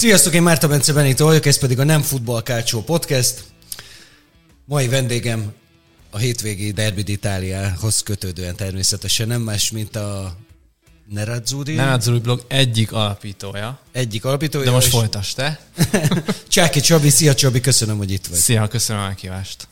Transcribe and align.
Sziasztok, 0.00 0.34
én 0.34 0.42
Márta 0.42 0.68
Bence 0.68 0.92
Benito 0.92 1.24
vagyok, 1.24 1.46
ez 1.46 1.58
pedig 1.58 1.78
a 1.78 1.84
Nem 1.84 2.02
Futball 2.02 2.42
Kácsó 2.42 2.82
Podcast. 2.82 3.44
Mai 4.64 4.88
vendégem 4.88 5.52
a 6.10 6.18
hétvégi 6.18 6.70
Derby 6.70 7.02
d'Italiához 7.02 8.02
kötődően 8.02 8.56
természetesen 8.56 9.28
nem 9.28 9.40
más, 9.40 9.70
mint 9.70 9.96
a 9.96 10.36
Nerazzurri. 11.08 11.74
Nerazzurri 11.74 12.18
blog 12.18 12.44
egyik 12.48 12.92
alapítója. 12.92 13.80
Egyik 13.92 14.24
alapítója. 14.24 14.64
De 14.64 14.70
most 14.70 14.86
és... 14.86 14.92
folytasd 14.92 15.36
te. 15.36 15.60
Csáki 16.48 16.80
Csabi, 16.80 17.10
szia 17.10 17.34
Csabi, 17.34 17.60
köszönöm, 17.60 17.96
hogy 17.96 18.10
itt 18.10 18.26
vagy. 18.26 18.38
Szia, 18.38 18.68
köszönöm 18.68 19.02
a 19.02 19.06
meghívást. 19.06 19.68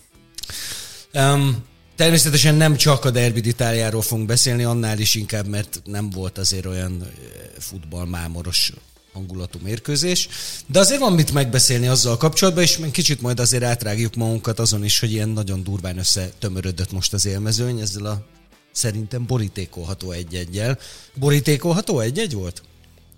Um, 1.12 1.64
természetesen 1.96 2.54
nem 2.54 2.76
csak 2.76 3.04
a 3.04 3.10
Derby 3.10 3.40
d'Italiáról 3.44 4.02
fogunk 4.02 4.26
beszélni, 4.26 4.64
annál 4.64 4.98
is 4.98 5.14
inkább, 5.14 5.46
mert 5.46 5.80
nem 5.84 6.10
volt 6.10 6.38
azért 6.38 6.66
olyan 6.66 7.10
futballmámoros 7.58 8.72
hangulatú 9.12 9.58
mérkőzés. 9.62 10.28
De 10.66 10.78
azért 10.78 11.00
van 11.00 11.12
mit 11.12 11.32
megbeszélni 11.32 11.86
azzal 11.86 12.16
kapcsolatban, 12.16 12.62
és 12.62 12.80
kicsit 12.92 13.20
majd 13.20 13.40
azért 13.40 13.62
átrágjuk 13.62 14.14
magunkat 14.14 14.58
azon 14.58 14.84
is, 14.84 15.00
hogy 15.00 15.12
ilyen 15.12 15.28
nagyon 15.28 15.62
durván 15.62 15.98
összetömörödött 15.98 16.92
most 16.92 17.12
az 17.12 17.26
élmezőny 17.26 17.80
ezzel 17.80 18.06
a 18.06 18.26
szerintem 18.72 19.26
borítékolható 19.26 20.10
egy-egyel. 20.10 20.78
Borítékolható 21.14 22.00
egy-egy 22.00 22.34
volt? 22.34 22.62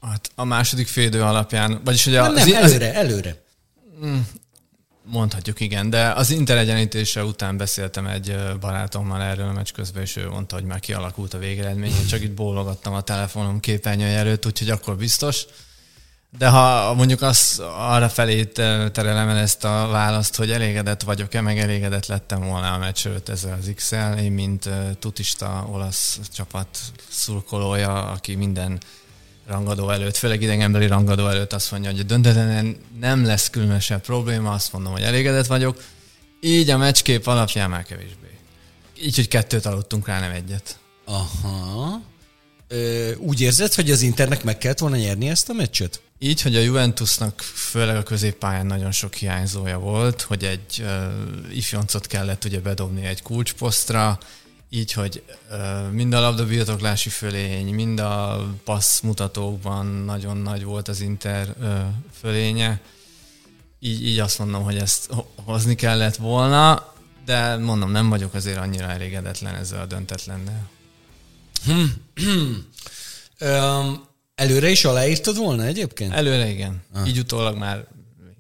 Hát 0.01 0.31
a 0.35 0.45
második 0.45 0.87
félidő 0.87 1.23
alapján, 1.23 1.81
vagyis 1.85 2.07
a, 2.07 2.11
nem, 2.11 2.33
nem, 2.33 2.63
az, 2.63 2.73
előre, 2.73 2.95
előre. 2.95 3.43
Hmm, 4.01 4.29
mondhatjuk, 5.05 5.61
igen, 5.61 5.91
de 5.91 6.11
az 6.11 6.31
Inter 6.31 6.57
egyenítése 6.57 7.25
után 7.25 7.57
beszéltem 7.57 8.07
egy 8.07 8.37
barátommal 8.61 9.23
erről 9.23 9.49
a 9.49 9.53
meccs 9.53 9.71
közben, 9.73 10.03
és 10.03 10.17
ő 10.17 10.29
mondta, 10.29 10.55
hogy 10.55 10.65
már 10.65 10.81
kialakult 10.81 11.35
a 11.35 11.39
végeredmény. 11.39 11.93
Én 12.01 12.07
csak 12.07 12.23
itt 12.23 12.33
bólogattam 12.33 12.95
a 12.95 13.01
telefonom 13.01 13.61
képernyője 13.61 14.19
előtt, 14.19 14.47
úgyhogy 14.47 14.71
akkor 14.71 14.97
biztos. 14.97 15.47
De 16.39 16.49
ha 16.49 16.95
mondjuk 16.95 17.23
az 17.23 17.63
arra 17.77 18.09
felé 18.09 18.45
terelem 18.45 19.29
el 19.29 19.37
ezt 19.37 19.65
a 19.65 19.89
választ, 19.91 20.37
hogy 20.37 20.51
elégedett 20.51 21.03
vagyok-e, 21.03 21.41
meg 21.41 21.59
elégedett 21.59 22.07
lettem 22.07 22.41
volna 22.41 22.73
a 22.73 22.79
meccs 22.79 23.07
ezzel 23.27 23.59
az 23.61 23.73
x 23.75 23.93
én 24.19 24.33
mint 24.33 24.69
tutista 24.99 25.67
olasz 25.71 26.21
csapat 26.35 26.79
szurkolója, 27.09 28.11
aki 28.11 28.35
minden 28.35 28.81
rangadó 29.47 29.91
előtt, 29.91 30.17
főleg 30.17 30.43
idegenbeli 30.43 30.87
rangadó 30.87 31.29
előtt 31.29 31.53
azt 31.53 31.71
mondja, 31.71 31.91
hogy 31.91 32.01
a 32.01 32.03
döntetlen 32.03 32.77
nem 33.01 33.25
lesz 33.25 33.51
különösebb 33.51 34.01
probléma, 34.01 34.53
azt 34.53 34.73
mondom, 34.73 34.93
hogy 34.93 35.03
elégedett 35.03 35.47
vagyok. 35.47 35.83
Így 36.41 36.71
a 36.71 36.77
meccskép 36.77 37.27
alapján 37.27 37.71
már 37.71 37.85
kevésbé. 37.85 38.39
Így, 39.03 39.17
hogy 39.17 39.29
kettőt 39.29 39.67
aludtunk 39.67 40.07
rá, 40.07 40.21
nem 40.21 40.31
egyet. 40.31 40.79
Aha. 41.05 42.01
Ö, 42.73 43.15
úgy 43.15 43.41
érzed, 43.41 43.75
hogy 43.75 43.91
az 43.91 44.03
Internek 44.03 44.45
meg 44.45 44.59
kellett 44.59 44.79
volna 44.79 44.97
nyerni 44.97 45.29
ezt 45.29 45.49
a 45.49 45.53
meccset? 45.53 46.01
Így, 46.19 46.43
hogy 46.43 46.57
a 46.57 46.61
Juventusnak 46.61 47.41
főleg 47.41 47.97
a 47.97 48.03
középpályán 48.03 48.67
nagyon 48.67 48.93
sok 48.93 49.15
hiányzója 49.15 49.79
volt, 49.79 50.23
hogy 50.23 50.45
egy 50.45 50.83
uh, 50.83 51.57
ifjoncot 51.57 52.07
kellett 52.07 52.45
ugye 52.45 52.61
bedobni 52.61 53.05
egy 53.07 53.23
kulcsposztra, 53.23 54.19
így, 54.69 54.93
hogy 54.93 55.23
uh, 55.51 55.91
mind 55.91 56.13
a 56.13 56.21
labda 56.21 56.47
birtoklási 56.47 57.09
fölény, 57.09 57.75
mind 57.75 58.01
a 58.01 58.47
passz 58.65 59.01
mutatókban 59.01 59.87
nagyon 59.87 60.37
nagy 60.37 60.65
volt 60.65 60.89
az 60.89 61.01
Inter 61.01 61.55
uh, 61.61 61.79
fölénye. 62.21 62.81
Így, 63.79 64.07
így 64.07 64.19
azt 64.19 64.39
mondom, 64.39 64.63
hogy 64.63 64.77
ezt 64.77 65.11
hozni 65.45 65.75
kellett 65.75 66.17
volna, 66.17 66.93
de 67.25 67.57
mondom, 67.57 67.91
nem 67.91 68.09
vagyok 68.09 68.35
azért 68.35 68.59
annyira 68.59 68.87
elégedetlen 68.87 69.55
ezzel 69.55 69.81
a 69.81 69.87
döntetlennel. 69.87 70.71
Um, 73.41 74.09
Előre 74.41 74.71
is 74.71 74.85
aláírtad 74.85 75.37
volna 75.37 75.65
egyébként? 75.65 76.13
Előre 76.13 76.49
igen. 76.49 76.83
Ah. 76.93 77.09
Így 77.09 77.19
utólag 77.19 77.57
már 77.57 77.87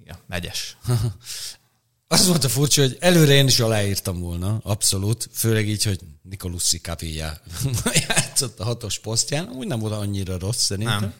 ja, 0.04 0.24
megyes. 0.26 0.76
Az 2.12 2.26
volt 2.26 2.44
a 2.44 2.48
furcsa, 2.48 2.80
hogy 2.80 2.96
előre 3.00 3.32
én 3.32 3.46
is 3.46 3.60
aláírtam 3.60 4.20
volna, 4.20 4.60
abszolút, 4.62 5.28
főleg 5.32 5.68
így, 5.68 5.84
hogy 5.84 6.00
Nicolussi 6.22 6.78
Cavilla 6.78 7.40
játszott 8.08 8.60
a 8.60 8.64
hatos 8.64 8.98
posztján, 8.98 9.48
úgy 9.48 9.66
nem 9.66 9.78
volt 9.78 9.92
annyira 9.92 10.38
rossz 10.38 10.62
szerintem. 10.62 11.00
Nem. 11.00 11.14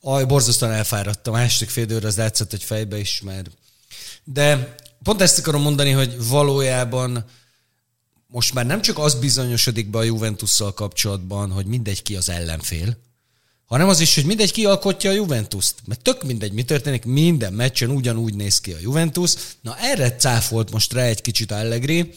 Aj, 0.00 0.24
borzasztóan 0.24 0.72
elfáradtam, 0.72 1.34
a 1.34 1.36
második 1.36 1.70
fél 1.70 1.84
időre 1.84 2.06
az 2.06 2.16
látszott, 2.16 2.50
hogy 2.50 2.62
fejbe 2.62 2.98
is 2.98 3.20
már. 3.20 3.44
De 4.24 4.74
pont 5.02 5.20
ezt 5.20 5.38
akarom 5.38 5.62
mondani, 5.62 5.90
hogy 5.90 6.28
valójában 6.28 7.24
most 8.32 8.54
már 8.54 8.66
nem 8.66 8.82
csak 8.82 8.98
az 8.98 9.14
bizonyosodik 9.14 9.90
be 9.90 9.98
a 9.98 10.02
Juventusszal 10.02 10.74
kapcsolatban, 10.74 11.50
hogy 11.50 11.66
mindegy 11.66 12.02
ki 12.02 12.16
az 12.16 12.28
ellenfél, 12.28 12.96
hanem 13.64 13.88
az 13.88 14.00
is, 14.00 14.14
hogy 14.14 14.24
mindegy 14.24 14.52
kialkotja 14.52 15.10
a 15.10 15.14
Juventus-t. 15.14 15.74
Mert 15.86 16.02
tök 16.02 16.24
mindegy, 16.24 16.52
mi 16.52 16.64
történik, 16.64 17.04
minden 17.04 17.52
meccsen 17.52 17.90
ugyanúgy 17.90 18.34
néz 18.34 18.60
ki 18.60 18.72
a 18.72 18.78
Juventus. 18.80 19.34
Na 19.60 19.78
erre 19.78 20.16
cáfolt 20.16 20.70
most 20.70 20.92
rá 20.92 21.02
egy 21.02 21.20
kicsit 21.20 21.52
Allegri, 21.52 22.14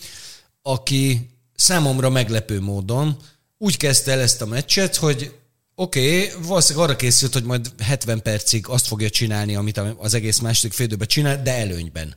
aki 0.61 1.29
számomra 1.55 2.09
meglepő 2.09 2.61
módon 2.61 3.17
úgy 3.57 3.77
kezdte 3.77 4.11
el 4.11 4.19
ezt 4.19 4.41
a 4.41 4.45
meccset, 4.45 4.95
hogy 4.95 5.33
oké, 5.75 6.25
okay, 6.25 6.41
valószínűleg 6.47 6.87
arra 6.87 6.97
készült, 6.97 7.33
hogy 7.33 7.43
majd 7.43 7.71
70 7.79 8.21
percig 8.21 8.67
azt 8.67 8.87
fogja 8.87 9.09
csinálni, 9.09 9.55
amit 9.55 9.81
az 9.97 10.13
egész 10.13 10.39
második 10.39 10.73
félidőben 10.73 11.07
csinál, 11.07 11.41
de 11.41 11.53
előnyben. 11.57 12.15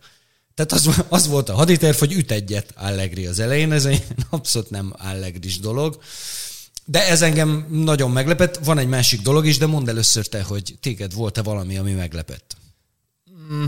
Tehát 0.54 0.72
az, 0.72 1.04
az 1.08 1.26
volt 1.26 1.48
a 1.48 1.54
haditerv, 1.54 1.98
hogy 1.98 2.12
üt 2.12 2.30
egyet 2.30 2.72
Allegri 2.76 3.26
az 3.26 3.38
elején, 3.38 3.72
ez 3.72 3.84
egy 3.84 4.04
abszolút 4.30 4.70
nem 4.70 4.94
Allegris 4.96 5.58
dolog. 5.58 5.98
De 6.84 7.08
ez 7.08 7.22
engem 7.22 7.66
nagyon 7.70 8.10
meglepett. 8.10 8.56
Van 8.64 8.78
egy 8.78 8.88
másik 8.88 9.20
dolog 9.20 9.46
is, 9.46 9.58
de 9.58 9.66
mondd 9.66 9.88
először 9.88 10.26
te, 10.26 10.42
hogy 10.42 10.76
téged 10.80 11.14
volt-e 11.14 11.42
valami, 11.42 11.76
ami 11.76 11.92
meglepett? 11.92 12.56
Mm, 13.52 13.66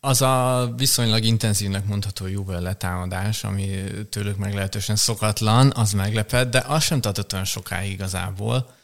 az 0.00 0.22
a 0.22 0.72
viszonylag 0.76 1.24
intenzívnek 1.24 1.86
mondható 1.86 2.26
Juve 2.26 2.60
letámadás, 2.60 3.44
ami 3.44 3.84
tőlük 4.10 4.36
meglehetősen 4.36 4.96
szokatlan, 4.96 5.72
az 5.74 5.92
meglepett, 5.92 6.50
de 6.50 6.64
az 6.66 6.82
sem 6.82 7.00
tartott 7.00 7.32
olyan 7.32 7.44
sokáig 7.44 7.92
igazából. 7.92 8.76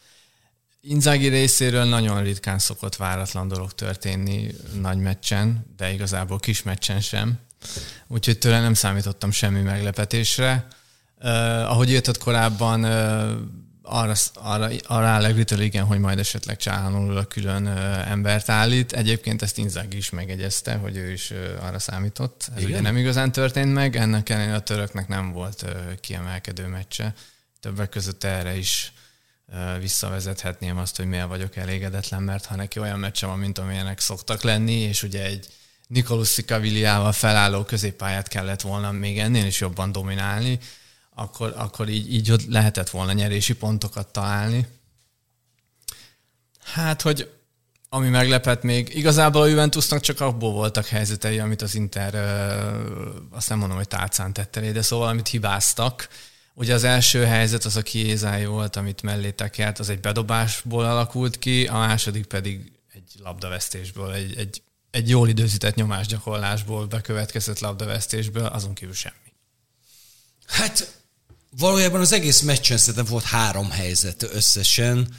Inzaghi 0.87 1.27
részéről 1.27 1.83
nagyon 1.83 2.23
ritkán 2.23 2.59
szokott 2.59 2.95
váratlan 2.95 3.47
dolog 3.47 3.73
történni 3.73 4.47
nagy 4.81 4.97
meccsen, 4.97 5.73
de 5.77 5.91
igazából 5.91 6.39
kis 6.39 6.63
meccsen 6.63 7.01
sem. 7.01 7.39
Úgyhogy 8.07 8.37
tőle 8.37 8.61
nem 8.61 8.73
számítottam 8.73 9.31
semmi 9.31 9.61
meglepetésre. 9.61 10.67
Uh, 11.21 11.29
ahogy 11.71 11.89
írtad 11.89 12.17
korábban, 12.17 12.83
uh, 12.83 13.31
arra, 13.81 14.13
arra, 14.33 14.69
arra 14.83 15.15
Allegri-től 15.15 15.59
igen, 15.59 15.85
hogy 15.85 15.99
majd 15.99 16.19
esetleg 16.19 16.57
csálanul 16.57 17.17
a 17.17 17.25
külön 17.25 17.67
uh, 17.67 18.11
embert 18.11 18.49
állít. 18.49 18.93
Egyébként 18.93 19.41
ezt 19.41 19.57
Inzaghi 19.57 19.97
is 19.97 20.09
megegyezte, 20.09 20.75
hogy 20.75 20.97
ő 20.97 21.11
is 21.11 21.31
uh, 21.31 21.65
arra 21.65 21.79
számított. 21.79 22.49
Ez 22.55 22.57
igen? 22.57 22.69
ugye 22.69 22.81
nem 22.81 22.97
igazán 22.97 23.31
történt 23.31 23.73
meg, 23.73 23.95
ennek 23.95 24.29
ellenére 24.29 24.55
a 24.55 24.59
töröknek 24.59 25.07
nem 25.07 25.31
volt 25.31 25.61
uh, 25.61 25.71
kiemelkedő 25.99 26.67
meccse. 26.67 27.13
Többek 27.59 27.89
között 27.89 28.23
erre 28.23 28.57
is 28.57 28.91
uh, 28.93 29.03
visszavezethetném 29.79 30.77
azt, 30.77 30.97
hogy 30.97 31.05
miért 31.05 31.27
vagyok 31.27 31.55
elégedetlen, 31.55 32.23
mert 32.23 32.45
ha 32.45 32.55
neki 32.55 32.79
olyan 32.79 32.99
meccse 32.99 33.25
van, 33.25 33.39
mint 33.39 33.57
amilyenek 33.57 33.99
szoktak 33.99 34.41
lenni, 34.41 34.73
és 34.73 35.03
ugye 35.03 35.23
egy 35.23 35.47
Nicolussi 35.87 36.41
Caviliával 36.41 37.11
felálló 37.11 37.63
középpályát 37.63 38.27
kellett 38.27 38.61
volna 38.61 38.91
még 38.91 39.19
ennél 39.19 39.45
is 39.45 39.59
jobban 39.59 39.91
dominálni, 39.91 40.59
akkor, 41.15 41.53
akkor 41.57 41.89
így, 41.89 42.13
így 42.13 42.45
lehetett 42.47 42.89
volna 42.89 43.11
nyerési 43.11 43.55
pontokat 43.55 44.07
találni. 44.07 44.67
Hát, 46.63 47.01
hogy 47.01 47.29
ami 47.89 48.09
meglepett 48.09 48.61
még, 48.61 48.95
igazából 48.95 49.41
a 49.41 49.45
Juventusnak 49.45 49.99
csak 49.99 50.21
abból 50.21 50.51
voltak 50.51 50.85
helyzetei, 50.85 51.39
amit 51.39 51.61
az 51.61 51.75
Inter, 51.75 52.15
azt 53.31 53.49
nem 53.49 53.57
mondom, 53.57 53.77
hogy 53.77 53.87
tálcán 53.87 54.33
tette 54.33 54.71
de 54.71 54.81
szóval 54.81 55.07
amit 55.07 55.27
hibáztak. 55.27 56.07
Ugye 56.57 56.73
az 56.73 56.83
első 56.83 57.23
helyzet 57.23 57.65
az 57.65 57.75
a 57.75 57.81
kiézája 57.81 58.49
volt, 58.49 58.75
amit 58.75 59.01
mellé 59.01 59.31
tekert, 59.31 59.79
az 59.79 59.89
egy 59.89 59.99
bedobásból 59.99 60.85
alakult 60.85 61.39
ki, 61.39 61.67
a 61.67 61.77
második 61.77 62.25
pedig 62.25 62.71
egy 62.93 63.11
labdavesztésből, 63.23 64.13
egy, 64.13 64.37
egy, 64.37 64.61
egy 64.91 65.09
jól 65.09 65.29
időzített 65.29 65.75
nyomásgyakorlásból 65.75 66.85
bekövetkezett 66.85 67.59
labdavesztésből, 67.59 68.45
azon 68.45 68.73
kívül 68.73 68.93
semmi. 68.93 69.33
Hát 70.45 71.01
valójában 71.49 71.99
az 71.99 72.11
egész 72.11 72.41
meccsen 72.41 72.77
szerintem 72.77 73.05
volt 73.05 73.23
három 73.23 73.69
helyzet 73.69 74.23
összesen. 74.23 75.15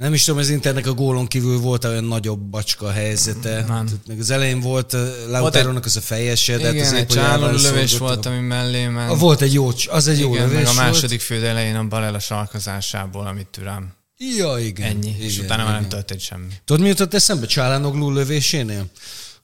Nem 0.00 0.14
is 0.14 0.24
tudom, 0.24 0.40
az 0.40 0.48
Internek 0.48 0.86
a 0.86 0.92
gólon 0.92 1.26
kívül 1.26 1.58
volt 1.58 1.84
olyan 1.84 2.04
nagyobb 2.04 2.40
bacska 2.40 2.90
helyzete. 2.90 3.64
Nem. 3.68 3.88
Még 4.06 4.20
az 4.20 4.30
elején 4.30 4.60
volt 4.60 4.96
Lautarónak 5.28 5.84
az 5.84 5.96
a 5.96 6.00
fejese, 6.00 6.56
de 6.56 6.72
igen, 6.72 6.94
hát 6.94 7.52
egy 7.52 7.60
lövés 7.60 7.98
volt, 7.98 8.26
ami 8.26 8.38
mellé 8.38 8.86
ment. 8.86 9.18
Volt 9.18 9.40
egy 9.40 9.52
jó, 9.52 9.70
az 9.88 10.08
egy 10.08 10.18
igen, 10.18 10.30
jó 10.30 10.36
lövés 10.36 10.56
meg 10.56 10.66
a 10.66 10.72
második 10.72 11.20
fél 11.20 11.44
elején 11.44 11.76
a 11.76 11.84
Barella 11.84 12.18
sarkazásából, 12.18 13.26
amit 13.26 13.46
türám. 13.46 13.92
Ja, 14.16 14.58
igen. 14.58 14.88
Ennyi, 14.88 15.08
igen, 15.08 15.20
és 15.20 15.38
utána 15.38 15.54
igen. 15.54 15.64
már 15.64 15.80
nem 15.80 15.88
történt 15.88 16.20
semmi. 16.20 16.52
Tudod, 16.64 16.82
mi 16.82 16.88
jutott 16.88 17.14
eszembe 17.14 17.46
Csálánoglu 17.46 18.10
lövésénél? 18.10 18.86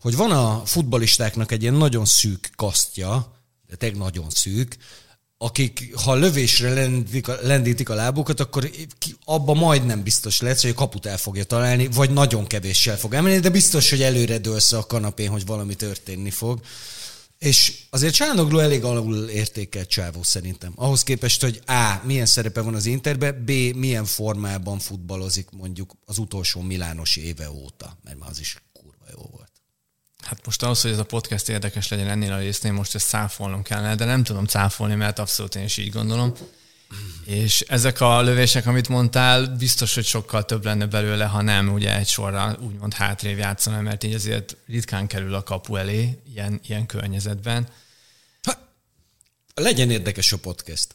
Hogy 0.00 0.16
van 0.16 0.30
a 0.30 0.62
futbalistáknak 0.64 1.52
egy 1.52 1.62
ilyen 1.62 1.74
nagyon 1.74 2.04
szűk 2.04 2.50
kasztja, 2.56 3.32
de 3.68 3.76
tényleg 3.76 3.98
nagyon 3.98 4.30
szűk, 4.30 4.76
akik 5.38 5.94
ha 5.94 6.14
lövésre 6.14 6.74
lendítik 6.74 7.28
a, 7.28 7.36
lendítik 7.42 7.88
a 7.88 7.94
lábukat, 7.94 8.40
akkor 8.40 8.70
abba 9.24 9.54
majdnem 9.54 10.02
biztos 10.02 10.40
lesz, 10.40 10.62
hogy 10.62 10.70
a 10.70 10.74
kaput 10.74 11.06
el 11.06 11.18
fogja 11.18 11.44
találni, 11.44 11.88
vagy 11.88 12.10
nagyon 12.10 12.46
kevéssel 12.46 12.98
fog 12.98 13.14
emelni, 13.14 13.38
de 13.38 13.48
biztos, 13.48 13.90
hogy 13.90 14.02
előre 14.02 14.38
dőlsz 14.38 14.72
a 14.72 14.86
kanapén, 14.86 15.30
hogy 15.30 15.46
valami 15.46 15.74
történni 15.74 16.30
fog. 16.30 16.60
És 17.38 17.72
azért 17.90 18.14
Csánoglu 18.14 18.58
elég 18.58 18.84
alul 18.84 19.28
értékelt 19.28 19.88
csávó 19.88 20.22
szerintem. 20.22 20.72
Ahhoz 20.74 21.02
képest, 21.02 21.42
hogy 21.42 21.60
A. 21.66 22.00
milyen 22.04 22.26
szerepe 22.26 22.60
van 22.60 22.74
az 22.74 22.86
Interben, 22.86 23.44
B. 23.44 23.50
milyen 23.76 24.04
formában 24.04 24.78
futballozik 24.78 25.48
mondjuk 25.50 25.96
az 26.04 26.18
utolsó 26.18 26.60
Milános 26.60 27.16
éve 27.16 27.50
óta, 27.50 27.98
mert 28.04 28.18
már 28.18 28.30
az 28.30 28.40
is 28.40 28.56
kurva 28.72 29.04
jó 29.10 29.28
volt. 29.30 29.45
Hát 30.26 30.46
most 30.46 30.62
ahhoz, 30.62 30.80
hogy 30.80 30.90
ez 30.90 30.98
a 30.98 31.04
podcast 31.04 31.48
érdekes 31.48 31.88
legyen 31.88 32.08
ennél 32.08 32.32
a 32.32 32.38
résznél, 32.38 32.72
most 32.72 32.94
ezt 32.94 33.08
cáfolnom 33.08 33.62
kellene, 33.62 33.94
de 33.94 34.04
nem 34.04 34.24
tudom 34.24 34.44
cáfolni, 34.44 34.94
mert 34.94 35.18
abszolút 35.18 35.54
én 35.54 35.64
is 35.64 35.76
így 35.76 35.92
gondolom. 35.92 36.34
És 37.24 37.60
ezek 37.60 38.00
a 38.00 38.22
lövések, 38.22 38.66
amit 38.66 38.88
mondtál, 38.88 39.46
biztos, 39.46 39.94
hogy 39.94 40.04
sokkal 40.04 40.44
több 40.44 40.64
lenne 40.64 40.86
belőle, 40.86 41.24
ha 41.24 41.42
nem 41.42 41.72
ugye 41.72 41.96
egy 41.96 42.08
sorra 42.08 42.56
úgymond 42.60 42.94
hátrébb 42.94 43.38
játszana, 43.38 43.80
mert 43.80 44.04
így 44.04 44.14
azért 44.14 44.56
ritkán 44.66 45.06
kerül 45.06 45.34
a 45.34 45.42
kapu 45.42 45.76
elé 45.76 46.18
ilyen, 46.32 46.60
ilyen 46.66 46.86
környezetben. 46.86 47.68
Ha, 48.42 48.52
legyen 49.54 49.90
érdekes 49.90 50.32
a 50.32 50.36
podcast. 50.36 50.94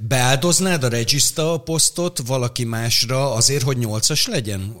Beáldoznád 0.00 0.84
a 0.84 0.88
regiszta 0.88 1.60
posztot 1.60 2.18
valaki 2.18 2.64
másra 2.64 3.32
azért, 3.32 3.62
hogy 3.62 3.78
nyolcas 3.78 4.26
legyen? 4.26 4.76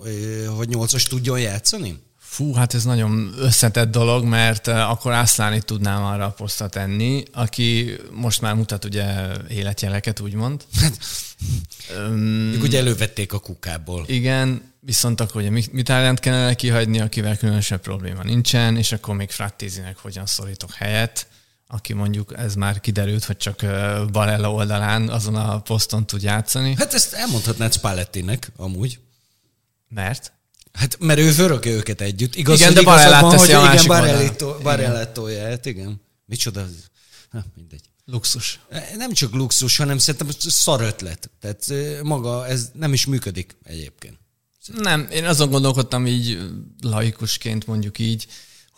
Hogy 0.56 0.68
nyolcas 0.68 1.02
tudjon 1.02 1.40
játszani? 1.40 2.06
Fú, 2.30 2.54
hát 2.54 2.74
ez 2.74 2.84
nagyon 2.84 3.34
összetett 3.38 3.90
dolog, 3.90 4.24
mert 4.24 4.66
akkor 4.66 5.12
Ászláni 5.12 5.60
tudnám 5.60 6.04
arra 6.04 6.24
a 6.24 6.30
posztra 6.30 6.68
tenni, 6.68 7.22
aki 7.32 7.96
most 8.12 8.40
már 8.40 8.54
mutat 8.54 8.84
ugye 8.84 9.26
életjeleket, 9.48 10.20
úgymond. 10.20 10.64
um, 11.98 12.58
ugye 12.62 12.78
elővették 12.78 13.32
a 13.32 13.38
kukából. 13.38 14.04
Igen, 14.06 14.72
viszont 14.80 15.20
akkor 15.20 15.40
ugye 15.40 15.50
Mitárent 15.72 16.20
kellene 16.20 16.54
kihagyni, 16.54 17.00
akivel 17.00 17.36
különösebb 17.36 17.80
probléma 17.80 18.22
nincsen, 18.22 18.76
és 18.76 18.92
akkor 18.92 19.14
még 19.14 19.30
Frattézinek 19.30 19.98
hogyan 19.98 20.26
szorítok 20.26 20.72
helyet, 20.72 21.26
aki 21.68 21.92
mondjuk, 21.92 22.34
ez 22.36 22.54
már 22.54 22.80
kiderült, 22.80 23.24
hogy 23.24 23.36
csak 23.36 23.60
Barella 24.12 24.52
oldalán 24.52 25.08
azon 25.08 25.34
a 25.34 25.60
poszton 25.60 26.06
tud 26.06 26.22
játszani. 26.22 26.74
Hát 26.78 26.94
ezt 26.94 27.14
elmondhatnád 27.14 27.72
Spallettinek 27.72 28.52
amúgy. 28.56 28.98
Mert? 29.88 30.32
Hát, 30.72 30.98
mert 30.98 31.18
ő 31.18 31.32
vöröke 31.32 31.70
őket 31.70 32.00
együtt. 32.00 32.34
Igaz, 32.34 32.60
igen, 32.60 32.74
de 32.74 32.82
Barellát 32.82 33.30
teszi 33.30 33.52
a 33.52 33.60
másik 33.60 33.88
Barellát 34.62 35.08
tolja, 35.12 35.48
hát 35.48 35.66
igen. 35.66 36.00
Micsoda, 36.24 36.66
ha, 37.30 37.44
mindegy. 37.54 37.80
Luxus. 38.04 38.60
Nem 38.96 39.12
csak 39.12 39.32
luxus, 39.32 39.76
hanem 39.76 39.98
szerintem 39.98 40.28
szar 40.38 40.80
ötlet. 40.80 41.30
Tehát 41.40 41.66
maga 42.02 42.46
ez 42.46 42.70
nem 42.72 42.92
is 42.92 43.06
működik 43.06 43.56
egyébként. 43.62 44.18
Nem, 44.74 45.08
én 45.10 45.24
azon 45.24 45.50
gondolkodtam 45.50 46.06
így 46.06 46.38
laikusként 46.80 47.66
mondjuk 47.66 47.98
így, 47.98 48.26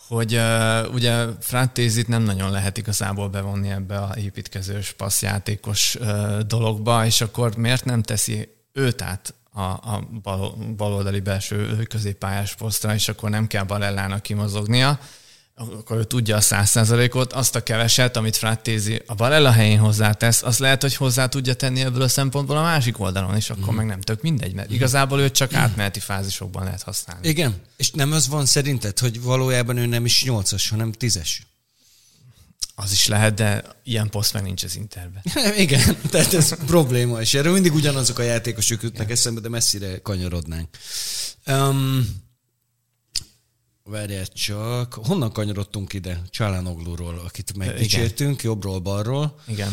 hogy 0.08 0.34
uh, 0.34 0.94
ugye 0.94 1.26
Frattézit 1.40 2.08
nem 2.08 2.22
nagyon 2.22 2.50
lehet 2.50 2.78
igazából 2.78 3.28
bevonni 3.28 3.68
ebbe 3.68 3.98
a 3.98 4.14
építkezős 4.16 4.92
passzjátékos 4.92 5.96
uh, 6.00 6.38
dologba, 6.40 7.06
és 7.06 7.20
akkor 7.20 7.56
miért 7.56 7.84
nem 7.84 8.02
teszi 8.02 8.48
őt 8.72 9.02
át 9.02 9.34
a, 9.52 9.62
a 9.62 10.08
bal, 10.22 10.56
baloldali 10.76 11.20
belső 11.20 11.86
középpályás 11.88 12.54
posztra, 12.54 12.94
és 12.94 13.08
akkor 13.08 13.30
nem 13.30 13.46
kell 13.46 13.64
Balellának 13.64 14.22
kimozognia, 14.22 14.98
akkor 15.54 15.96
ő 15.96 16.04
tudja 16.04 16.36
a 16.36 16.40
száz 16.40 16.70
százalékot, 16.70 17.32
azt 17.32 17.56
a 17.56 17.62
keveset, 17.62 18.16
amit 18.16 18.36
Frattézi 18.36 19.02
a 19.06 19.14
Barella 19.14 19.50
helyén 19.50 19.78
hozzátesz, 19.78 20.42
az 20.42 20.58
lehet, 20.58 20.82
hogy 20.82 20.94
hozzá 20.94 21.26
tudja 21.26 21.54
tenni 21.54 21.80
ebből 21.80 22.02
a 22.02 22.08
szempontból 22.08 22.56
a 22.56 22.62
másik 22.62 23.00
oldalon, 23.00 23.36
és 23.36 23.50
akkor 23.50 23.72
mm. 23.72 23.76
meg 23.76 23.86
nem 23.86 24.00
tök 24.00 24.22
mindegy, 24.22 24.54
mert 24.54 24.70
igazából 24.70 25.20
őt 25.20 25.32
csak 25.32 25.54
átmeneti 25.54 26.00
fázisokban 26.00 26.64
lehet 26.64 26.82
használni. 26.82 27.28
Igen, 27.28 27.54
és 27.76 27.90
nem 27.90 28.12
az 28.12 28.28
van 28.28 28.46
szerinted, 28.46 28.98
hogy 28.98 29.22
valójában 29.22 29.76
ő 29.76 29.86
nem 29.86 30.04
is 30.04 30.24
nyolcas, 30.24 30.68
hanem 30.68 30.92
tízes? 30.92 31.42
Az 32.82 32.92
is 32.92 33.06
lehet, 33.06 33.34
de 33.34 33.64
ilyen 33.84 34.10
poszt 34.10 34.32
meg 34.32 34.42
nincs 34.42 34.62
az 34.64 34.76
Interben. 34.76 35.22
Igen, 35.56 35.96
tehát 36.10 36.32
ez 36.32 36.54
probléma, 36.66 37.20
és 37.20 37.34
erről 37.34 37.52
mindig 37.52 37.74
ugyanazok 37.74 38.18
a 38.18 38.22
játékosok 38.22 38.82
jutnak 38.82 39.10
eszembe, 39.10 39.40
de 39.40 39.48
messzire 39.48 39.98
kanyarodnánk. 39.98 40.68
Um, 41.46 42.06
Várjál 43.84 44.26
csak, 44.26 44.94
honnan 44.94 45.32
kanyarodtunk 45.32 45.92
ide? 45.92 46.22
Csálánogluról, 46.30 47.18
akit 47.24 47.56
megdicsértünk, 47.56 48.42
jobbról, 48.42 48.78
balról. 48.78 49.40
Igen. 49.46 49.72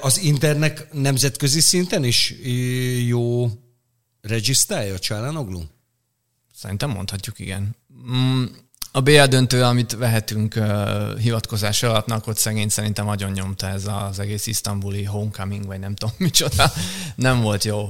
Az 0.00 0.18
Internek 0.18 0.92
nemzetközi 0.92 1.60
szinten 1.60 2.04
is 2.04 2.34
jó 3.06 3.50
regisztrálja 4.20 4.94
a 4.94 4.98
Csálánoglu? 4.98 5.62
Szerintem 6.54 6.90
mondhatjuk, 6.90 7.38
igen. 7.38 7.76
Mm, 8.10 8.44
a 8.92 9.00
BL 9.00 9.24
döntő, 9.24 9.62
amit 9.62 9.92
vehetünk 9.92 10.54
uh, 10.56 11.18
hivatkozás 11.18 11.82
alapnak, 11.82 12.26
ott 12.26 12.36
szegény 12.36 12.68
szerintem 12.68 13.04
nagyon 13.04 13.30
nyomta 13.30 13.68
ez 13.68 13.86
az 13.86 14.18
egész 14.18 14.46
isztambuli 14.46 15.04
homecoming, 15.04 15.66
vagy 15.66 15.78
nem 15.78 15.94
tudom 15.94 16.14
micsoda. 16.28 16.72
Nem 17.14 17.40
volt 17.40 17.64
jó. 17.64 17.88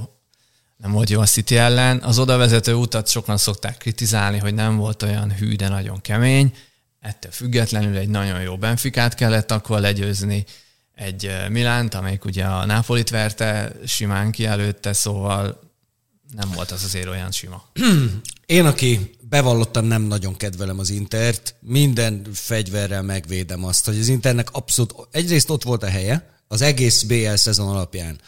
Nem 0.77 0.91
volt 0.91 1.09
jó 1.09 1.19
a 1.19 1.25
City 1.25 1.57
ellen. 1.57 1.97
Az 2.03 2.19
oda 2.19 2.37
vezető 2.37 2.73
utat 2.73 3.07
sokan 3.07 3.37
szokták 3.37 3.77
kritizálni, 3.77 4.37
hogy 4.37 4.53
nem 4.53 4.75
volt 4.77 5.03
olyan 5.03 5.31
hű, 5.31 5.55
de 5.55 5.67
nagyon 5.69 6.01
kemény. 6.01 6.53
Ettől 6.99 7.31
függetlenül 7.31 7.97
egy 7.97 8.09
nagyon 8.09 8.41
jó 8.41 8.57
Benficát 8.57 9.13
kellett 9.13 9.51
akkor 9.51 9.79
legyőzni, 9.79 10.45
egy 10.95 11.31
Milánt, 11.49 11.93
amelyik 11.93 12.25
ugye 12.25 12.45
a 12.45 12.65
Nápolit 12.65 13.09
verte, 13.09 13.71
simán 13.85 14.31
ki 14.31 14.45
előtte, 14.45 14.93
szóval 14.93 15.59
nem 16.35 16.51
volt 16.51 16.71
az 16.71 16.83
azért 16.83 17.07
olyan 17.07 17.31
sima. 17.31 17.63
Én, 18.45 18.65
aki 18.65 19.17
bevallottan 19.31 19.85
nem 19.85 20.01
nagyon 20.01 20.37
kedvelem 20.37 20.79
az 20.79 20.89
Intert, 20.89 21.55
minden 21.59 22.27
fegyverrel 22.33 23.01
megvédem 23.01 23.65
azt, 23.65 23.85
hogy 23.85 23.99
az 23.99 24.07
Internek 24.07 24.47
abszolút, 24.51 24.93
egyrészt 25.11 25.49
ott 25.49 25.63
volt 25.63 25.83
a 25.83 25.87
helye, 25.87 26.29
az 26.47 26.61
egész 26.61 27.01
BL 27.01 27.35
szezon 27.35 27.67
alapján, 27.67 28.19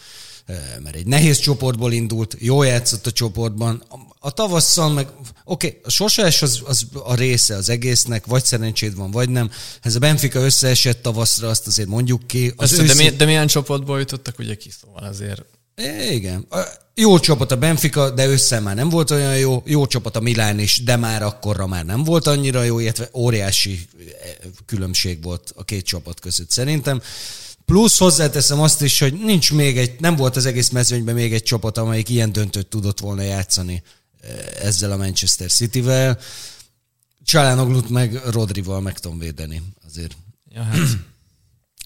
eh, 0.46 0.58
mert 0.84 0.96
egy 0.96 1.06
nehéz 1.06 1.38
csoportból 1.38 1.92
indult, 1.92 2.36
jó 2.40 2.64
játszott 2.64 3.08
a 3.08 3.12
csoportban, 3.12 3.84
a 4.20 4.32
tavasszal 4.32 4.90
meg, 4.90 5.08
oké, 5.44 5.68
okay, 5.68 5.80
a 5.84 5.90
sosás 5.90 6.42
az, 6.42 6.62
az 6.66 6.88
a 7.04 7.16
része 7.16 7.56
az 7.56 7.70
egésznek, 7.70 8.26
vagy 8.26 8.46
szerencséd 8.46 8.96
van, 8.96 9.12
vagy 9.12 9.30
nem. 9.30 9.52
Ez 9.82 9.96
a 9.96 10.00
Benfica 10.00 10.40
összeesett 10.40 11.02
tavaszra, 11.02 11.50
azt 11.50 11.68
azért 11.68 11.88
mondjuk 11.88 12.28
ki. 12.28 12.54
Az 12.56 12.80
ősz... 12.80 12.88
de, 12.88 13.04
mi, 13.04 13.10
de 13.10 13.26
milyen 13.26 13.48
csoportból 13.48 14.00
jutottak 14.00 14.40
ugye 14.40 14.56
ki, 14.56 14.70
szóval 14.82 15.04
azért... 15.04 15.46
Igen. 16.10 16.48
Jó 16.96 17.20
csapat 17.20 17.52
a 17.52 17.58
Benfica, 17.58 18.10
de 18.10 18.28
össze 18.28 18.60
már 18.60 18.76
nem 18.76 18.90
volt 18.90 19.12
olyan 19.12 19.38
jó. 19.38 19.64
Jó 19.66 19.88
csapat 19.88 20.16
a 20.16 20.20
Milán 20.20 20.60
is, 20.60 20.84
de 20.84 20.96
már 20.96 21.24
akkorra 21.24 21.68
már 21.68 21.86
nem 21.86 22.04
volt 22.04 22.28
annyira 22.28 22.64
jó, 22.64 22.80
illetve 22.80 23.10
óriási 23.14 23.88
eh, 24.00 24.36
különbség 24.66 25.24
volt 25.24 25.54
a 25.56 25.64
két 25.64 25.86
csapat 25.86 26.20
között 26.20 26.50
szerintem. 26.50 27.02
Plusz 27.66 27.98
hozzáteszem 27.98 28.60
azt 28.60 28.82
is, 28.82 29.00
hogy 29.00 29.14
nincs 29.14 29.52
még 29.54 29.78
egy, 29.78 30.00
nem 30.00 30.16
volt 30.16 30.36
az 30.36 30.46
egész 30.46 30.70
mezőnyben 30.70 31.16
még 31.16 31.34
egy 31.34 31.44
csapat, 31.44 31.78
amelyik 31.78 32.10
ilyen 32.10 32.32
döntőt 32.32 32.68
tudott 32.68 33.00
volna 33.00 33.22
játszani 33.22 33.84
eh, 34.22 34.30
ezzel 34.62 34.92
a 34.92 34.98
Manchester 34.98 35.52
City-vel. 35.52 36.20
Csalánoglut 37.24 37.90
meg 37.90 38.22
Rodrival 38.32 38.82
meg 38.82 39.00
tudom 39.00 39.20
védeni 39.20 39.62
azért. 39.86 40.18
Ja, 40.50 40.62
hát 40.62 40.78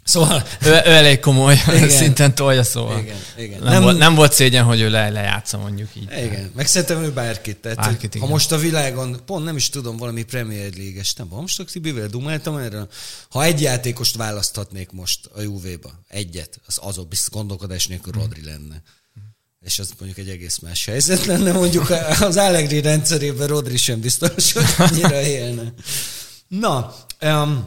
Szóval 0.07 0.43
ő, 0.61 0.69
ő 0.69 0.91
elég 0.91 1.19
komoly 1.19 1.53
igen. 1.75 1.89
szinten 1.89 2.35
tolja, 2.35 2.63
szóval 2.63 2.99
igen, 2.99 3.17
igen. 3.37 3.59
Nem, 3.59 3.71
nem, 3.71 3.81
volt, 3.81 3.97
nem 3.97 4.15
volt 4.15 4.33
szégyen, 4.33 4.63
hogy 4.63 4.81
ő 4.81 4.89
le, 4.89 5.09
lejátsza 5.09 5.57
mondjuk 5.57 5.89
így. 5.95 6.11
Igen, 6.11 6.51
meg 6.55 6.67
szerintem 6.67 7.03
ő 7.03 7.11
bárkit. 7.11 7.57
Tehát, 7.57 7.77
bárkit 7.77 8.15
igen. 8.15 8.27
ha 8.27 8.33
most 8.33 8.51
a 8.51 8.57
világon, 8.57 9.21
pont 9.25 9.45
nem 9.45 9.55
is 9.55 9.69
tudom, 9.69 9.97
valami 9.97 10.23
Premier 10.23 10.73
League-es, 10.75 11.13
nem, 11.13 11.27
most 11.29 11.59
a 11.59 11.63
Tibivel 11.63 12.07
dumáltam 12.07 12.57
erről, 12.57 12.87
ha 13.29 13.43
egy 13.43 13.61
játékost 13.61 14.15
választhatnék 14.15 14.91
most 14.91 15.29
a 15.35 15.41
Juve-ba, 15.41 15.91
egyet, 16.07 16.59
az 16.65 16.77
azok 16.81 17.07
biztos 17.07 17.33
gondolkodás 17.33 17.87
nélkül 17.87 18.13
hmm. 18.13 18.21
Rodri 18.21 18.43
lenne. 18.45 18.81
És 19.65 19.79
az 19.79 19.89
mondjuk 19.99 20.27
egy 20.27 20.33
egész 20.33 20.57
más 20.57 20.85
helyzet 20.85 21.25
lenne, 21.25 21.51
mondjuk 21.51 21.89
az 22.19 22.37
Allegri 22.37 22.81
rendszerében 22.81 23.47
Rodri 23.47 23.77
sem 23.77 23.99
biztos, 23.99 24.53
hogy 24.53 24.65
annyira 24.77 25.21
élne. 25.21 25.73
Na, 26.47 26.95
um, 27.21 27.65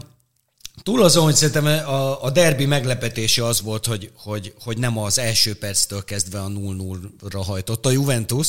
Túl 0.82 1.02
azon, 1.02 1.24
hogy 1.24 1.34
szerintem 1.34 1.64
a, 1.64 2.24
a 2.24 2.30
derbi 2.30 2.66
meglepetése 2.66 3.44
az 3.44 3.60
volt, 3.60 3.86
hogy, 3.86 4.10
hogy, 4.14 4.54
hogy 4.60 4.78
nem 4.78 4.98
az 4.98 5.18
első 5.18 5.54
perctől 5.54 6.04
kezdve 6.04 6.40
a 6.40 6.48
0-0-ra 6.48 7.42
hajtott 7.46 7.86
a 7.86 7.90
Juventus. 7.90 8.48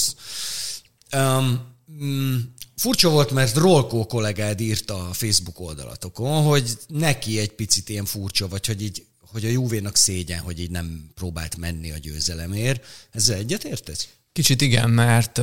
Um, 1.15 1.75
mm, 2.03 2.37
furcsa 2.75 3.09
volt, 3.09 3.31
mert 3.31 3.55
Rolkó 3.55 4.05
kollégád 4.05 4.59
írta 4.59 5.09
a 5.09 5.13
Facebook 5.13 5.59
oldalatokon, 5.59 6.43
hogy 6.43 6.77
neki 6.87 7.39
egy 7.39 7.51
picit 7.51 7.89
ilyen 7.89 8.05
furcsa, 8.05 8.47
vagy 8.47 8.65
hogy 8.65 8.81
így 8.81 9.05
hogy 9.31 9.45
a 9.45 9.49
Juvénak 9.49 9.95
szégyen, 9.95 10.39
hogy 10.39 10.59
így 10.59 10.71
nem 10.71 11.11
próbált 11.15 11.57
menni 11.57 11.91
a 11.91 11.97
győzelemért. 11.97 12.85
Ezzel 13.11 13.37
egyetértesz? 13.37 14.07
Kicsit 14.31 14.61
igen, 14.61 14.89
mert 14.89 15.37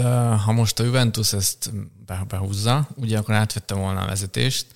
ha 0.44 0.52
most 0.52 0.78
a 0.78 0.84
Juventus 0.84 1.32
ezt 1.32 1.72
behúzza, 2.28 2.88
ugye 2.96 3.18
akkor 3.18 3.34
átvette 3.34 3.74
volna 3.74 4.00
a 4.00 4.06
vezetést, 4.06 4.66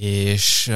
és 0.00 0.72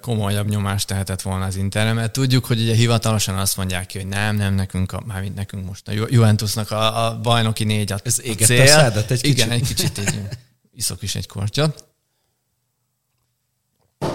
komolyabb 0.00 0.48
nyomást 0.48 0.86
tehetett 0.86 1.22
volna 1.22 1.44
az 1.44 1.56
Interre, 1.56 1.92
mert 1.92 2.12
tudjuk, 2.12 2.44
hogy 2.44 2.60
ugye 2.60 2.74
hivatalosan 2.74 3.38
azt 3.38 3.56
mondják 3.56 3.86
ki, 3.86 3.98
hogy 3.98 4.06
nem, 4.06 4.36
nem, 4.36 4.54
nekünk, 4.54 4.92
a, 4.92 5.02
mármint 5.06 5.34
nekünk 5.34 5.64
most 5.66 5.88
a 5.88 5.92
Juventusnak 5.92 6.70
a, 6.70 7.06
a 7.06 7.20
bajnoki 7.20 7.64
négy 7.64 7.92
a, 7.92 7.98
Ez 8.04 8.18
a 8.18 8.44
cél. 8.44 8.62
a 8.62 8.66
szádat 8.66 9.10
egy 9.10 9.24
Igen, 9.24 9.48
kicsit. 9.48 9.80
egy 9.80 9.92
kicsit 9.92 9.98
így 9.98 10.20
iszok 10.80 11.02
is 11.02 11.14
egy 11.14 11.26
kortyot. 11.26 11.84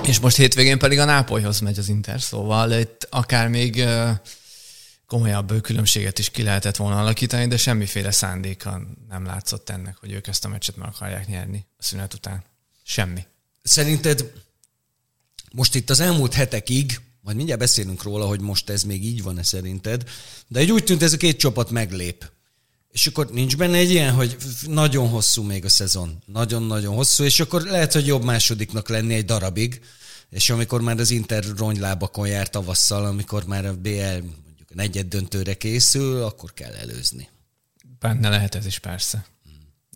És 0.04 0.20
most 0.20 0.38
hétvégén 0.38 0.80
pedig 0.80 1.00
a 1.00 1.06
Nápolyhoz 1.06 1.60
megy 1.60 1.80
az 1.80 1.90
Inter, 1.90 2.22
szóval 2.22 2.72
itt 2.72 3.08
akár 3.10 3.48
még 3.48 3.84
komolyabb 5.06 5.62
különbséget 5.62 6.20
is 6.20 6.30
ki 6.30 6.44
lehetett 6.44 6.76
volna 6.76 7.00
alakítani, 7.00 7.48
de 7.48 7.58
semmiféle 7.58 8.12
szándéka 8.12 8.82
nem 9.10 9.26
látszott 9.26 9.70
ennek, 9.70 9.98
hogy 9.98 10.12
ők 10.12 10.28
ezt 10.28 10.46
a 10.46 10.48
meccset 10.48 10.76
meg 10.76 10.88
akarják 10.88 11.28
nyerni 11.28 11.66
a 11.78 11.84
szünet 11.84 12.14
után. 12.14 12.44
Semmi. 12.84 13.26
Szerinted 13.64 14.32
most 15.52 15.76
itt 15.76 15.90
az 15.90 16.00
elmúlt 16.00 16.34
hetekig, 16.34 17.02
majd 17.22 17.36
mindjárt 17.36 17.62
beszélünk 17.62 18.04
róla, 18.04 18.26
hogy 18.26 18.40
most 18.40 18.70
ez 18.70 18.84
még 18.84 19.06
így 19.06 19.24
van-e 19.24 19.44
szerinted, 19.44 20.04
de 20.48 20.60
egy 20.60 20.72
úgy 20.72 20.84
tűnt, 20.84 21.02
ez 21.02 21.14
a 21.14 21.18
két 21.18 21.38
csapat 21.38 21.70
meglép. 21.70 22.32
És 22.92 23.08
akkor 23.08 23.30
nincs 23.30 23.58
benne 23.58 23.78
egy 23.78 23.92
ilyen, 23.92 24.14
hogy 24.14 24.38
nagyon 24.68 25.10
hosszú 25.10 25.44
még 25.44 25.66
a 25.66 25.70
szezon. 25.70 26.24
Nagyon-nagyon 26.26 26.96
hosszú, 26.96 27.24
és 27.24 27.40
akkor 27.40 27.62
lehet, 27.62 27.94
hogy 27.94 28.06
jobb 28.06 28.24
másodiknak 28.24 28.90
lenni 28.90 29.14
egy 29.14 29.26
darabig, 29.26 29.82
és 30.30 30.50
amikor 30.50 30.82
már 30.82 31.00
az 31.00 31.12
Inter 31.12 31.44
rongylábakon 31.58 32.28
jár 32.28 32.50
tavasszal, 32.50 33.06
amikor 33.06 33.46
már 33.46 33.66
a 33.66 33.76
BL 33.76 33.90
mondjuk 34.00 34.70
a 34.70 34.76
negyed 34.76 35.08
döntőre 35.08 35.54
készül, 35.54 36.24
akkor 36.24 36.54
kell 36.54 36.74
előzni. 36.74 37.30
Benne 38.00 38.30
lehet 38.30 38.56
ez 38.56 38.66
is 38.66 38.80
persze. 38.80 39.26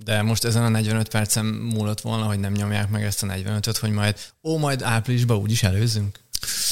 De 0.04 0.22
most 0.22 0.44
ezen 0.44 0.64
a 0.64 0.70
45 0.70 1.10
percen 1.10 1.46
múlott 1.46 2.02
volna, 2.02 2.26
hogy 2.26 2.40
nem 2.40 2.54
nyomják 2.54 2.90
meg 2.90 3.04
ezt 3.04 3.24
a 3.24 3.28
45-öt, 3.28 3.78
hogy 3.78 3.92
majd, 3.92 4.16
ó, 4.44 4.58
majd 4.58 4.82
áprilisban 4.82 5.38
úgyis 5.38 5.64
előzünk. 5.64 6.20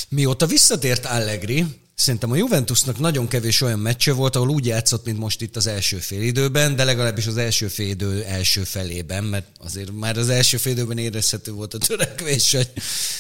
Mióta 0.10 0.46
visszatért 0.46 1.06
Allegri, 1.06 1.66
szerintem 1.96 2.32
a 2.32 2.36
Juventusnak 2.36 3.00
nagyon 3.00 3.28
kevés 3.28 3.62
olyan 3.62 3.80
meccse 3.80 4.14
volt, 4.14 4.36
ahol 4.36 4.50
úgy 4.50 4.66
játszott, 4.66 5.06
mint 5.06 5.18
most 5.18 5.42
itt 5.42 5.56
az 5.56 5.68
első 5.68 5.98
félidőben, 5.98 6.76
de 6.76 6.84
legalábbis 6.84 7.28
az 7.28 7.38
első 7.38 7.68
félidő 7.68 8.24
első 8.24 8.64
felében, 8.64 9.24
mert 9.24 9.48
azért 9.60 9.92
már 9.92 10.18
az 10.18 10.30
első 10.30 10.58
félidőben 10.58 10.98
érezhető 10.98 11.52
volt 11.52 11.74
a 11.74 11.78
törekvés, 11.78 12.52
hogy 12.52 12.72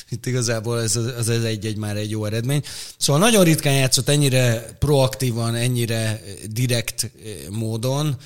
itt 0.10 0.26
igazából 0.26 0.82
ez 0.82 0.96
az 0.96 1.28
az 1.28 1.44
egy-egy 1.44 1.78
már 1.78 1.98
egy 1.98 2.10
jó 2.10 2.26
eredmény. 2.26 2.64
Szóval 2.98 3.22
nagyon 3.22 3.44
ritkán 3.44 3.74
játszott 3.74 4.10
ennyire 4.10 4.76
proaktívan, 4.80 5.56
ennyire 5.56 6.22
direkt 6.50 7.04
eh, 7.04 7.10
módon, 7.50 8.18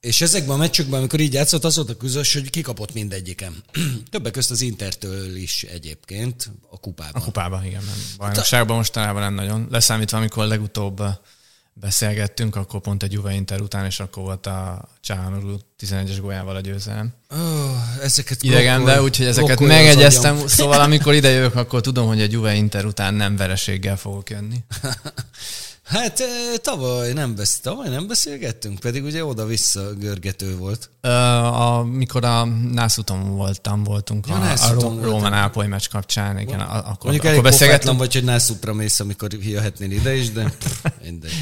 és 0.00 0.20
ezekben 0.20 0.54
a 0.54 0.58
meccsekben, 0.58 0.98
amikor 0.98 1.20
így 1.20 1.32
játszott, 1.32 1.64
az 1.64 1.76
volt 1.76 1.90
a 1.90 1.96
közös, 1.96 2.32
hogy 2.32 2.50
kikapott 2.50 2.94
mindegyiken. 2.94 3.64
Többek 4.10 4.32
közt 4.32 4.50
az 4.50 4.60
Intertől 4.60 5.36
is 5.36 5.62
egyébként 5.62 6.50
a 6.70 6.78
kupában. 6.78 7.22
A 7.22 7.24
kupában, 7.24 7.64
igen. 7.64 7.82
Nem. 7.84 7.96
Bajnokságban 8.18 8.76
mostanában 8.76 9.22
nem 9.22 9.34
nagyon. 9.34 9.66
Leszámítva, 9.70 10.16
amikor 10.16 10.46
legutóbb 10.46 11.02
beszélgettünk, 11.72 12.56
akkor 12.56 12.80
pont 12.80 13.02
egy 13.02 13.12
Juve 13.12 13.32
Inter 13.32 13.60
után, 13.60 13.84
és 13.84 14.00
akkor 14.00 14.22
volt 14.22 14.46
a 14.46 14.88
Csáhanoglu 15.00 15.56
11-es 15.80 16.16
gólyával 16.20 16.56
a 16.56 16.60
győzelem. 16.60 17.12
Oh, 17.30 18.02
ezeket 18.02 18.42
Idegen, 18.42 18.84
de 18.84 19.02
úgyhogy 19.02 19.26
ezeket 19.26 19.60
megegyeztem, 19.60 20.34
agyam. 20.34 20.46
szóval 20.46 20.80
amikor 20.80 21.14
ide 21.14 21.28
jövök, 21.28 21.54
akkor 21.54 21.80
tudom, 21.80 22.06
hogy 22.06 22.20
egy 22.20 22.32
Juve 22.32 22.54
Inter 22.54 22.84
után 22.84 23.14
nem 23.14 23.36
vereséggel 23.36 23.96
fogok 23.96 24.30
jönni. 24.30 24.56
Hát 25.88 26.22
tavaly 26.62 27.12
nem, 27.12 27.34
besz, 27.34 27.60
tavaly 27.60 27.88
nem 27.88 28.06
beszélgettünk, 28.06 28.78
pedig 28.78 29.04
ugye 29.04 29.24
oda-vissza 29.24 29.92
görgető 29.94 30.56
volt. 30.56 30.90
Ö, 31.00 31.08
a, 31.08 31.82
mikor 31.84 32.24
a 32.24 32.44
Nászuton 32.72 33.36
voltam, 33.36 33.84
voltunk 33.84 34.26
Ja, 34.26 34.34
a, 34.34 34.36
a 34.36 34.40
Nászuton 34.40 34.92
voltam. 34.94 35.10
Róma 35.10 35.28
Nápoly 35.28 35.66
meccs 35.66 35.86
kapcsán, 35.90 36.38
igen, 36.38 36.60
a- 36.60 36.76
akkor, 36.76 37.10
Mondjuk 37.10 37.24
akkor 37.24 37.42
beszélgettünk. 37.42 37.98
vagy, 37.98 38.12
hogy 38.12 38.24
Nászupra 38.24 38.72
mész, 38.74 39.00
amikor 39.00 39.32
jöhetnél 39.34 39.90
ide 39.90 40.14
is, 40.16 40.32
de 40.32 40.52
mindegy. 41.02 41.32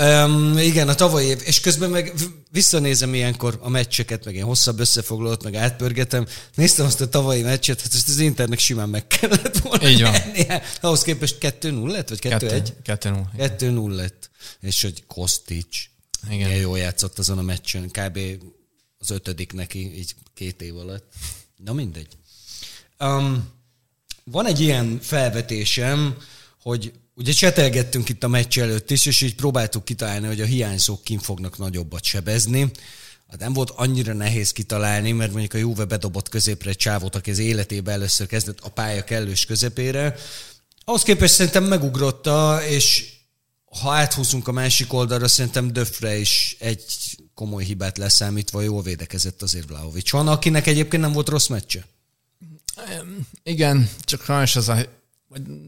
Um, 0.00 0.58
igen, 0.58 0.88
a 0.88 0.94
tavalyi 0.94 1.26
év, 1.26 1.40
és 1.44 1.60
közben 1.60 1.90
meg 1.90 2.12
visszanézem 2.50 3.14
ilyenkor 3.14 3.58
a 3.62 3.68
meccseket, 3.68 4.24
meg 4.24 4.34
én 4.34 4.44
hosszabb 4.44 4.80
összefoglalót, 4.80 5.42
meg 5.42 5.54
átpörgetem. 5.54 6.26
Néztem 6.54 6.86
azt 6.86 7.00
a 7.00 7.08
tavalyi 7.08 7.42
meccset, 7.42 7.80
hát 7.80 7.94
ezt 7.94 8.08
az 8.08 8.18
Internek 8.18 8.58
simán 8.58 8.88
meg 8.88 9.06
kellett 9.06 9.58
volna 9.58 9.88
Így 9.88 10.02
van. 10.02 10.10
nyernie. 10.10 10.62
Ahhoz 10.80 11.02
képest 11.02 11.36
2-0 11.40 11.86
lett, 11.86 12.08
vagy 12.08 12.18
2-1? 12.22 12.68
2 12.82 13.14
2-0 13.38 13.88
lett. 13.94 14.30
És 14.60 14.82
hogy 14.82 15.06
Kostic 15.06 15.76
Igen. 16.30 16.36
milyen 16.48 16.60
jól 16.60 16.78
játszott 16.78 17.18
azon 17.18 17.38
a 17.38 17.42
meccsen. 17.42 17.90
Kb. 17.90 18.18
az 18.98 19.10
ötödik 19.10 19.52
neki, 19.52 19.98
így 19.98 20.14
két 20.34 20.62
év 20.62 20.76
alatt. 20.76 21.12
Na 21.56 21.72
mindegy. 21.72 22.16
Um, 22.98 23.48
van 24.24 24.46
egy 24.46 24.60
ilyen 24.60 24.98
felvetésem, 25.02 26.16
hogy 26.62 26.92
ugye 27.18 27.32
csetelgettünk 27.32 28.08
itt 28.08 28.24
a 28.24 28.28
meccs 28.28 28.58
előtt 28.58 28.90
is, 28.90 29.06
és 29.06 29.20
így 29.20 29.34
próbáltuk 29.34 29.84
kitalálni, 29.84 30.26
hogy 30.26 30.40
a 30.40 30.44
hiányzók 30.44 31.02
kin 31.02 31.18
fognak 31.18 31.58
nagyobbat 31.58 32.04
sebezni. 32.04 32.70
Hát 33.28 33.40
nem 33.40 33.52
volt 33.52 33.70
annyira 33.70 34.12
nehéz 34.12 34.50
kitalálni, 34.50 35.12
mert 35.12 35.30
mondjuk 35.30 35.54
a 35.54 35.58
Juve 35.58 35.84
bedobott 35.84 36.28
középre 36.28 36.70
egy 36.70 36.76
csávót, 36.76 37.14
aki 37.14 37.30
az 37.30 37.38
életében 37.38 37.94
először 37.94 38.26
kezdett 38.26 38.60
a 38.60 38.68
pálya 38.68 39.04
kellős 39.04 39.44
közepére. 39.44 40.14
Ahhoz 40.84 41.02
képest 41.02 41.34
szerintem 41.34 41.64
megugrotta, 41.64 42.60
és 42.68 43.12
ha 43.80 43.92
áthúzunk 43.92 44.48
a 44.48 44.52
másik 44.52 44.92
oldalra, 44.92 45.28
szerintem 45.28 45.72
Döfre 45.72 46.16
is 46.16 46.56
egy 46.58 46.84
komoly 47.34 47.64
hibát 47.64 47.98
leszámítva 47.98 48.60
jól 48.60 48.82
védekezett 48.82 49.42
azért 49.42 49.68
Vlahovics. 49.68 50.10
Van, 50.10 50.28
akinek 50.28 50.66
egyébként 50.66 51.02
nem 51.02 51.12
volt 51.12 51.28
rossz 51.28 51.46
meccse. 51.46 51.86
Igen, 53.42 53.90
csak 54.04 54.24
sajnos 54.24 54.56
az 54.56 54.68
a, 54.68 54.97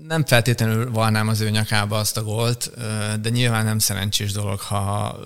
nem 0.07 0.25
feltétlenül 0.25 0.91
valnám 0.91 1.29
az 1.29 1.41
ő 1.41 1.51
nyakába 1.51 1.99
azt 1.99 2.17
a 2.17 2.23
gólt, 2.23 2.71
de 3.21 3.29
nyilván 3.29 3.65
nem 3.65 3.79
szerencsés 3.79 4.33
dolog, 4.33 4.61
ha 4.61 5.19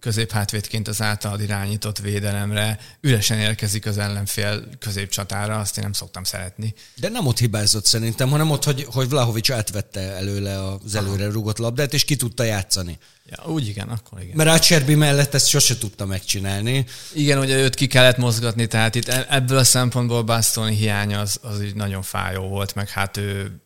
középhátvédként 0.00 0.88
az 0.88 1.02
általad 1.02 1.40
irányított 1.40 1.98
védelemre 1.98 2.78
üresen 3.00 3.38
érkezik 3.38 3.86
az 3.86 3.98
ellenfél 3.98 4.64
középcsatára, 4.78 5.58
azt 5.58 5.76
én 5.76 5.82
nem 5.82 5.92
szoktam 5.92 6.24
szeretni. 6.24 6.74
De 6.96 7.08
nem 7.08 7.26
ott 7.26 7.38
hibázott 7.38 7.84
szerintem, 7.84 8.28
hanem 8.28 8.50
ott, 8.50 8.64
hogy, 8.64 8.86
hogy 8.92 9.08
Vlahovics 9.08 9.50
átvette 9.50 10.00
előle 10.00 10.74
az 10.84 10.94
előre 10.94 11.30
rugott 11.30 11.58
labdát, 11.58 11.94
és 11.94 12.04
ki 12.04 12.16
tudta 12.16 12.42
játszani. 12.42 12.98
Ja, 13.26 13.52
úgy 13.52 13.66
igen, 13.66 13.88
akkor 13.88 14.20
igen. 14.22 14.36
Mert 14.36 14.50
Ácserbi 14.50 14.94
mellett 14.94 15.34
ezt 15.34 15.48
sose 15.48 15.78
tudta 15.78 16.06
megcsinálni. 16.06 16.86
Igen, 17.12 17.38
ugye 17.38 17.56
őt 17.56 17.74
ki 17.74 17.86
kellett 17.86 18.16
mozgatni, 18.16 18.66
tehát 18.66 18.94
itt 18.94 19.08
e- 19.08 19.26
ebből 19.28 19.58
a 19.58 19.64
szempontból 19.64 20.22
Bastoni 20.22 20.74
hiánya 20.74 21.20
az, 21.20 21.38
az 21.42 21.62
így 21.62 21.74
nagyon 21.74 22.02
fájó 22.02 22.48
volt, 22.48 22.74
meg 22.74 22.88
hát 22.88 23.16
ő 23.16 23.60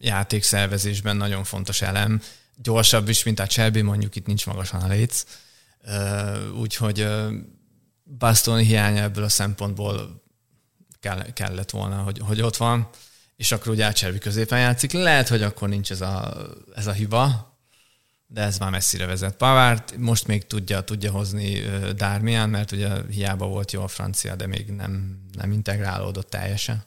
játékszervezésben 0.00 1.16
nagyon 1.16 1.44
fontos 1.44 1.82
elem. 1.82 2.22
Gyorsabb 2.56 3.08
is, 3.08 3.22
mint 3.22 3.40
a 3.40 3.46
Cserbi, 3.46 3.82
mondjuk 3.82 4.16
itt 4.16 4.26
nincs 4.26 4.46
magasan 4.46 4.80
a 4.80 4.88
léc. 4.88 5.24
Úgyhogy 6.60 7.00
ö, 7.00 7.34
Bastoni 8.18 8.64
hiánya 8.64 9.02
ebből 9.02 9.24
a 9.24 9.28
szempontból 9.28 10.22
kell, 11.00 11.32
kellett 11.32 11.70
volna, 11.70 11.96
hogy, 11.96 12.18
hogy 12.18 12.40
ott 12.40 12.56
van, 12.56 12.88
és 13.36 13.52
akkor 13.52 13.72
ugye 13.72 13.92
Cserbi 13.92 14.18
középen 14.18 14.58
játszik. 14.58 14.92
Lehet, 14.92 15.28
hogy 15.28 15.42
akkor 15.42 15.68
nincs 15.68 15.90
ez 15.90 16.00
a, 16.00 16.36
ez 16.74 16.86
a 16.86 16.92
hiba, 16.92 17.56
de 18.26 18.42
ez 18.42 18.58
már 18.58 18.70
messzire 18.70 19.06
vezet. 19.06 19.36
Pavárt 19.36 19.96
most 19.96 20.26
még 20.26 20.46
tudja, 20.46 20.80
tudja 20.80 21.10
hozni 21.10 21.60
ö, 21.60 21.92
Darmian, 21.92 22.50
mert 22.50 22.72
ugye 22.72 22.88
hiába 23.10 23.46
volt 23.46 23.72
jó 23.72 23.82
a 23.82 23.88
francia, 23.88 24.36
de 24.36 24.46
még 24.46 24.70
nem, 24.70 25.24
nem 25.32 25.52
integrálódott 25.52 26.30
teljesen. 26.30 26.84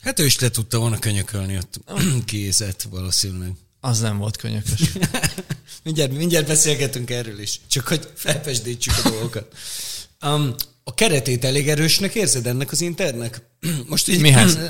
Hát 0.00 0.18
ő 0.18 0.24
is 0.24 0.38
le 0.38 0.50
tudta 0.50 0.78
volna 0.78 0.98
könyökölni 0.98 1.56
ott 1.56 1.80
kézet 2.24 2.82
valószínűleg. 2.82 3.52
Az 3.80 4.00
nem 4.00 4.18
volt 4.18 4.36
könyökös. 4.36 4.80
mindjárt, 5.84 6.12
mindjárt 6.12 6.46
beszélgetünk 6.46 7.10
erről 7.10 7.38
is, 7.38 7.60
csak 7.66 7.88
hogy 7.88 8.12
felpesdítsük 8.14 8.94
a 9.04 9.10
dolgokat. 9.10 9.56
Um, 10.22 10.54
a 10.84 10.94
keretét 10.94 11.44
elég 11.44 11.68
erősnek 11.68 12.14
érzed 12.14 12.46
ennek 12.46 12.72
az 12.72 12.80
internek? 12.80 13.42
Most 13.88 14.08
így... 14.08 14.20
Mihez? 14.20 14.58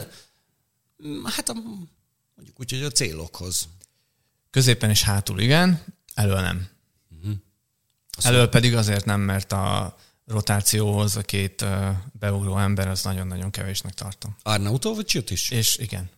Hát 1.24 1.48
a, 1.48 1.52
mondjuk 2.34 2.60
úgy, 2.60 2.70
hogy 2.70 2.82
a 2.82 2.90
célokhoz. 2.90 3.68
Középen 4.50 4.90
és 4.90 5.02
hátul 5.02 5.40
igen, 5.40 5.84
elől 6.14 6.40
nem. 6.40 6.68
Elől 8.22 8.48
pedig 8.48 8.74
azért 8.74 9.04
nem, 9.04 9.20
mert 9.20 9.52
a 9.52 9.96
rotációhoz 10.28 11.16
a 11.16 11.22
két 11.22 11.64
beugró 12.12 12.58
ember 12.58 12.88
az 12.88 13.02
nagyon-nagyon 13.02 13.50
kevésnek 13.50 13.94
tartom. 13.94 14.36
Arnautovicsot 14.42 15.30
is? 15.30 15.50
És 15.50 15.76
igen. 15.76 16.10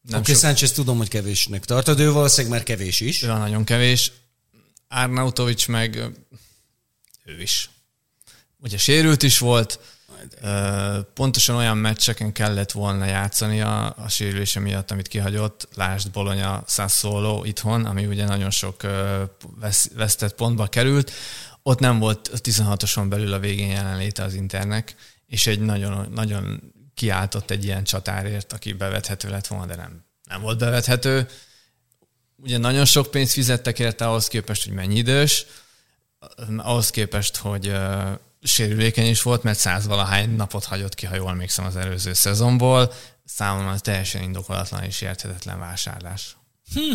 Nem 0.00 0.20
Oké, 0.20 0.32
sok, 0.32 0.40
Sánchez 0.40 0.72
tudom, 0.72 0.96
hogy 0.96 1.08
kevésnek 1.08 1.64
tartod, 1.64 2.00
ő 2.00 2.12
valószínűleg 2.12 2.56
már 2.56 2.62
kevés 2.62 3.00
is. 3.00 3.22
ő 3.22 3.26
nagyon 3.26 3.64
kevés. 3.64 4.12
Arnautovics 4.88 5.68
meg 5.68 5.96
ő 7.24 7.40
is. 7.40 7.70
Ugye 8.58 8.78
sérült 8.78 9.22
is 9.22 9.38
volt, 9.38 9.78
pontosan 11.14 11.56
olyan 11.56 11.76
meccseken 11.76 12.32
kellett 12.32 12.72
volna 12.72 13.04
játszani 13.04 13.60
a, 13.60 13.94
a 13.96 14.08
sérülése 14.08 14.60
miatt, 14.60 14.90
amit 14.90 15.08
kihagyott. 15.08 15.68
Lásd 15.74 16.10
Bologna 16.10 16.64
Sassuolo 16.66 17.44
itthon, 17.44 17.84
ami 17.84 18.06
ugye 18.06 18.24
nagyon 18.24 18.50
sok 18.50 18.82
vesz, 19.60 19.90
vesztett 19.94 20.34
pontba 20.34 20.66
került. 20.66 21.12
Ott 21.68 21.78
nem 21.78 21.98
volt 21.98 22.28
a 22.28 22.36
16-oson 22.36 23.06
belül 23.08 23.32
a 23.32 23.38
végén 23.38 23.70
jelenléte 23.70 24.22
az 24.22 24.34
Internek, 24.34 24.94
és 25.26 25.46
egy 25.46 25.60
nagyon, 25.60 26.08
nagyon 26.12 26.72
kiáltott 26.94 27.50
egy 27.50 27.64
ilyen 27.64 27.84
csatárért, 27.84 28.52
aki 28.52 28.72
bevethető 28.72 29.28
lett 29.28 29.46
volna, 29.46 29.66
de 29.66 29.76
nem, 29.76 30.04
nem 30.28 30.40
volt 30.40 30.58
bevethető. 30.58 31.28
Ugye 32.36 32.58
nagyon 32.58 32.84
sok 32.84 33.10
pénzt 33.10 33.32
fizettek 33.32 33.78
érte 33.78 34.06
ahhoz 34.06 34.28
képest, 34.28 34.64
hogy 34.64 34.72
mennyi 34.72 34.96
idős, 34.96 35.46
ahhoz 36.56 36.90
képest, 36.90 37.36
hogy 37.36 37.68
uh, 37.68 38.18
sérülékeny 38.42 39.06
is 39.06 39.22
volt, 39.22 39.42
mert 39.42 39.58
százvalahány 39.58 40.30
napot 40.30 40.64
hagyott 40.64 40.94
ki, 40.94 41.06
ha 41.06 41.14
jól 41.14 41.30
emlékszem 41.30 41.64
az 41.64 41.76
előző 41.76 42.12
szezonból. 42.12 42.92
Számomra 43.24 43.78
teljesen 43.78 44.22
indokolatlan 44.22 44.82
és 44.82 45.00
érthetetlen 45.00 45.58
vásárlás. 45.58 46.36
Hm. 46.74 46.94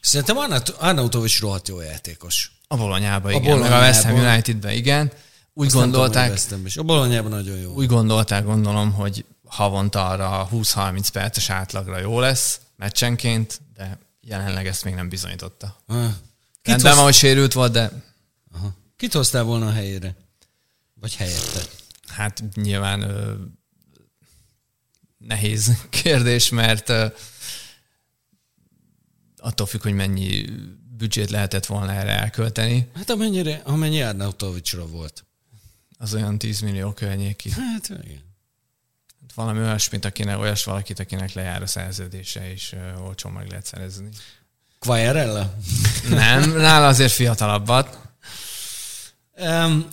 Szerintem 0.00 0.36
Arnautovics 0.78 1.40
rohadt 1.40 1.68
jó 1.68 1.80
játékos. 1.80 2.54
A 2.66 2.76
Bolonyába, 2.76 3.30
igen. 3.30 3.42
A 3.42 3.44
Bolonyába. 3.44 3.74
Meg 3.74 3.82
a 3.82 3.86
West 3.86 4.02
Ham 4.02 4.14
Unitedben, 4.14 4.72
igen. 4.72 5.12
Úgy 5.52 5.66
Azt 5.66 5.74
gondolták, 5.74 6.44
tudom, 6.44 6.66
is. 6.66 6.76
A 6.76 6.82
Bolonyában 6.82 7.30
nagyon 7.30 7.56
jó. 7.56 7.72
Úgy 7.72 7.86
gondolták, 7.86 8.44
gondolom, 8.44 8.92
hogy 8.92 9.24
havonta 9.44 10.08
arra 10.08 10.48
20-30 10.52 11.08
perces 11.12 11.50
átlagra 11.50 11.98
jó 11.98 12.20
lesz 12.20 12.60
meccsenként, 12.76 13.60
de 13.74 13.98
jelenleg 14.20 14.66
ezt 14.66 14.84
még 14.84 14.94
nem 14.94 15.08
bizonyította. 15.08 15.76
Ah. 15.86 16.12
Rendben 16.62 16.94
van, 16.94 17.04
hogy 17.04 17.14
sérült 17.14 17.52
volt, 17.52 17.72
de... 17.72 17.90
Aha. 18.54 18.74
Kit 18.96 19.12
hoztál 19.12 19.42
volna 19.42 19.66
a 19.66 19.72
helyére? 19.72 20.16
Vagy 21.00 21.16
helyette? 21.16 21.60
Hát 22.06 22.42
nyilván 22.54 23.02
ö, 23.02 23.34
nehéz 25.18 25.76
kérdés, 25.90 26.48
mert 26.48 26.88
ö, 26.88 27.06
attól 29.36 29.66
függ, 29.66 29.82
hogy 29.82 29.92
mennyi 29.92 30.44
büdzsét 30.96 31.30
lehetett 31.30 31.66
volna 31.66 31.92
erre 31.92 32.18
elkölteni. 32.18 32.90
Hát 32.94 33.10
amennyire, 33.10 33.60
amennyi 33.64 34.02
Arnautovicsra 34.02 34.86
volt. 34.86 35.24
Az 35.98 36.14
olyan 36.14 36.38
10 36.38 36.60
millió 36.60 36.92
környéki. 36.92 37.50
Hát 37.50 37.88
igen. 37.88 38.22
Hát 39.20 39.34
valami 39.34 39.58
olyasmit, 39.58 40.04
akinek, 40.04 40.38
olyas 40.38 40.64
valakit, 40.64 40.98
akinek 40.98 41.32
lejár 41.32 41.62
a 41.62 41.66
szerződése, 41.66 42.52
és 42.52 42.72
uh, 42.72 43.06
olcsón 43.06 43.32
meg 43.32 43.48
lehet 43.48 43.66
szerezni. 43.66 44.08
Quagliarella? 44.78 45.54
Nem, 46.08 46.50
nála 46.50 46.86
azért 46.86 47.12
fiatalabbat. 47.12 47.98
Um, 49.38 49.88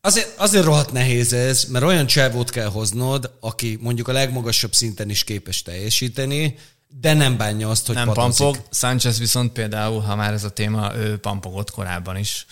azért, 0.00 0.38
azért 0.38 0.64
rohadt 0.64 0.92
nehéz 0.92 1.32
ez, 1.32 1.64
mert 1.64 1.84
olyan 1.84 2.06
csávót 2.06 2.50
kell 2.50 2.68
hoznod, 2.68 3.36
aki 3.40 3.78
mondjuk 3.80 4.08
a 4.08 4.12
legmagasabb 4.12 4.74
szinten 4.74 5.10
is 5.10 5.24
képes 5.24 5.62
teljesíteni, 5.62 6.58
de 6.88 7.14
nem 7.14 7.36
bánja 7.36 7.70
azt, 7.70 7.86
hogy 7.86 7.94
Nem 7.94 8.06
patozik. 8.06 8.46
pampog. 8.46 8.66
Sanchez 8.70 9.18
viszont 9.18 9.52
például, 9.52 10.00
ha 10.00 10.16
már 10.16 10.32
ez 10.32 10.44
a 10.44 10.50
téma, 10.50 10.94
ő 10.94 11.18
pampogott 11.18 11.70
korábban 11.70 12.16
is. 12.16 12.46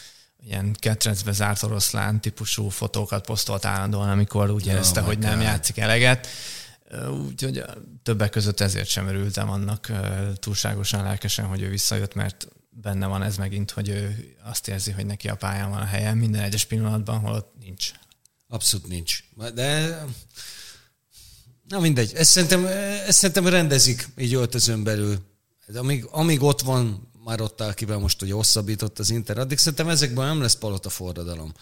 Ilyen 0.44 0.76
ketrecbe 0.78 1.32
zárt 1.32 1.62
oroszlán 1.62 2.20
típusú 2.20 2.68
fotókat 2.68 3.24
posztolt 3.24 3.64
állandóan, 3.64 4.08
amikor 4.08 4.50
úgy 4.50 4.66
érezte, 4.66 5.00
oh 5.00 5.06
hogy 5.06 5.18
nem 5.18 5.40
játszik 5.40 5.78
eleget. 5.78 6.28
Úgyhogy 7.26 7.64
többek 8.02 8.30
között 8.30 8.60
ezért 8.60 8.88
sem 8.88 9.08
örültem 9.08 9.50
annak 9.50 9.92
túlságosan 10.34 11.02
lelkesen, 11.02 11.46
hogy 11.46 11.62
ő 11.62 11.68
visszajött, 11.68 12.14
mert 12.14 12.48
benne 12.70 13.06
van 13.06 13.22
ez 13.22 13.36
megint, 13.36 13.70
hogy 13.70 13.88
ő 13.88 14.34
azt 14.44 14.68
érzi, 14.68 14.90
hogy 14.90 15.06
neki 15.06 15.28
a 15.28 15.34
pályán 15.34 15.70
van 15.70 15.80
a 15.80 15.84
helye 15.84 16.14
minden 16.14 16.42
egyes 16.42 16.64
pillanatban, 16.64 17.18
holott 17.18 17.52
nincs. 17.60 17.90
Abszolút 18.48 18.88
nincs. 18.88 19.18
De 19.54 19.98
Na 21.68 21.80
mindegy, 21.80 22.12
ezt 22.14 22.30
szerintem, 22.30 22.66
ezt 23.06 23.18
szerintem 23.18 23.46
rendezik 23.46 24.08
így 24.16 24.35
öltözön 24.35 24.82
belül. 24.82 25.18
Amíg, 25.75 26.04
amíg 26.11 26.42
ott 26.42 26.61
van, 26.61 27.11
már 27.25 27.40
ott 27.40 27.61
áll 27.61 27.75
kivel 27.75 27.99
most, 27.99 28.20
hogy 28.20 28.30
hosszabbított 28.30 28.99
az 28.99 29.11
Inter, 29.11 29.38
addig 29.38 29.58
szerintem 29.58 29.88
ezekben 29.88 30.26
nem 30.26 30.40
lesz 30.40 30.54
palota 30.54 30.88
forradalom. 30.88 31.52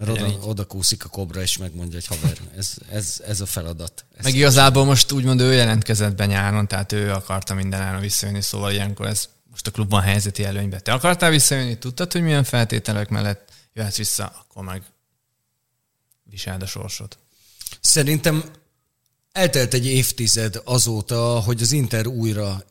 oda, 0.00 0.26
oda 0.40 0.64
kúszik 0.64 1.04
a 1.04 1.08
kobra, 1.08 1.42
és 1.42 1.56
megmondja, 1.56 1.98
hogy 1.98 2.18
haver, 2.18 2.38
ez, 2.56 2.74
ez, 2.90 3.22
ez 3.26 3.40
a 3.40 3.46
feladat. 3.46 4.04
Ezt 4.14 4.24
Meg 4.24 4.34
igazából 4.34 4.84
most 4.84 5.12
úgymond 5.12 5.40
ő 5.40 5.52
jelentkezett 5.52 6.14
be 6.14 6.26
nyáron, 6.26 6.68
tehát 6.68 6.92
ő 6.92 7.12
akarta 7.12 7.54
minden 7.54 7.80
áron 7.80 8.00
visszajönni, 8.00 8.42
szóval 8.42 8.72
ilyenkor 8.72 9.06
ez 9.06 9.28
most 9.50 9.66
a 9.66 9.70
klubban 9.70 10.00
helyzeti 10.00 10.44
előnybe. 10.44 10.80
Te 10.80 10.92
akartál 10.92 11.30
visszajönni, 11.30 11.78
tudtad, 11.78 12.12
hogy 12.12 12.22
milyen 12.22 12.44
feltételek 12.44 13.08
mellett 13.08 13.52
jöhetsz 13.72 13.96
vissza, 13.96 14.32
akkor 14.38 14.64
meg 14.64 14.82
viseld 16.22 16.62
a 16.62 16.66
sorsot. 16.66 17.18
Szerintem 17.80 18.44
Eltelt 19.34 19.74
egy 19.74 19.86
évtized 19.86 20.60
azóta, 20.64 21.40
hogy 21.40 21.62
az 21.62 21.72
Inter 21.72 22.06
újra 22.06 22.64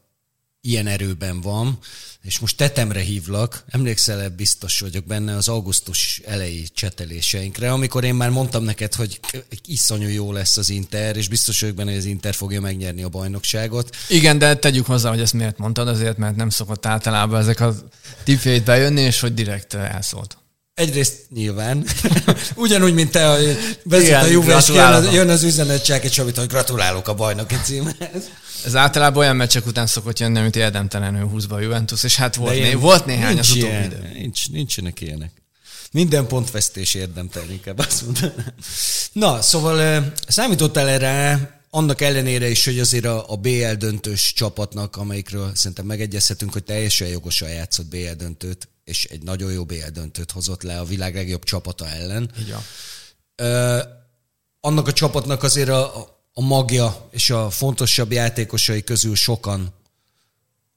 ilyen 0.62 0.88
erőben 0.88 1.42
van, 1.42 1.78
és 2.22 2.40
most 2.40 2.58
tetemre 2.58 3.00
hívlak, 3.00 3.64
emlékszel-e, 3.70 4.30
biztos 4.30 4.80
vagyok 4.80 5.06
benne 5.06 5.36
az 5.36 5.48
augusztus 5.48 6.22
elejé 6.26 6.64
cseteléseinkre, 6.74 7.72
amikor 7.72 8.04
én 8.04 8.16
már 8.16 8.30
mondtam 8.30 8.64
neked, 8.64 8.94
hogy 8.94 9.20
iszonyú 9.66 10.08
jó 10.08 10.32
lesz 10.32 10.58
az 10.58 10.70
Inter, 10.70 11.18
és 11.18 11.28
biztos 11.28 11.60
vagyok 11.60 11.76
benne, 11.76 11.90
hogy 11.90 12.00
az 12.00 12.06
Inter 12.06 12.34
fogja 12.34 12.62
megnyerni 12.62 13.04
a 13.04 13.10
bajnokságot. 13.10 13.96
Igen, 14.10 14.38
de 14.38 14.56
tegyük 14.56 14.86
hozzá, 14.86 15.10
hogy 15.10 15.22
ezt 15.22 15.34
miért 15.34 15.58
mondtad, 15.58 15.88
azért, 15.88 16.18
mert 16.18 16.36
nem 16.36 16.50
szokott 16.50 16.86
általában 16.86 17.40
ezek 17.40 17.60
a 17.60 17.76
tippjeit 18.24 18.64
bejönni, 18.64 19.02
és 19.02 19.20
hogy 19.20 19.34
direkt 19.34 19.74
elszólt. 19.74 20.38
Egyrészt 20.74 21.26
nyilván, 21.30 21.86
ugyanúgy, 22.56 22.94
mint 22.94 23.12
te 23.12 23.38
vezet 23.84 24.24
a 24.24 24.26
Juve, 24.26 24.62
jön 24.68 24.94
az, 24.94 25.14
jön 25.14 25.30
az 25.30 25.44
üzenet 25.44 25.84
csak 25.84 26.18
amit, 26.18 26.38
hogy 26.38 26.48
gratulálok 26.48 27.08
a 27.08 27.14
bajnoki 27.14 27.56
címhez. 27.64 28.30
Ez 28.66 28.76
általában 28.76 29.24
olyan 29.24 29.36
meccsek 29.36 29.66
után 29.66 29.88
szokott 29.88 30.20
jönni, 30.20 30.40
amit 30.40 30.56
érdemtelenül 30.56 31.28
húzva 31.28 31.56
a 31.56 31.60
Juventus, 31.60 32.04
és 32.04 32.16
hát 32.16 32.36
volt, 32.36 32.60
né- 32.60 32.80
volt 32.80 33.06
néhány 33.06 33.40
az 33.40 33.50
utóbbi 33.50 33.68
ilyen, 33.68 33.84
idő. 33.84 34.12
Nincs, 34.14 34.50
nincsenek 34.50 35.02
ilyenek. 35.02 35.32
Minden 35.92 36.28
pontvesztés 36.28 36.94
érdemtelen, 36.94 37.52
inkább 37.52 37.80
azt 37.80 38.06
mondanám. 38.06 38.54
Na, 39.12 39.42
szóval 39.42 40.06
számítottál 40.28 40.88
erre, 40.90 41.50
annak 41.76 42.02
ellenére 42.02 42.50
is, 42.50 42.66
hogy 42.66 42.80
azért 42.80 43.06
a, 43.06 43.32
a 43.32 43.36
BL 43.36 43.74
döntős 43.78 44.34
csapatnak, 44.34 44.96
amelyikről 44.96 45.56
szerintem 45.56 45.86
megegyezhetünk, 45.86 46.54
hogy 46.54 46.64
teljesen 46.64 47.08
jogosan 47.08 47.50
játszott 47.50 47.86
BL 47.86 48.12
döntőt, 48.18 48.70
és 48.84 49.06
egy 49.06 49.24
nagyon 49.24 49.52
jó 49.52 49.66
BL 49.66 49.90
döntőt 49.94 50.32
hozott 50.32 50.62
le 50.62 50.80
a 50.80 50.86
világ 50.86 51.16
legjobb 51.16 51.44
csapata 51.44 51.88
ellen. 51.90 52.32
Igen. 52.40 52.60
Ö, 53.36 53.80
annak 54.60 54.88
a 54.88 54.94
csapatnak 54.94 55.44
azért 55.44 55.70
a, 55.70 55.96
a 56.34 56.42
magja 56.42 57.08
és 57.12 57.30
a 57.30 57.50
fontosabb 57.50 58.12
játékosai 58.12 58.84
közül 58.84 59.16
sokan 59.16 59.74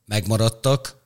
megmaradtak, 0.04 0.96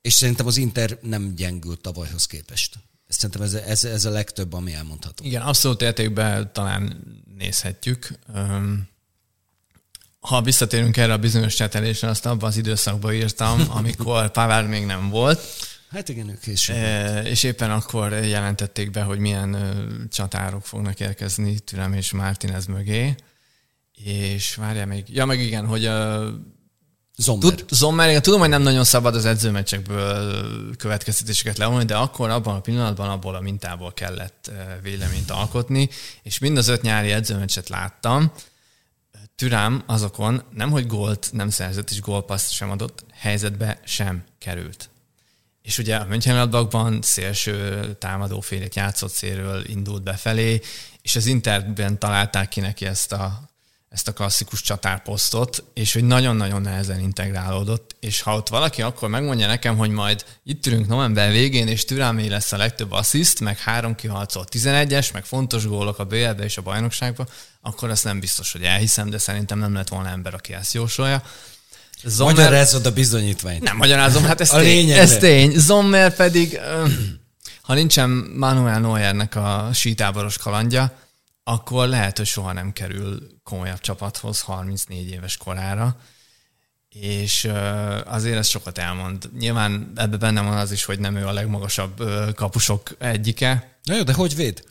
és 0.00 0.12
szerintem 0.12 0.46
az 0.46 0.56
Inter 0.56 0.98
nem 1.02 1.34
gyengült 1.34 1.80
tavalyhoz 1.80 2.26
képest. 2.26 2.78
Szerintem 3.08 3.42
ez, 3.42 3.54
ez, 3.54 3.84
ez 3.84 4.04
a 4.04 4.10
legtöbb, 4.10 4.52
ami 4.52 4.72
elmondható. 4.72 5.24
Igen, 5.24 5.42
abszolút 5.42 5.82
értékben 5.82 6.52
talán 6.52 7.02
nézhetjük. 7.36 8.18
Ha 10.22 10.42
visszatérünk 10.42 10.96
erre 10.96 11.12
a 11.12 11.18
bizonyos 11.18 11.54
csetelésre, 11.54 12.08
azt 12.08 12.26
abban 12.26 12.48
az 12.48 12.56
időszakban 12.56 13.12
írtam, 13.12 13.64
amikor 13.78 14.30
Pavár 14.30 14.66
még 14.66 14.86
nem 14.86 15.08
volt, 15.08 15.40
Hát 15.92 16.08
igen, 16.08 16.28
ők 16.28 16.46
is. 16.46 16.68
E, 16.68 17.22
és 17.22 17.42
éppen 17.42 17.70
akkor 17.70 18.12
jelentették 18.12 18.90
be, 18.90 19.02
hogy 19.02 19.18
milyen 19.18 19.56
csatárok 20.12 20.66
fognak 20.66 21.00
érkezni 21.00 21.58
Türem 21.58 21.92
és 21.92 22.12
Martinez 22.12 22.66
mögé. 22.66 23.14
És 24.04 24.54
várjál 24.54 24.86
még, 24.86 25.04
ja 25.08 25.24
meg 25.24 25.40
igen, 25.40 25.66
hogy 25.66 25.86
a 25.86 26.30
Zommer. 27.16 27.54
Tud, 27.54 27.64
Zommer, 27.70 28.08
igen, 28.08 28.22
tudom, 28.22 28.40
hogy 28.40 28.48
nem 28.48 28.62
nagyon 28.62 28.84
szabad 28.84 29.14
az 29.14 29.24
edzőmeccsekből 29.24 30.76
következtetéseket 30.76 31.58
levonni, 31.58 31.84
de 31.84 31.96
akkor 31.96 32.30
abban 32.30 32.56
a 32.56 32.60
pillanatban 32.60 33.08
abból 33.08 33.34
a 33.34 33.40
mintából 33.40 33.92
kellett 33.92 34.50
véleményt 34.82 35.30
alkotni, 35.30 35.88
és 36.22 36.38
mind 36.38 36.56
az 36.56 36.68
öt 36.68 36.82
nyári 36.82 37.10
edzőmeccset 37.10 37.68
láttam. 37.68 38.32
Türám 39.36 39.82
azokon 39.86 40.42
nem, 40.54 40.70
hogy 40.70 40.86
gólt 40.86 41.28
nem 41.32 41.50
szerzett, 41.50 41.90
és 41.90 42.00
gólpaszt 42.00 42.52
sem 42.52 42.70
adott, 42.70 43.04
helyzetbe 43.12 43.80
sem 43.84 44.24
került. 44.38 44.90
És 45.62 45.78
ugye 45.78 45.96
a 45.96 46.04
Mönchengladbachban 46.04 47.02
szélső 47.02 47.86
támadófélét 47.98 48.74
játszott 48.74 49.12
szélről 49.12 49.64
indult 49.64 50.02
befelé, 50.02 50.60
és 51.02 51.16
az 51.16 51.26
Interben 51.26 51.98
találták 51.98 52.48
ki 52.48 52.60
neki 52.60 52.86
ezt 52.86 53.12
a, 53.12 53.51
ezt 53.92 54.08
a 54.08 54.12
klasszikus 54.12 54.62
csatárposztot, 54.62 55.64
és 55.74 55.92
hogy 55.92 56.04
nagyon-nagyon 56.04 56.62
nehezen 56.62 57.00
integrálódott, 57.00 57.96
és 58.00 58.20
ha 58.20 58.36
ott 58.36 58.48
valaki 58.48 58.82
akkor 58.82 59.08
megmondja 59.08 59.46
nekem, 59.46 59.76
hogy 59.76 59.90
majd 59.90 60.24
itt 60.44 60.66
ülünk 60.66 60.86
november 60.86 61.30
végén, 61.30 61.68
és 61.68 61.84
Türámé 61.84 62.26
lesz 62.26 62.52
a 62.52 62.56
legtöbb 62.56 62.92
assziszt, 62.92 63.40
meg 63.40 63.58
három 63.58 63.94
kiharcolt 63.94 64.48
11-es, 64.52 65.12
meg 65.12 65.24
fontos 65.24 65.66
gólok 65.66 65.98
a 65.98 66.04
bl 66.04 66.42
és 66.42 66.56
a 66.56 66.62
bajnokságban, 66.62 67.28
akkor 67.60 67.90
azt 67.90 68.04
nem 68.04 68.20
biztos, 68.20 68.52
hogy 68.52 68.62
elhiszem, 68.62 69.10
de 69.10 69.18
szerintem 69.18 69.58
nem 69.58 69.74
lett 69.74 69.88
volna 69.88 70.08
ember, 70.08 70.34
aki 70.34 70.54
ezt 70.54 70.74
jósolja. 70.74 71.22
Zommer... 72.04 72.34
Magyarázod 72.34 72.86
a 72.86 72.92
bizonyítványt. 72.92 73.62
Nem 73.62 73.76
magyarázom, 73.76 74.24
hát 74.24 74.40
ez, 74.40 74.52
a 74.52 74.58
tény, 74.58 74.90
ez 74.90 75.16
tény. 75.16 75.52
Zommer 75.56 76.16
pedig, 76.16 76.60
ha 77.62 77.74
nincsen 77.74 78.10
Manuel 78.36 78.80
Neuernek 78.80 79.36
a 79.36 79.70
sítáboros 79.72 80.38
kalandja, 80.38 81.01
akkor 81.44 81.88
lehet, 81.88 82.16
hogy 82.16 82.26
soha 82.26 82.52
nem 82.52 82.72
kerül 82.72 83.26
komolyabb 83.42 83.80
csapathoz 83.80 84.40
34 84.40 85.10
éves 85.10 85.36
korára, 85.36 85.96
és 86.88 87.44
azért 88.04 88.38
ez 88.38 88.48
sokat 88.48 88.78
elmond. 88.78 89.30
Nyilván 89.38 89.92
ebben 89.94 90.18
benne 90.18 90.40
van 90.40 90.56
az 90.56 90.72
is, 90.72 90.84
hogy 90.84 90.98
nem 90.98 91.16
ő 91.16 91.26
a 91.26 91.32
legmagasabb 91.32 92.02
kapusok 92.34 92.90
egyike. 92.98 93.78
Na 93.82 93.94
jó, 93.94 94.02
de 94.02 94.12
hogy 94.12 94.34
véd? 94.34 94.64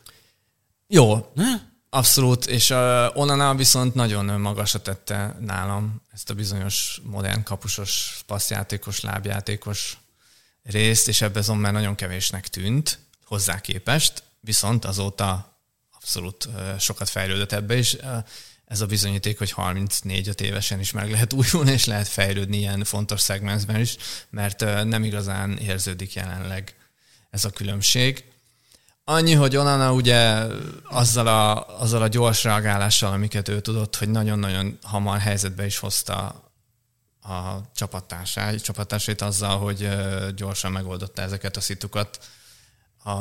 Jó. 0.87 1.31
Ne? 1.33 1.69
Abszolút, 1.89 2.45
és 2.45 2.69
Onana 3.13 3.55
viszont 3.55 3.93
nagyon 3.93 4.41
magasra 4.41 4.81
tette 4.81 5.35
nálam 5.39 6.01
ezt 6.11 6.29
a 6.29 6.33
bizonyos 6.33 7.01
modern 7.03 7.43
kapusos, 7.43 8.23
passzjátékos, 8.27 8.99
lábjátékos 8.99 9.97
részt, 10.63 11.07
és 11.07 11.21
ebben 11.21 11.43
Zommer 11.43 11.71
nagyon 11.71 11.95
kevésnek 11.95 12.47
tűnt 12.47 12.99
hozzá 13.25 13.61
képest, 13.61 14.23
viszont 14.39 14.85
azóta 14.85 15.50
abszolút 16.01 16.47
sokat 16.79 17.09
fejlődött 17.09 17.51
ebbe, 17.51 17.75
és 17.75 17.97
ez 18.65 18.81
a 18.81 18.85
bizonyíték, 18.85 19.37
hogy 19.37 19.51
34 19.51 20.41
évesen 20.41 20.79
is 20.79 20.91
meg 20.91 21.11
lehet 21.11 21.33
újulni, 21.33 21.71
és 21.71 21.85
lehet 21.85 22.07
fejlődni 22.07 22.57
ilyen 22.57 22.83
fontos 22.83 23.21
szegmensben 23.21 23.79
is, 23.79 23.95
mert 24.29 24.59
nem 24.83 25.03
igazán 25.03 25.57
érződik 25.57 26.13
jelenleg 26.13 26.75
ez 27.29 27.45
a 27.45 27.49
különbség. 27.49 28.23
Annyi, 29.03 29.33
hogy 29.33 29.55
Onana 29.55 29.93
ugye 29.93 30.45
azzal 30.83 31.27
a, 31.27 31.79
azzal 31.79 32.01
a 32.01 32.07
gyors 32.07 32.43
reagálással, 32.43 33.13
amiket 33.13 33.47
ő 33.47 33.61
tudott, 33.61 33.95
hogy 33.95 34.09
nagyon-nagyon 34.09 34.77
hamar 34.81 35.19
helyzetbe 35.19 35.65
is 35.65 35.77
hozta 35.77 36.43
a 37.21 37.71
csapattársát, 37.75 38.63
csapattársait 38.63 39.21
azzal, 39.21 39.57
hogy 39.59 39.89
gyorsan 40.35 40.71
megoldotta 40.71 41.21
ezeket 41.21 41.57
a 41.57 41.61
szitukat, 41.61 42.19
a, 43.03 43.11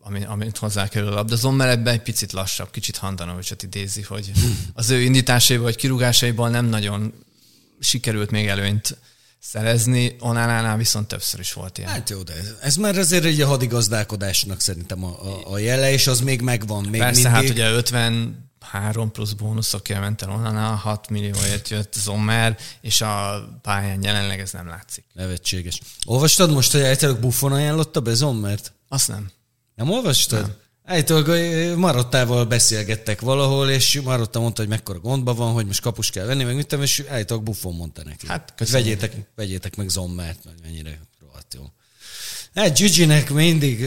ami, 0.00 0.24
amit 0.24 0.58
hozzá 0.58 0.88
kerül 0.88 1.08
a 1.08 1.14
labda. 1.14 1.36
Zommer 1.36 1.68
ebben 1.68 1.92
egy 1.94 2.02
picit 2.02 2.32
lassabb, 2.32 2.70
kicsit 2.70 2.96
Handanovicsot 2.96 3.62
idézi, 3.62 4.02
hogy 4.02 4.32
az 4.74 4.90
ő 4.90 5.00
indításaiból 5.00 5.64
vagy 5.64 5.76
kirúgásaiból 5.76 6.48
nem 6.48 6.66
nagyon 6.66 7.12
sikerült 7.80 8.30
még 8.30 8.46
előnyt 8.46 8.98
szerezni, 9.40 10.16
Onánánál 10.20 10.76
viszont 10.76 11.08
többször 11.08 11.40
is 11.40 11.52
volt 11.52 11.78
ilyen. 11.78 11.90
Hát 11.90 12.10
jó, 12.10 12.22
de 12.22 12.32
ez, 12.32 12.54
ez 12.60 12.76
már 12.76 12.98
azért 12.98 13.24
egy 13.24 13.40
a 13.40 13.46
hadigazdálkodásnak 13.46 14.60
szerintem 14.60 15.04
a, 15.04 15.08
a, 15.08 15.52
a 15.52 15.58
jele, 15.58 15.92
és 15.92 16.06
az 16.06 16.20
még 16.20 16.40
megvan. 16.40 16.84
Még 16.84 17.00
Persze, 17.00 17.30
mindig. 17.30 17.40
hát 17.40 17.50
ugye 17.50 17.64
53 18.72 19.10
plusz 19.10 19.32
bónuszokért 19.32 20.00
ment 20.00 20.22
el 20.22 20.30
Onana, 20.30 20.74
6 20.74 21.08
millióért 21.08 21.68
jött 21.68 21.94
Zommer, 21.94 22.58
és 22.80 23.00
a 23.00 23.44
pályán 23.62 24.02
jelenleg 24.02 24.40
ez 24.40 24.52
nem 24.52 24.66
látszik. 24.66 25.04
Nevetséges. 25.12 25.80
Olvastad 26.04 26.50
most, 26.50 26.72
hogy 26.72 26.80
egyszerűen 26.80 27.20
Buffon 27.20 27.52
ajánlotta 27.52 28.00
be 28.00 28.14
Zommert? 28.14 28.72
Azt 28.88 29.08
nem. 29.08 29.30
Nem 29.74 29.90
olvastad? 29.90 30.40
Nem. 30.40 30.56
Állítólag 30.84 31.28
Marottával 31.78 32.44
beszélgettek 32.44 33.20
valahol, 33.20 33.70
és 33.70 34.00
Marotta 34.04 34.40
mondta, 34.40 34.60
hogy 34.60 34.70
mekkora 34.70 34.98
gondba 34.98 35.34
van, 35.34 35.52
hogy 35.52 35.66
most 35.66 35.80
kapus 35.80 36.10
kell 36.10 36.26
venni, 36.26 36.44
meg 36.44 36.54
mit 36.54 36.66
tudom, 36.66 36.84
és 36.84 37.04
állítólag 37.08 37.42
Buffon 37.42 37.74
mondta 37.74 38.02
neki. 38.04 38.26
Hát 38.26 38.52
hogy 38.56 38.70
vegyétek, 38.70 39.12
vegyétek 39.34 39.76
meg 39.76 39.88
Zommert, 39.88 40.44
meg 40.44 40.54
mennyire 40.62 41.00
rohadt 41.20 41.54
jó. 41.54 41.62
Hát 42.54 42.78
Gigi-nek 42.78 43.30
mindig... 43.30 43.86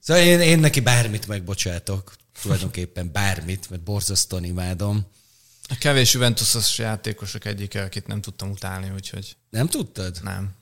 Szóval 0.00 0.22
én, 0.22 0.40
én 0.40 0.58
neki 0.58 0.80
bármit 0.80 1.26
megbocsátok. 1.26 2.12
Tulajdonképpen 2.42 3.12
bármit, 3.12 3.70
mert 3.70 3.82
borzasztóan 3.82 4.44
imádom. 4.44 5.06
A 5.68 5.74
kevés 5.78 6.12
Juventusos 6.12 6.78
játékosok 6.78 7.44
egyike, 7.44 7.82
akit 7.82 8.06
nem 8.06 8.20
tudtam 8.20 8.50
utálni, 8.50 8.90
úgyhogy... 8.90 9.36
Nem 9.50 9.68
tudtad? 9.68 10.18
Nem. 10.22 10.54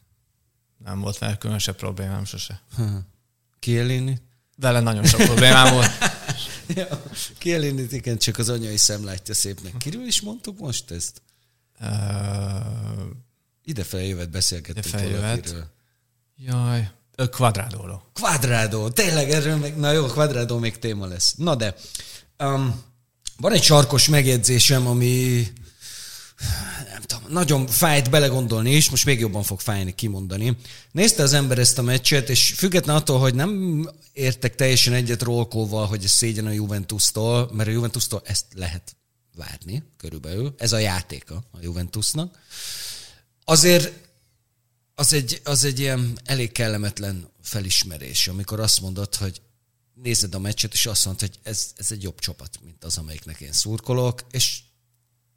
Nem 0.85 1.01
volt 1.01 1.19
vele 1.19 1.37
különösebb 1.37 1.77
problémám 1.77 2.25
sose. 2.25 2.62
Kielini? 3.59 4.21
Vele 4.57 4.81
nagyon 4.81 5.05
sok 5.05 5.21
problémám 5.21 5.73
volt. 5.75 5.91
ja, 6.77 7.03
Kielinit 7.38 7.93
igen, 7.93 8.19
csak 8.19 8.38
az 8.38 8.49
anyai 8.49 8.77
szem 8.77 9.05
látja 9.05 9.35
szépnek. 9.35 9.77
Kiről 9.77 10.07
is 10.07 10.21
mondtuk 10.21 10.59
most 10.59 10.91
ezt? 10.91 11.23
Uh, 11.81 11.88
ide 13.64 13.85
feljövet 13.85 14.31
beszélgettünk 14.31 14.87
ide 14.87 14.97
feljövet. 14.99 15.55
Jaj, 16.37 16.91
Quadradóról. 17.26 18.11
Quadrado, 18.12 18.90
tényleg 18.90 19.31
erről 19.31 19.57
meg, 19.57 19.76
na 19.76 19.92
jó, 19.92 20.07
Quadrado 20.07 20.59
még 20.59 20.78
téma 20.78 21.07
lesz. 21.07 21.35
Na 21.37 21.54
de, 21.54 21.74
um, 22.38 22.83
van 23.37 23.52
egy 23.52 23.62
sarkos 23.62 24.09
megjegyzésem, 24.09 24.87
ami 24.87 25.46
nem 26.92 27.02
tudom, 27.02 27.24
nagyon 27.28 27.66
fájt 27.66 28.11
belegondolni 28.11 28.70
is, 28.70 28.90
most 28.90 29.04
még 29.04 29.20
jobban 29.20 29.42
fog 29.42 29.61
fájni 29.61 29.94
kimondani. 29.94 30.57
Nézte 30.92 31.22
az 31.22 31.33
ember 31.33 31.59
ezt 31.59 31.78
a 31.78 31.83
meccset, 31.83 32.28
és 32.28 32.54
független 32.57 32.96
attól, 32.96 33.18
hogy 33.18 33.35
nem 33.35 33.83
értek 34.12 34.54
teljesen 34.54 34.92
egyet 34.92 35.22
Rolkóval, 35.22 35.87
hogy 35.87 36.04
ez 36.04 36.11
szégyen 36.11 36.46
a 36.46 36.50
Juventus-tól, 36.50 37.50
mert 37.52 37.68
a 37.68 37.72
Juventus-tól 37.72 38.22
ezt 38.24 38.44
lehet 38.54 38.96
várni 39.37 39.83
körülbelül. 39.96 40.54
Ez 40.59 40.72
a 40.72 40.78
játéka 40.78 41.35
a 41.52 41.59
Juventusnak. 41.61 42.38
Azért 43.44 44.08
az 44.98 45.12
egy, 45.12 45.40
az 45.44 45.64
egy 45.64 45.78
ilyen 45.78 46.18
elég 46.24 46.52
kellemetlen 46.52 47.30
felismerés, 47.42 48.28
amikor 48.28 48.61
azt 48.61 48.80
mondod, 48.80 49.14
hogy 49.14 49.40
nézed 49.94 50.34
a 50.34 50.38
meccset, 50.38 50.72
és 50.72 50.87
azt 50.87 51.04
mondod, 51.04 51.28
hogy 51.28 51.38
ez, 51.42 51.72
ez 51.76 51.90
egy 51.90 52.02
jobb 52.02 52.18
csapat, 52.18 52.58
mint 52.64 52.84
az, 52.84 52.98
amelyiknek 52.98 53.40
én 53.40 53.52
szurkolok, 53.52 54.26
és 54.30 54.61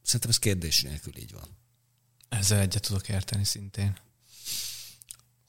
Szerintem 0.03 0.29
ez 0.29 0.37
kérdés 0.37 0.81
nélkül 0.81 1.17
így 1.17 1.33
van. 1.33 1.57
Ezzel 2.29 2.59
egyet 2.59 2.81
tudok 2.81 3.09
érteni 3.09 3.45
szintén. 3.45 3.97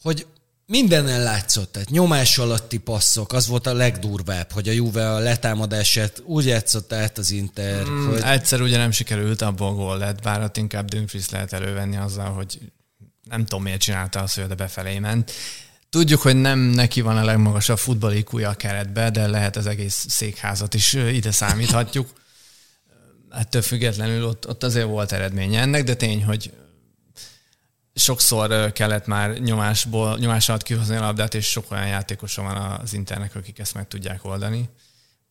Hogy 0.03 0.27
mindenen 0.67 1.23
látszott, 1.23 1.73
tehát 1.73 1.91
nyomás 1.91 2.39
alatti 2.39 2.79
passzok, 2.79 3.33
az 3.33 3.47
volt 3.47 3.67
a 3.67 3.75
legdurvább, 3.75 4.53
hogy 4.53 4.69
a 4.69 4.73
Juve 4.73 5.13
a 5.13 5.19
letámadását 5.19 6.23
úgy 6.25 6.47
játszott 6.47 6.93
át 6.93 7.19
az 7.19 7.31
Inter, 7.31 7.87
mm, 7.87 8.07
hogy... 8.07 8.21
Egyszer 8.21 8.61
ugye 8.61 8.77
nem 8.77 8.91
sikerült, 8.91 9.41
abból 9.41 9.75
gól 9.75 9.99
lett, 9.99 10.23
bár 10.23 10.43
ott 10.43 10.57
inkább 10.57 10.89
Dumfries 10.89 11.29
lehet 11.29 11.53
elővenni 11.53 11.97
azzal, 11.97 12.33
hogy 12.33 12.73
nem 13.33 13.45
tudom 13.45 13.63
miért 13.63 13.81
csinálta 13.81 14.21
azt, 14.21 14.35
hogy 14.35 14.45
oda 14.45 14.55
befelé 14.55 14.99
ment. 14.99 15.33
Tudjuk, 15.91 16.21
hogy 16.21 16.37
nem 16.37 16.59
neki 16.59 17.01
van 17.01 17.17
a 17.17 17.25
legmagasabb 17.25 17.79
futballikúja 17.79 18.49
a 18.49 18.55
keretbe, 18.55 19.11
de 19.11 19.27
lehet 19.27 19.57
az 19.57 19.67
egész 19.67 20.07
székházat 20.09 20.75
is 20.75 20.93
ide 20.93 21.31
számíthatjuk 21.31 22.09
ettől 23.33 23.63
függetlenül 23.63 24.25
ott, 24.25 24.49
ott 24.49 24.63
azért 24.63 24.87
volt 24.87 25.13
eredménye 25.13 25.61
ennek, 25.61 25.85
de 25.85 25.95
tény, 25.95 26.25
hogy 26.25 26.53
sokszor 27.95 28.73
kellett 28.73 29.07
már 29.07 29.39
nyomásból, 29.39 30.19
nyomás 30.19 30.49
alatt 30.49 30.63
kihozni 30.63 30.97
a 30.97 31.01
labdát, 31.01 31.35
és 31.35 31.47
sok 31.47 31.71
olyan 31.71 31.87
játékosa 31.87 32.43
van 32.43 32.57
az 32.57 32.95
internek, 32.95 33.35
akik 33.35 33.59
ezt 33.59 33.75
meg 33.75 33.89
tudják 33.89 34.25
oldani. 34.25 34.69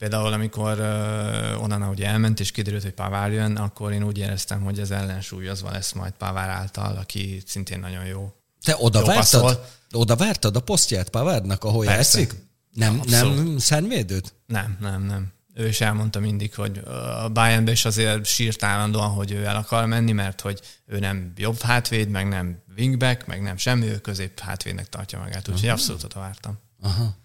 Például, 0.01 0.33
amikor 0.33 0.79
uh, 0.79 1.63
onnan 1.63 1.83
ugye 1.83 2.07
elment, 2.07 2.39
és 2.39 2.51
kiderült, 2.51 2.83
hogy 2.83 2.91
Pavár 2.91 3.31
jön, 3.31 3.55
akkor 3.55 3.91
én 3.91 4.03
úgy 4.03 4.17
éreztem, 4.17 4.61
hogy 4.61 4.79
az 4.79 4.91
ellensúlyozva 4.91 5.71
lesz 5.71 5.91
majd 5.91 6.11
Pavár 6.11 6.49
által, 6.49 6.97
aki 6.97 7.43
szintén 7.45 7.79
nagyon 7.79 8.05
jó. 8.05 8.33
Te 8.63 8.75
oda 8.79 8.99
jó 8.99 9.05
vártad? 9.05 9.41
Passzol. 9.41 9.65
Oda 9.91 10.15
vártad 10.15 10.55
a 10.55 10.59
posztját 10.59 11.09
Pavárnak, 11.09 11.63
ahol 11.63 11.85
Persze. 11.85 12.19
játszik? 12.19 12.39
Nem, 12.71 12.99
Abszolút. 12.99 13.35
nem 13.35 13.57
szárnyvédőt? 13.57 14.33
Nem, 14.45 14.77
nem, 14.79 15.03
nem 15.03 15.31
ő 15.53 15.67
is 15.67 15.81
elmondta 15.81 16.19
mindig, 16.19 16.55
hogy 16.55 16.77
a 17.23 17.29
Bayernbe 17.29 17.71
is 17.71 17.85
azért 17.85 18.25
sírt 18.25 18.63
állandóan, 18.63 19.09
hogy 19.09 19.31
ő 19.31 19.45
el 19.45 19.55
akar 19.55 19.85
menni, 19.85 20.11
mert 20.11 20.41
hogy 20.41 20.59
ő 20.85 20.99
nem 20.99 21.33
jobb 21.35 21.59
hátvéd, 21.59 22.09
meg 22.09 22.27
nem 22.27 22.63
wingback, 22.77 23.25
meg 23.25 23.41
nem 23.41 23.57
semmi, 23.57 23.87
ő 23.87 23.97
közép 23.97 24.39
hátvédnek 24.39 24.89
tartja 24.89 25.19
magát, 25.19 25.47
úgyhogy 25.47 25.69
abszolút 25.69 26.03
oda 26.03 26.19
vártam. 26.19 26.59
Aha. 26.81 27.19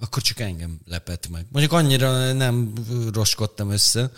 Akkor 0.00 0.22
csak 0.22 0.40
engem 0.40 0.80
lepett 0.86 1.28
meg. 1.28 1.46
Mondjuk 1.50 1.72
annyira 1.72 2.32
nem 2.32 2.72
roskodtam 3.12 3.70
össze, 3.70 4.10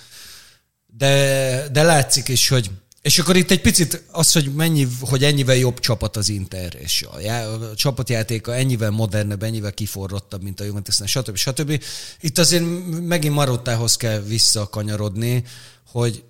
de, 0.86 1.68
de 1.72 1.82
látszik 1.82 2.28
is, 2.28 2.48
hogy 2.48 2.70
és 3.06 3.18
akkor 3.18 3.36
itt 3.36 3.50
egy 3.50 3.60
picit 3.60 4.02
az, 4.10 4.32
hogy 4.32 4.54
mennyi, 4.54 4.86
hogy 5.00 5.24
ennyivel 5.24 5.56
jobb 5.56 5.78
csapat 5.78 6.16
az 6.16 6.28
Inter, 6.28 6.74
és 6.78 7.06
a, 7.10 7.20
já, 7.20 7.48
a 7.48 7.74
csapatjátéka 7.74 8.54
ennyivel 8.54 8.90
modernebb, 8.90 9.42
ennyivel 9.42 9.72
kiforrottabb, 9.72 10.42
mint 10.42 10.60
a 10.60 10.64
Juventusnál, 10.64 11.08
stb. 11.08 11.36
stb. 11.36 11.82
Itt 12.20 12.38
azért 12.38 12.64
megint 13.00 13.34
Marottához 13.34 13.96
kell 13.96 14.20
visszakanyarodni, 14.20 15.44
hogy 15.86 16.24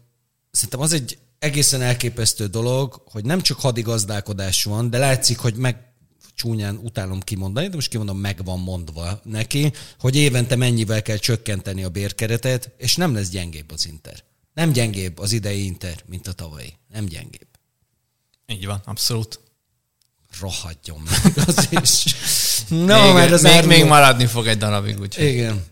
szerintem 0.50 0.80
az 0.80 0.92
egy 0.92 1.18
egészen 1.38 1.82
elképesztő 1.82 2.46
dolog, 2.46 3.02
hogy 3.04 3.24
nem 3.24 3.42
csak 3.42 3.60
hadigazdálkodás 3.60 4.64
van, 4.64 4.90
de 4.90 4.98
látszik, 4.98 5.38
hogy 5.38 5.54
meg 5.54 5.76
csúnyán 6.36 6.76
utálom 6.82 7.20
kimondani, 7.20 7.68
de 7.68 7.74
most 7.74 7.88
kimondom, 7.88 8.18
meg 8.18 8.44
van 8.44 8.60
mondva 8.60 9.20
neki, 9.24 9.72
hogy 9.98 10.16
évente 10.16 10.56
mennyivel 10.56 11.02
kell 11.02 11.16
csökkenteni 11.16 11.84
a 11.84 11.88
bérkeretet, 11.88 12.70
és 12.78 12.96
nem 12.96 13.14
lesz 13.14 13.28
gyengébb 13.28 13.70
az 13.70 13.86
Inter. 13.86 14.24
Nem 14.54 14.72
gyengébb 14.72 15.18
az 15.18 15.32
idei 15.32 15.64
Inter, 15.64 15.96
mint 16.06 16.26
a 16.26 16.32
tavalyi. 16.32 16.72
Nem 16.92 17.04
gyengébb. 17.04 17.48
Így 18.46 18.66
van, 18.66 18.82
abszolút. 18.84 19.40
Rohadjon 20.40 21.02
meg 21.10 21.32
az 21.46 21.68
is. 21.70 22.14
no, 22.68 23.02
még, 23.02 23.12
mert 23.12 23.32
az 23.32 23.42
még, 23.42 23.64
még 23.64 23.84
maradni 23.84 24.26
fog 24.26 24.46
egy 24.46 24.58
darabig, 24.58 25.00
úgyhogy. 25.00 25.24
Igen. 25.24 25.64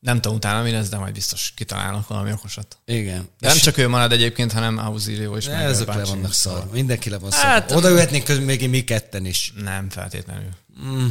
Nem 0.00 0.20
tudom 0.20 0.36
utána 0.36 0.62
mi 0.62 0.70
lesz, 0.70 0.88
de 0.88 0.96
majd 0.96 1.14
biztos 1.14 1.52
kitalálnak 1.56 2.08
valami 2.08 2.32
okosat. 2.32 2.78
Igen. 2.84 3.28
De 3.38 3.48
nem 3.48 3.56
csak 3.56 3.76
ő 3.76 3.88
marad 3.88 4.12
egyébként, 4.12 4.52
hanem 4.52 4.78
Auzilio 4.78 5.36
is. 5.36 5.46
Meg 5.46 5.64
ezek 5.64 5.86
le 5.86 6.04
vannak 6.04 6.32
szar. 6.32 6.70
Mindenki 6.72 7.10
le 7.10 7.18
van 7.18 7.30
hát, 7.32 7.68
szar. 7.68 7.76
Oda 7.78 7.88
jöhetnénk 7.88 8.44
még 8.44 8.68
mi 8.68 8.84
ketten 8.84 9.26
is. 9.26 9.52
Nem 9.56 9.90
feltétlenül. 9.90 10.50
Mm. 10.82 11.06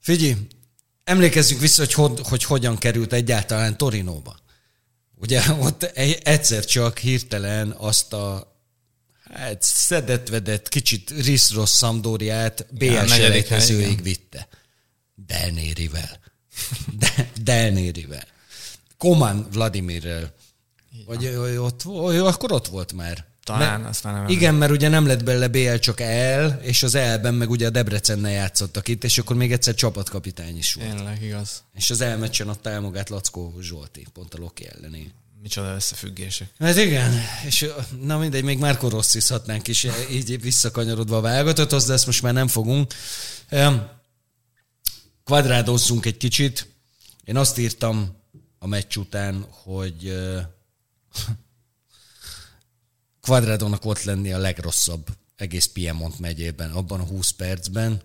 Figyelj, 0.00 0.36
emlékezzünk 1.04 1.60
vissza, 1.60 1.82
hogy, 1.82 1.92
hogy, 1.92 2.20
hogy 2.22 2.44
hogyan 2.44 2.78
került 2.78 3.12
egyáltalán 3.12 3.76
Torinóba. 3.76 4.36
Ugye 5.14 5.42
ott 5.58 5.82
egyszer 6.22 6.64
csak 6.64 6.98
hirtelen 6.98 7.70
azt 7.70 8.12
a 8.12 8.56
hát 9.34 9.62
szedett-vedett, 9.62 10.68
kicsit 10.68 11.10
risz-rossz 11.10 11.76
Szamdóriát 11.76 12.66
BL 12.70 13.04
selejtezőig 13.06 14.02
vitte. 14.02 14.48
Delnérivel. 15.14 16.20
De, 16.98 17.30
Delnérivel. 17.42 18.24
Koman 18.98 19.46
Vladimirrel. 19.52 20.34
Vagy 21.06 21.24
ő 21.24 21.62
ott, 21.62 21.82
ő 22.12 22.24
akkor 22.24 22.52
ott 22.52 22.66
volt 22.66 22.92
már. 22.92 23.24
Talán, 23.46 23.80
mert, 23.80 23.90
azt 23.90 24.04
már 24.04 24.14
nem 24.14 24.28
Igen, 24.28 24.54
mert 24.54 24.72
ugye 24.72 24.88
nem 24.88 25.06
lett 25.06 25.24
belőle 25.24 25.48
BL, 25.48 25.74
csak 25.74 26.00
el, 26.00 26.58
és 26.62 26.82
az 26.82 26.94
elben 26.94 27.34
meg 27.34 27.50
ugye 27.50 27.66
a 27.66 27.70
Debrecennel 27.70 28.30
játszottak 28.30 28.88
itt, 28.88 29.04
és 29.04 29.18
akkor 29.18 29.36
még 29.36 29.52
egyszer 29.52 29.74
csapatkapitány 29.74 30.56
is 30.56 30.74
volt. 30.74 30.94
Tényleg, 30.94 31.22
igaz. 31.22 31.62
És 31.74 31.90
az 31.90 32.00
elmeccsen 32.00 32.48
adta 32.48 32.70
el 32.70 32.80
magát 32.80 33.08
Lackó 33.08 33.54
Zsolti, 33.60 34.06
pont 34.12 34.34
a 34.34 34.38
Loki 34.38 34.68
elleni. 34.68 35.12
Micsoda 35.42 35.74
összefüggések. 35.74 36.48
Hát 36.58 36.76
igen, 36.76 37.12
és 37.46 37.66
na 38.00 38.18
mindegy, 38.18 38.44
még 38.44 38.58
Márko 38.58 38.88
Rosszizhatnánk 38.88 39.68
is 39.68 39.86
így 40.10 40.40
visszakanyarodva 40.40 41.16
a 41.16 41.20
válogatothoz, 41.20 41.86
de 41.86 41.92
ezt 41.92 42.06
most 42.06 42.22
már 42.22 42.32
nem 42.32 42.48
fogunk. 42.48 42.94
Kvadrádozzunk 45.26 46.06
egy 46.06 46.16
kicsit. 46.16 46.66
Én 47.24 47.36
azt 47.36 47.58
írtam 47.58 48.16
a 48.58 48.66
meccs 48.66 48.96
után, 48.96 49.46
hogy 49.50 50.18
Quadradónak 53.20 53.84
ott 53.90 54.02
lenni 54.02 54.32
a 54.32 54.38
legrosszabb 54.38 55.06
egész 55.36 55.66
Piemont 55.66 56.18
megyében, 56.18 56.70
abban 56.70 57.00
a 57.00 57.04
20 57.04 57.30
percben. 57.30 58.02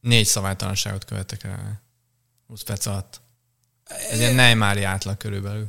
Négy 0.00 0.26
szabálytalanságot 0.26 1.04
követtek 1.04 1.44
el. 1.44 1.82
20 2.46 2.62
perc 2.62 2.86
alatt. 2.86 3.20
Ez 4.10 4.18
ilyen 4.18 4.34
Neymári 4.34 4.82
átlag 4.82 5.16
körülbelül. 5.16 5.66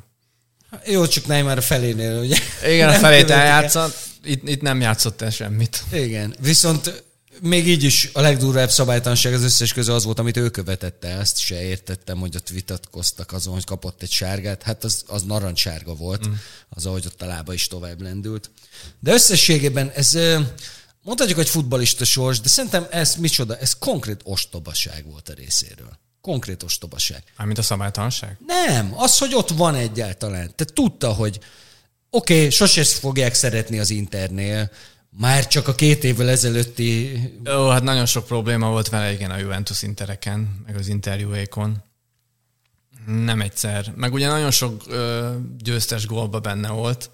Jó, 0.86 1.08
csak 1.08 1.26
Neymar 1.26 1.58
a 1.58 1.62
felénél, 1.62 2.20
ugye? 2.20 2.38
Igen, 2.64 2.90
a 2.90 2.94
felét 2.94 3.30
eljátszott, 3.30 3.98
itt, 4.24 4.48
itt 4.48 4.62
nem 4.62 4.82
játszott 4.82 5.22
el 5.22 5.30
semmit. 5.30 5.84
Igen, 5.92 6.36
viszont 6.40 7.04
még 7.42 7.68
így 7.68 7.84
is 7.84 8.10
a 8.14 8.22
legdurvább 8.22 8.70
szabálytalanság 8.70 9.34
az 9.34 9.44
összes 9.44 9.74
közül 9.74 9.94
az 9.94 10.04
volt, 10.04 10.20
amit 10.20 10.38
ő 10.38 10.50
követette 10.50 11.08
ezt 11.08 11.38
se 11.38 11.62
értettem, 11.62 12.18
hogy 12.18 12.36
ott 12.36 12.50
vitatkoztak 12.50 13.32
azon, 13.32 13.54
hogy 13.54 13.64
kapott 13.64 14.02
egy 14.02 14.12
sárgát. 14.12 14.64
Hát 14.64 14.84
az, 14.84 15.04
az 15.08 15.24
narancssárga 15.24 15.94
volt, 15.94 16.28
mm. 16.28 16.32
az, 16.70 16.86
ahogy 16.86 17.06
ott 17.06 17.22
a 17.22 17.26
lába 17.26 17.54
is 17.54 17.68
tovább 17.68 18.02
lendült. 18.02 18.52
De 19.00 19.14
összességében 19.14 19.90
ez, 19.90 20.18
mondhatjuk, 21.04 21.38
hogy 21.38 21.50
futbalista 21.50 22.06
sors, 22.06 22.40
de 22.40 22.50
szerintem 22.50 22.88
ez 22.90 23.16
micsoda, 23.16 23.58
ez 23.58 23.74
konkrét 23.74 24.22
ostobaság 24.24 25.06
volt 25.12 25.30
a 25.30 25.34
részéről. 25.34 26.00
Konkrét 26.22 26.64
ostobaság. 26.64 27.24
Mármint 27.38 27.58
a 27.58 27.62
szabálytalanság? 27.62 28.38
Nem, 28.46 28.94
az, 28.98 29.18
hogy 29.18 29.36
ott 29.36 29.50
van 29.50 29.76
egyáltalán. 29.76 30.52
Te 30.56 30.66
tudta, 30.66 31.14
hogy 31.14 31.40
oké, 32.10 32.36
okay, 32.36 32.50
sose 32.50 32.84
fogják 32.84 33.34
szeretni 33.34 33.80
az 33.80 33.90
Internél, 33.90 34.72
már 35.20 35.48
csak 35.48 35.68
a 35.68 35.76
két 35.76 36.04
évvel 36.04 36.30
ezelőtti... 36.30 37.20
Ó, 37.50 37.68
hát 37.68 37.84
nagyon 37.84 38.06
sok 38.06 38.26
probléma 38.26 38.70
volt 38.70 38.90
vele, 38.90 39.12
igen, 39.12 39.32
a 39.32 39.38
Juventus 39.38 39.82
intereken, 39.82 40.64
meg 40.66 40.76
az 40.76 40.88
interjúékon. 40.88 41.84
Nem 43.06 43.42
egyszer. 43.42 43.94
Meg 43.96 44.14
ugye 44.14 44.28
nagyon 44.28 44.52
sok 44.52 44.84
ö, 44.88 45.36
győztes 45.58 46.06
gólba 46.06 46.40
benne 46.40 46.70
volt, 46.70 47.12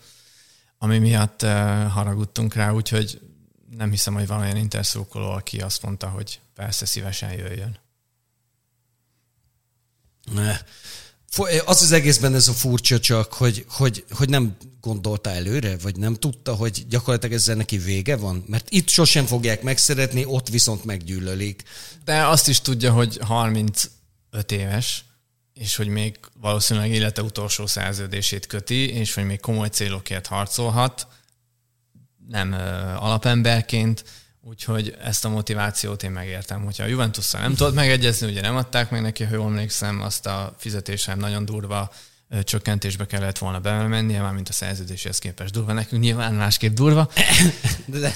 ami 0.78 0.98
miatt 0.98 1.42
ö, 1.42 1.48
haragudtunk 1.90 2.54
rá, 2.54 2.72
úgyhogy 2.72 3.22
nem 3.70 3.90
hiszem, 3.90 4.14
hogy 4.14 4.28
van 4.28 4.40
olyan 4.40 4.58
interszókoló, 4.58 5.30
aki 5.30 5.62
azt 5.62 5.82
mondta, 5.82 6.08
hogy 6.08 6.40
persze 6.56 6.86
szívesen 6.86 7.32
jöjjön. 7.32 7.78
Ne. 10.34 10.58
Az 11.66 11.82
az 11.82 11.92
egészben 11.92 12.36
ez 12.36 12.48
a 12.48 12.54
furcsa 12.54 13.00
csak, 13.00 13.34
hogy, 13.34 13.66
hogy, 13.70 14.06
hogy 14.10 14.30
nem 14.30 14.58
gondolta 14.82 15.30
előre, 15.30 15.78
vagy 15.78 15.96
nem 15.96 16.14
tudta, 16.14 16.54
hogy 16.54 16.86
gyakorlatilag 16.90 17.36
ezzel 17.36 17.56
neki 17.56 17.78
vége 17.78 18.16
van? 18.16 18.44
Mert 18.48 18.70
itt 18.70 18.90
sosem 18.90 19.26
fogják 19.26 19.62
megszeretni, 19.62 20.26
ott 20.26 20.50
viszont 20.50 20.86
meggyűlölik. 20.86 21.64
De 22.04 22.28
azt 22.28 22.48
is 22.48 22.62
tudja, 22.62 22.92
hogy 22.92 23.20
35 23.22 23.90
éves, 24.50 25.06
és 25.54 25.76
hogy 25.76 25.88
még 25.88 26.20
valószínűleg 26.42 26.90
élete 26.90 27.22
utolsó 27.22 27.68
szerződését 27.68 28.48
köti, 28.48 28.90
és 28.90 29.14
hogy 29.14 29.26
még 29.26 29.40
komoly 29.40 29.68
célokért 29.68 30.28
harcolhat, 30.28 31.08
nem 32.28 32.52
ö, 32.52 32.58
alapemberként, 32.96 34.04
Úgyhogy 34.48 34.96
ezt 35.02 35.26
a 35.26 35.30
motivációt 35.30 36.04
én 36.04 36.12
megértem. 36.12 36.64
Hogyha 36.64 36.84
a 36.84 36.88
juventus 36.88 37.32
nem 37.32 37.56
tudott 37.56 37.74
megegyezni, 37.74 38.28
ugye 38.28 38.42
nem 38.42 38.56
adták 38.56 38.90
meg 38.90 39.02
neki, 39.02 39.24
ha 39.24 39.36
jól 39.36 39.48
emlékszem, 39.48 40.02
azt 40.02 40.26
a 40.26 40.56
fizetésem 40.58 41.20
nagyon 41.20 41.46
durva 41.46 41.92
csökkentésbe 42.44 43.06
kellett 43.06 43.38
volna 43.38 43.60
bemennie, 43.60 44.22
már 44.22 44.34
mint 44.34 44.50
a 44.50 44.54
szerződéshez 44.54 45.20
képest 45.20 45.54
durva. 45.54 45.74
Nekünk 45.74 46.02
nyilván 46.02 46.34
másképp 46.34 46.74
durva. 46.76 47.12
De, 47.86 48.00
de. 48.00 48.16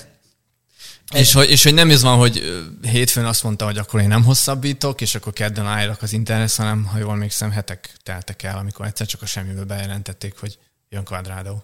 És 1.14 1.34
hogy, 1.34 1.50
és 1.50 1.64
hogy 1.64 1.74
nem 1.74 1.90
ez 1.90 2.02
van, 2.02 2.18
hogy 2.18 2.66
hétfőn 2.82 3.26
azt 3.26 3.44
mondta, 3.44 3.66
hogy 3.66 3.78
akkor 3.78 4.02
én 4.02 4.08
nem 4.08 4.24
hosszabbítok, 4.24 5.02
és 5.02 5.16
akkor 5.16 5.34
kedden 5.34 5.66
állok 5.66 6.02
az 6.02 6.14
internet, 6.14 6.56
hanem 6.56 6.86
ha 6.86 6.98
jól 6.98 7.12
emlékszem, 7.12 7.52
hetek 7.52 7.92
teltek 8.04 8.44
el, 8.44 8.58
amikor 8.58 8.86
egyszer 8.86 9.08
csak 9.08 9.22
a 9.22 9.26
semmiből 9.26 9.66
bejelentették, 9.66 10.38
hogy 10.38 10.58
jön 10.90 11.04
Quadrado. 11.04 11.62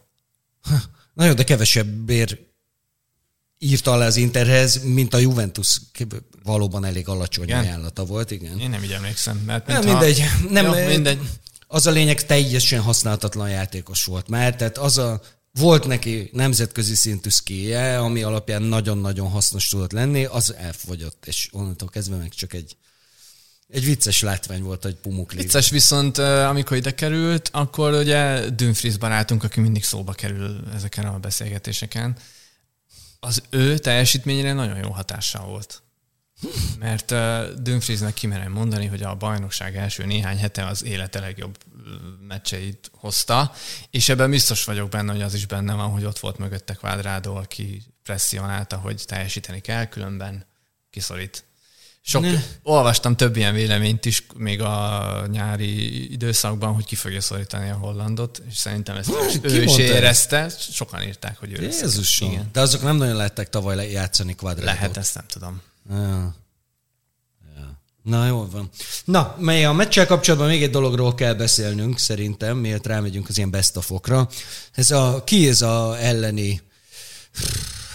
Na 1.14 1.26
jó, 1.26 1.34
de 1.34 1.44
kevesebb 1.44 1.88
bér 1.88 2.54
írta 3.60 3.92
alá 3.92 4.06
az 4.06 4.16
Interhez, 4.16 4.84
mint 4.84 5.14
a 5.14 5.18
Juventus 5.18 5.82
valóban 6.44 6.86
elég 6.86 7.08
alacsony 7.08 7.44
igen? 7.44 7.60
ajánlata 7.60 8.06
volt, 8.06 8.32
igen. 8.32 8.60
Én 8.60 8.70
nem 8.70 8.84
így 8.84 8.92
emlékszem. 8.92 9.38
Mert 9.38 9.68
nem, 9.68 9.84
mindegy. 9.84 10.24
Nem, 10.50 10.66
Jó, 10.66 10.88
mindegy. 10.88 11.20
Az 11.68 11.88
a 11.88 11.92
lényeg 11.92 12.26
teljesen 12.26 12.82
használhatatlan 12.82 13.50
játékos 13.50 14.06
volt 14.06 14.28
már, 14.28 14.56
tehát 14.56 14.78
az 14.78 14.98
a 14.98 15.22
volt 15.60 15.88
neki 15.88 16.30
nemzetközi 16.34 16.96
szintű 16.96 17.30
szkéje, 17.30 18.00
ami 18.00 18.24
alapján 18.24 18.62
nagyon-nagyon 18.62 19.30
hasznos 19.30 19.68
tudott 19.68 19.92
lenni, 19.92 20.26
az 20.26 20.54
elfogyott, 20.54 21.26
és 21.26 21.50
onnantól 21.52 21.90
kezdve 21.90 22.16
meg 22.16 22.30
csak 22.30 22.54
egy, 22.54 22.76
egy 23.70 23.86
vicces 23.86 24.22
látvány 24.22 24.62
volt, 24.62 24.84
hogy 24.84 24.96
Pumukli. 24.96 25.42
Vicces 25.42 25.70
viszont, 25.70 26.18
amikor 26.18 26.78
ide 26.78 26.94
került, 26.94 27.50
akkor 27.54 27.94
ugye 27.94 28.50
Dünfries 28.50 28.98
barátunk, 28.98 29.44
aki 29.44 29.60
mindig 29.60 29.84
szóba 29.84 30.12
kerül 30.14 30.64
ezeken 30.76 31.06
a 31.06 31.20
beszélgetéseken, 31.20 32.18
az 33.26 33.44
ő 33.50 33.78
teljesítményére 33.78 34.54
nagyon 34.54 34.78
jó 34.78 34.90
hatással 34.90 35.46
volt. 35.46 35.84
Mert 36.80 37.12
uh, 37.12 37.50
Dumfriesnek 37.50 38.14
kimerem 38.14 38.52
mondani, 38.52 38.86
hogy 38.86 39.04
a 39.04 39.16
bajnokság 39.16 39.76
első 39.76 40.06
néhány 40.06 40.38
hete 40.38 40.66
az 40.66 40.84
élete 40.84 41.20
legjobb 41.20 41.58
meccseit 42.28 42.92
hozta, 42.94 43.54
és 43.90 44.10
ebben 44.10 44.30
biztos 44.30 44.64
vagyok 44.64 44.90
benne, 44.90 45.12
hogy 45.12 45.22
az 45.22 45.34
is 45.34 45.46
benne 45.46 45.74
van, 45.74 45.90
hogy 45.90 46.06
ott 46.06 46.20
volt 46.20 46.38
mögötte 46.38 46.74
Quadrado, 46.74 47.36
aki 47.36 47.84
presszionálta, 48.04 48.78
hogy 48.78 49.04
teljesíteni 49.06 49.60
kell, 49.60 49.86
különben 49.86 50.46
kiszorít. 50.90 51.44
Sok, 52.08 52.22
ne. 52.22 52.44
olvastam 52.64 53.16
több 53.16 53.36
ilyen 53.36 53.54
véleményt 53.54 54.06
is 54.06 54.26
még 54.36 54.62
a 54.62 55.28
nyári 55.32 56.12
időszakban, 56.12 56.74
hogy 56.74 56.86
ki 56.86 56.96
fogja 56.96 57.22
szorítani 57.22 57.70
a 57.70 57.74
Hollandot, 57.74 58.42
és 58.50 58.58
szerintem 58.58 58.96
ezt 58.96 59.10
hmm, 59.10 59.44
ő 59.44 59.64
is 59.64 59.78
érezte. 59.78 60.50
Sokan 60.72 61.02
írták, 61.02 61.38
hogy 61.38 61.52
ő 61.60 61.62
Jézusom. 61.62 62.32
Igen. 62.32 62.50
De 62.52 62.60
azok 62.60 62.82
nem 62.82 62.96
nagyon 62.96 63.16
lettek 63.16 63.50
tavaly 63.50 63.92
játszani 63.92 64.36
kvadrátot. 64.36 64.74
Lehet, 64.74 64.98
ezt 64.98 65.16
nem 65.16 65.26
tudom. 65.28 65.62
Ja. 65.90 66.36
Ja. 67.56 67.82
Na, 68.04 68.28
jó 68.28 68.48
van. 68.52 68.70
Na, 69.06 69.36
mely 69.40 69.66
a 69.66 69.72
meccsel 69.72 70.06
kapcsolatban 70.06 70.50
még 70.50 70.64
egy 70.64 70.70
dologról 70.70 71.16
kell 71.16 71.34
beszélnünk, 71.34 72.00
szerintem, 72.00 72.58
miért 72.58 72.86
rámegyünk 72.86 73.30
az 73.30 73.38
ilyen 73.38 73.52
best 73.52 73.78
of-okra. 73.78 74.30
Ez 74.72 74.92
a 74.92 75.24
ki 75.24 75.48
ez 75.48 75.62
a 75.62 75.98
elleni 76.00 76.62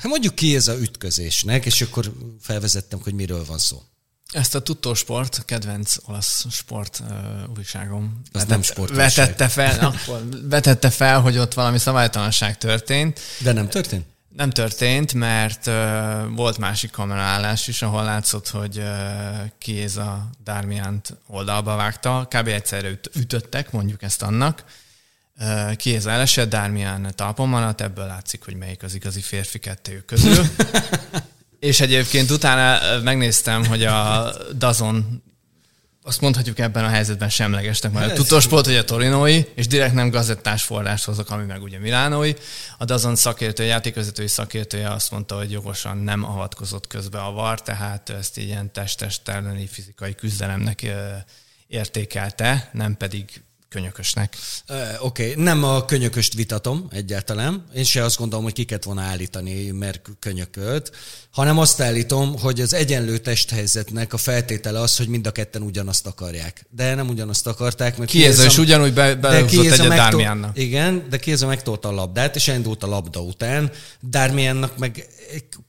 Hát 0.01 0.11
mondjuk 0.11 0.35
ki 0.35 0.57
ez 0.57 0.69
a 0.69 0.79
ütközésnek, 0.79 1.67
és 1.67 1.81
akkor 1.81 2.13
felvezettem, 2.41 3.01
hogy 3.03 3.15
miről 3.15 3.45
van 3.45 3.59
szó. 3.59 3.83
Ezt 4.31 4.55
a 4.55 4.61
Tutto 4.61 4.95
Sport, 4.95 5.43
kedvenc 5.45 5.95
olasz 6.07 6.47
sport 6.51 7.03
uh, 7.09 7.17
újságom. 7.57 8.21
Az 8.33 8.45
nem 8.45 8.63
sport 8.63 8.95
vetette 8.95 9.49
fel, 9.49 9.79
akkor 9.87 10.29
vetette 10.43 10.91
fel, 10.91 11.21
hogy 11.21 11.39
ott 11.39 11.55
valami 11.55 11.79
szabálytalanság 11.79 12.59
történt. 12.59 13.21
De 13.39 13.53
nem 13.53 13.69
történt? 13.69 14.07
Nem 14.37 14.51
történt, 14.51 15.15
mert 15.15 15.67
uh, 15.67 15.75
volt 16.35 16.59
másik 16.59 16.91
kameraállás 16.91 17.69
is, 17.69 17.83
ahol 17.83 18.05
látszott, 18.05 18.49
hogy 18.49 18.79
uh, 19.67 20.07
a 20.07 20.31
Darmiant 20.45 21.17
oldalba 21.27 21.77
vágta. 21.77 22.27
Kb. 22.31 22.49
egyszerre 22.49 22.89
üt- 22.89 23.11
ütöttek, 23.15 23.73
mondjuk 23.73 24.03
ezt 24.03 24.23
annak. 24.23 24.65
Uh, 25.41 25.77
Kiéza 25.77 26.11
elesett, 26.11 26.51
Darmian 26.51 27.13
talpon 27.15 27.49
maradt, 27.49 27.81
ebből 27.81 28.07
látszik, 28.07 28.45
hogy 28.45 28.55
melyik 28.55 28.83
az 28.83 28.95
igazi 28.95 29.21
férfi 29.21 29.59
kettőjük 29.59 30.05
közül. 30.05 30.45
És 31.71 31.81
egyébként 31.81 32.31
utána 32.31 33.01
megnéztem, 33.01 33.67
hogy 33.67 33.85
a 33.85 34.33
Dazon 34.57 35.23
azt 36.03 36.21
mondhatjuk 36.21 36.59
ebben 36.59 36.85
a 36.85 36.89
helyzetben 36.89 37.29
semlegesnek, 37.29 37.93
mert 37.93 38.11
a 38.11 38.15
tutosport 38.15 38.67
hogy 38.67 38.77
a 38.77 38.85
torinói, 38.85 39.43
és 39.55 39.67
direkt 39.67 39.95
nem 39.95 40.11
gazettás 40.11 40.63
forrást 40.63 41.05
hozok, 41.05 41.31
ami 41.31 41.45
meg 41.45 41.63
ugye 41.63 41.79
milánói. 41.79 42.33
A 42.79 42.85
Dazon 42.85 43.17
szakértő, 43.17 43.65
játékvezetői 43.65 44.27
szakértője 44.27 44.91
azt 44.91 45.11
mondta, 45.11 45.37
hogy 45.37 45.51
jogosan 45.51 45.97
nem 45.97 46.25
avatkozott 46.25 46.87
közbe 46.87 47.19
a 47.19 47.33
var, 47.33 47.63
tehát 47.63 48.09
ezt 48.09 48.39
ilyen 48.39 48.73
test-test 48.73 49.29
elleni 49.29 49.67
fizikai 49.67 50.15
küzdelemnek 50.15 50.87
értékelte, 51.67 52.71
nem 52.73 52.97
pedig 52.97 53.43
könyökösnek. 53.71 54.37
Oké, 54.99 55.31
okay. 55.31 55.43
nem 55.43 55.65
a 55.65 55.85
könyököst 55.85 56.35
vitatom 56.35 56.87
egyáltalán. 56.91 57.65
Én 57.75 57.85
se 57.85 58.05
azt 58.05 58.17
gondolom, 58.17 58.45
hogy 58.45 58.53
kiket 58.53 58.85
volna 58.85 59.01
állítani, 59.01 59.71
mert 59.71 60.01
könyökölt, 60.19 60.91
hanem 61.31 61.59
azt 61.59 61.81
állítom, 61.81 62.39
hogy 62.39 62.61
az 62.61 62.73
egyenlő 62.73 63.19
testhelyzetnek 63.19 64.13
a 64.13 64.17
feltétele 64.17 64.81
az, 64.81 64.97
hogy 64.97 65.09
mind 65.09 65.27
a 65.27 65.31
ketten 65.33 65.63
ugyanazt 65.63 66.07
akarják. 66.07 66.67
De 66.71 66.95
nem 66.95 67.09
ugyanazt 67.09 67.47
akarták, 67.47 67.97
mert 67.97 68.11
Kieza 68.11 68.45
is 68.45 68.59
ugyanúgy 68.59 68.95
be, 68.95 69.15
belehúzott 69.15 69.65
egyet 69.65 69.89
Dármiánnak. 69.89 70.59
Igen, 70.59 71.07
de 71.11 71.19
Kieza 71.19 71.47
megtolta 71.47 71.89
a 71.89 71.93
labdát, 71.93 72.37
és 72.37 72.49
elindult 72.49 72.83
a 72.83 72.87
labda 72.87 73.21
után. 73.21 73.71
Dármiánnak 74.01 74.79
meg 74.79 75.07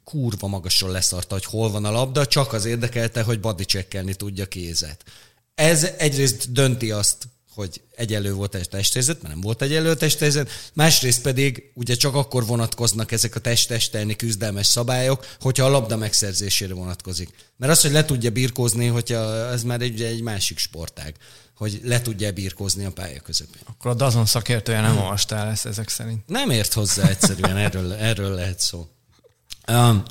kurva 0.04 0.48
magasról 0.48 0.92
leszarta, 0.92 1.34
hogy 1.34 1.46
hol 1.46 1.72
van 1.72 1.86
a 1.86 1.92
labda, 1.92 2.28
csak 2.28 2.54
az 2.54 2.66
érdekelte, 2.66 3.22
hogy 3.22 3.40
bodycheckelni 3.40 4.14
tudja 4.14 4.46
Kézet. 4.46 5.04
Ez 5.56 5.84
egyrészt 5.98 6.52
dönti 6.52 6.92
azt, 6.92 7.28
hogy 7.56 7.82
egyenlő 7.96 8.34
volt 8.34 8.56
egy 8.56 8.70
testhelyzet, 8.70 9.22
mert 9.22 9.34
nem 9.34 9.44
volt 9.44 9.62
egyenlő 9.62 9.96
testhelyzet, 9.96 10.50
másrészt 10.74 11.22
pedig 11.22 11.72
ugye 11.74 11.96
csak 11.96 12.16
akkor 12.16 12.46
vonatkoznak 12.46 13.12
ezek 13.12 13.36
a 13.36 13.40
test-testelni 13.40 14.16
küzdelmes 14.16 14.68
szabályok, 14.68 15.36
hogyha 15.42 15.66
a 15.66 15.70
labda 15.70 15.98
megszerzésére 15.98 16.74
vonatkozik. 16.74 17.30
Mert 17.58 17.72
az, 17.72 17.82
hogy 17.82 17.92
le 17.92 18.06
tudja 18.06 18.30
birkózni, 18.30 18.88
hogyha 18.88 19.52
ez 19.52 19.64
már 19.64 19.82
egy, 19.82 20.02
egy 20.02 20.22
másik 20.22 20.58
sportág, 20.58 21.16
hogy 21.56 21.82
le 21.84 22.02
tudja 22.02 22.32
birkózni 22.32 22.86
a 22.86 22.92
pálya 22.92 23.20
közepén. 23.20 23.62
Akkor 23.66 23.92
a 23.92 23.94
Dazon 23.94 24.26
szakértője 24.26 24.82
nem 24.82 24.98
olvastál 24.98 25.50
ezt 25.50 25.66
ezek 25.66 25.90
szerint. 25.90 26.28
Nem 26.28 26.50
ért 26.50 26.74
hozzá 26.74 27.08
egyszerűen, 27.08 27.58
erről, 27.58 27.94
erről 27.94 28.34
lehet 28.34 28.60
szó. 28.60 28.88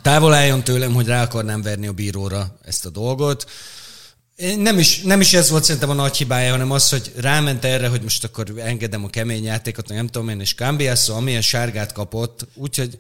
Távol 0.03 0.35
álljon 0.35 0.64
tőlem, 0.64 0.94
hogy 0.94 1.07
rá 1.07 1.22
akarnám 1.22 1.62
verni 1.62 1.87
a 1.87 1.92
bíróra 1.92 2.59
ezt 2.64 2.87
a 2.87 2.90
dolgot. 2.90 3.50
Nem 4.57 4.79
is, 4.79 5.00
nem 5.00 5.20
is 5.20 5.35
ez 5.35 5.50
volt 5.50 5.64
szerintem 5.64 5.90
a 5.90 5.94
nagy 5.94 6.16
hibája, 6.16 6.50
hanem 6.50 6.70
az, 6.70 6.88
hogy 6.88 7.12
ráment 7.16 7.64
erre, 7.64 7.88
hogy 7.88 8.03
most 8.03 8.24
akkor 8.24 8.53
engedem 8.57 9.05
a 9.05 9.11
kemény 9.11 9.44
játékot, 9.44 9.88
nem 9.88 10.07
tudom 10.07 10.29
én, 10.29 10.40
és 10.40 10.55
Cambiasso 10.55 11.14
amilyen 11.14 11.42
sárgát 11.42 11.92
kapott, 11.92 12.46
úgyhogy 12.55 12.98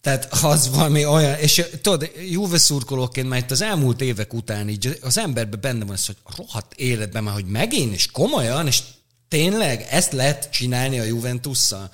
tehát 0.00 0.28
az 0.42 0.70
valami 0.70 1.04
olyan, 1.04 1.38
és 1.38 1.64
tudod, 1.82 2.10
Juve 2.30 2.58
szurkolóként 2.58 3.28
már 3.28 3.38
itt 3.38 3.50
az 3.50 3.62
elmúlt 3.62 4.00
évek 4.00 4.32
után 4.32 4.68
így 4.68 4.98
az 5.02 5.18
emberben 5.18 5.60
benne 5.60 5.84
van 5.84 5.94
ez, 5.94 6.06
hogy 6.06 6.16
a 6.22 6.32
rohadt 6.36 6.74
életben 6.74 7.22
már, 7.22 7.34
hogy 7.34 7.46
megint, 7.46 7.94
és 7.94 8.10
komolyan, 8.10 8.66
és 8.66 8.82
tényleg 9.28 9.86
ezt 9.90 10.12
lehet 10.12 10.50
csinálni 10.50 10.98
a 10.98 11.04
Juventusszal. 11.04 11.90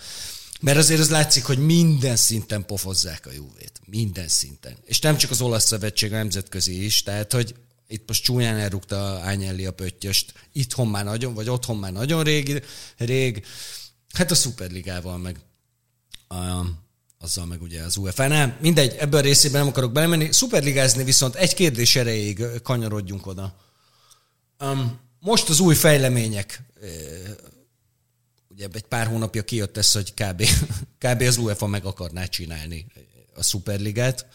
Mert 0.61 0.79
azért 0.79 1.01
az 1.01 1.11
látszik, 1.11 1.45
hogy 1.45 1.59
minden 1.59 2.17
szinten 2.17 2.65
pofozzák 2.67 3.27
a 3.27 3.33
Juvét. 3.33 3.81
Minden 3.85 4.29
szinten. 4.29 4.77
És 4.85 5.01
nem 5.01 5.17
csak 5.17 5.31
az 5.31 5.41
olasz 5.41 5.67
szövetség, 5.67 6.13
a 6.13 6.17
nemzetközi 6.17 6.85
is. 6.85 7.03
Tehát, 7.03 7.33
hogy 7.33 7.55
itt 7.91 8.09
most 8.09 8.23
csúnyán 8.23 8.57
elrúgta 8.57 9.21
Ányelli 9.23 9.67
a 9.67 9.73
pöttyöst. 9.73 10.33
Itthon 10.53 10.89
már 10.89 11.05
nagyon, 11.05 11.35
vagy 11.35 11.49
otthon 11.49 11.77
már 11.77 11.93
nagyon 11.93 12.23
rég, 12.23 12.65
rég. 12.97 13.47
Hát 14.13 14.31
a 14.31 14.35
Superligával 14.35 15.19
meg. 15.19 15.41
Um, 16.35 16.79
azzal 17.19 17.47
meg 17.47 17.63
ugye 17.63 17.83
az 17.83 17.97
UEFA. 17.97 18.27
Nem, 18.27 18.57
mindegy, 18.61 18.97
ebből 18.99 19.21
a 19.21 19.23
részében 19.23 19.61
nem 19.61 19.71
akarok 19.71 19.93
belemenni. 19.93 20.33
Szuperligázni 20.33 21.05
viszont 21.05 21.35
egy 21.35 21.55
kérdés 21.55 21.97
erejéig 21.97 22.45
kanyarodjunk 22.63 23.27
oda. 23.27 23.57
Um, 24.59 24.99
most 25.19 25.49
az 25.49 25.61
új 25.61 25.75
fejlemények 25.75 26.63
ugye 28.61 28.69
egy 28.73 28.85
pár 28.85 29.07
hónapja 29.07 29.43
kijött 29.43 29.77
ez, 29.77 29.93
hogy 29.93 30.15
kb. 30.15 30.45
kb. 31.05 31.21
az 31.21 31.37
UEFA 31.37 31.67
meg 31.67 31.85
akarná 31.85 32.25
csinálni 32.25 32.87
a 33.35 33.43
Superligát. 33.43 34.27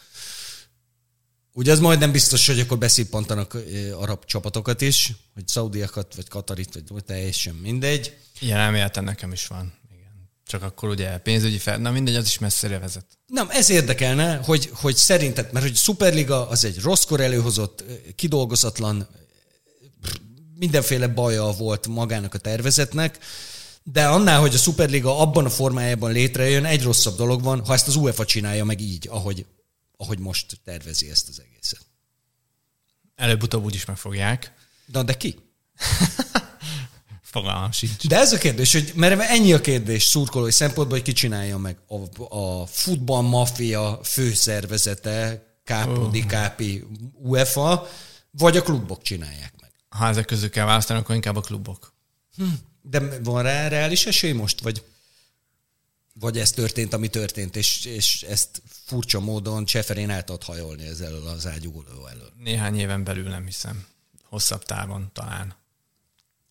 Ugye 1.57 1.71
az 1.71 1.79
majdnem 1.79 2.11
biztos, 2.11 2.47
hogy 2.47 2.59
akkor 2.59 2.77
beszippantanak 2.77 3.57
arab 3.99 4.25
csapatokat 4.25 4.81
is, 4.81 5.13
hogy 5.33 5.47
szaudiakat, 5.47 6.15
vagy 6.15 6.27
katarit, 6.27 6.83
vagy 6.87 7.03
teljesen 7.03 7.55
mindegy. 7.55 8.17
Ilyen 8.39 8.57
elméletem 8.57 9.03
nekem 9.03 9.31
is 9.31 9.47
van. 9.47 9.73
Igen. 9.93 10.29
Csak 10.45 10.63
akkor 10.63 10.89
ugye 10.89 11.17
pénzügyi 11.17 11.57
fel... 11.57 11.77
Na 11.77 11.91
mindegy, 11.91 12.15
az 12.15 12.25
is 12.25 12.39
messzire 12.39 12.79
vezet. 12.79 13.05
Nem, 13.27 13.49
ez 13.49 13.69
érdekelne, 13.69 14.35
hogy, 14.35 14.69
hogy 14.73 14.95
szerinted, 14.95 15.51
mert 15.51 15.65
hogy 15.65 15.75
Superliga 15.75 16.49
az 16.49 16.65
egy 16.65 16.81
rosszkor 16.81 17.19
előhozott, 17.19 17.83
kidolgozatlan, 18.15 19.07
mindenféle 20.55 21.07
baja 21.07 21.51
volt 21.51 21.87
magának 21.87 22.33
a 22.33 22.37
tervezetnek, 22.37 23.19
de 23.83 24.07
annál, 24.07 24.39
hogy 24.39 24.53
a 24.53 24.57
Superliga 24.57 25.19
abban 25.19 25.45
a 25.45 25.49
formájában 25.49 26.11
létrejön, 26.11 26.65
egy 26.65 26.83
rosszabb 26.83 27.15
dolog 27.15 27.43
van, 27.43 27.65
ha 27.65 27.73
ezt 27.73 27.87
az 27.87 27.95
UEFA 27.95 28.25
csinálja 28.25 28.65
meg 28.65 28.81
így, 28.81 29.07
ahogy, 29.11 29.45
ahogy 29.97 30.19
most 30.19 30.59
tervezi 30.63 31.09
ezt 31.09 31.29
az 31.29 31.39
egészet. 31.39 31.85
Előbb-utóbb 33.15 33.63
úgyis 33.63 33.85
megfogják. 33.85 34.53
De, 34.85 35.03
de 35.03 35.13
ki? 35.13 35.35
Fogalmam 37.21 37.71
sincs. 37.71 38.07
De 38.07 38.17
ez 38.17 38.33
a 38.33 38.37
kérdés, 38.37 38.73
hogy 38.73 38.91
mert 38.95 39.21
ennyi 39.21 39.53
a 39.53 39.61
kérdés 39.61 40.03
szurkolói 40.03 40.51
szempontból, 40.51 40.97
hogy 40.97 41.05
ki 41.05 41.13
csinálja 41.13 41.57
meg 41.57 41.77
a, 41.87 42.35
a 42.37 42.65
futball 42.65 43.21
mafia 43.21 43.99
főszervezete, 44.03 45.43
Kápodi, 45.63 46.21
oh. 46.21 46.25
Kápi, 46.25 46.87
UEFA, 47.13 47.87
vagy 48.31 48.57
a 48.57 48.61
klubok 48.61 49.01
csinálják 49.01 49.53
meg. 49.61 49.71
Ha 49.89 50.07
ezek 50.07 50.25
közül 50.25 50.49
kell 50.49 50.65
választani, 50.65 50.99
akkor 50.99 51.15
inkább 51.15 51.35
a 51.35 51.41
klubok. 51.41 51.93
Hm. 52.35 52.43
De 52.81 53.19
van 53.23 53.43
rá 53.43 53.67
reális 53.67 54.05
esély 54.05 54.31
most, 54.31 54.61
vagy, 54.61 54.83
vagy 56.19 56.39
ez 56.39 56.51
történt, 56.51 56.93
ami 56.93 57.07
történt, 57.07 57.55
és, 57.55 57.85
és 57.85 58.23
ezt 58.29 58.61
furcsa 58.85 59.19
módon 59.19 59.65
Cseferén 59.65 60.09
el 60.09 60.23
tudod 60.23 60.43
hajolni 60.43 60.85
ezzel 60.85 61.15
az 61.15 61.47
ágyugoló 61.47 62.07
elől? 62.07 62.31
Néhány 62.37 62.79
éven 62.79 63.03
belül 63.03 63.29
nem 63.29 63.45
hiszem. 63.45 63.85
Hosszabb 64.23 64.63
távon 64.63 65.09
talán. 65.13 65.55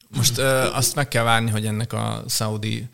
Most 0.08 0.38
ö, 0.38 0.72
azt 0.72 0.94
meg 0.94 1.08
kell 1.08 1.24
várni, 1.24 1.50
hogy 1.50 1.66
ennek 1.66 1.92
a 1.92 2.24
szaudi 2.26 2.88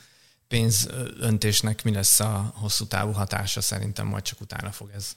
pénzöntésnek 0.49 1.83
mi 1.83 1.93
lesz 1.93 2.21
a 2.21 2.53
hosszú 2.55 2.87
távú 2.87 3.13
hatása, 3.13 3.61
szerintem 3.61 4.07
majd 4.07 4.23
csak 4.23 4.41
utána 4.41 4.73
fog 4.73 4.91
ez. 4.95 5.13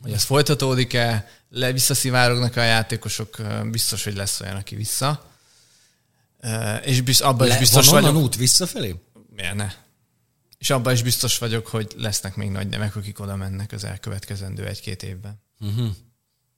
Hogy 0.00 0.12
ez 0.12 0.22
folytatódik-e, 0.24 1.30
le 1.50 1.72
visszaszivárognak 1.72 2.56
a 2.56 2.62
játékosok, 2.62 3.36
biztos, 3.70 4.04
hogy 4.04 4.14
lesz 4.14 4.40
olyan, 4.40 4.56
aki 4.56 4.74
vissza. 4.74 5.30
És 6.84 7.00
biz, 7.00 7.20
abban 7.20 7.46
Le, 7.46 7.52
is 7.52 7.58
biztos 7.58 7.88
van 7.88 8.02
vagyok... 8.02 8.16
út 8.16 8.36
visszafelé? 8.36 8.94
Miért 9.30 9.54
ne? 9.54 9.72
És 10.58 10.70
abban 10.70 10.92
is 10.92 11.02
biztos 11.02 11.38
vagyok, 11.38 11.66
hogy 11.66 11.94
lesznek 11.96 12.36
még 12.36 12.50
nagy 12.50 12.68
nemek, 12.68 12.96
akik 12.96 13.20
oda 13.20 13.36
mennek 13.36 13.72
az 13.72 13.84
elkövetkezendő 13.84 14.66
egy-két 14.66 15.02
évben. 15.02 15.42
Uh-huh. 15.60 15.88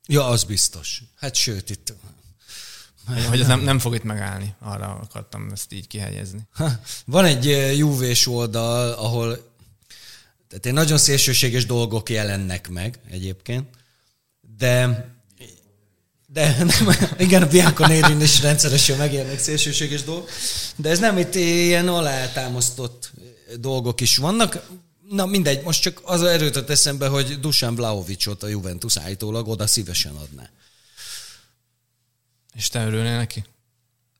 Ja, 0.06 0.26
az 0.26 0.44
biztos. 0.44 1.02
Hát 1.16 1.34
sőt, 1.34 1.70
itt... 1.70 1.94
Hogy 3.28 3.40
ez 3.40 3.46
nem, 3.46 3.60
nem 3.60 3.78
fog 3.78 3.94
itt 3.94 4.02
megállni. 4.02 4.54
Arra 4.58 4.86
akartam 4.86 5.50
ezt 5.52 5.72
így 5.72 5.86
kihegyezni. 5.86 6.48
Van 7.04 7.24
egy 7.24 7.44
júvés 7.76 8.26
oldal, 8.26 8.92
ahol 8.92 9.48
tehát 10.48 10.66
egy 10.66 10.72
nagyon 10.72 10.98
szélsőséges 10.98 11.66
dolgok 11.66 12.10
jelennek 12.10 12.68
meg 12.68 12.98
egyébként, 13.10 13.68
de 14.56 15.04
de 16.32 16.56
nem, 16.64 16.96
igen, 17.18 17.42
a 17.42 17.46
Bianca 17.46 17.86
Nérin 17.86 18.20
is 18.20 18.40
rendszeresen 18.40 18.98
megjelennek 18.98 19.38
szélsőséges 19.38 20.02
dolgok, 20.02 20.30
de 20.76 20.88
ez 20.88 20.98
nem 20.98 21.18
itt 21.18 21.34
ilyen 21.34 21.88
alátámasztott 21.88 23.12
dolgok 23.58 24.00
is 24.00 24.16
vannak. 24.16 24.68
Na 25.10 25.26
mindegy, 25.26 25.62
most 25.62 25.82
csak 25.82 26.00
az 26.04 26.22
erőt 26.22 26.70
eszembe, 26.70 27.08
hogy 27.08 27.40
Dusan 27.40 27.74
Vlaovicsot 27.74 28.42
a 28.42 28.46
Juventus 28.46 28.96
állítólag 28.96 29.48
oda 29.48 29.66
szívesen 29.66 30.14
adná. 30.14 30.50
És 32.54 32.68
te 32.68 32.86
örülnél 32.86 33.16
neki? 33.16 33.44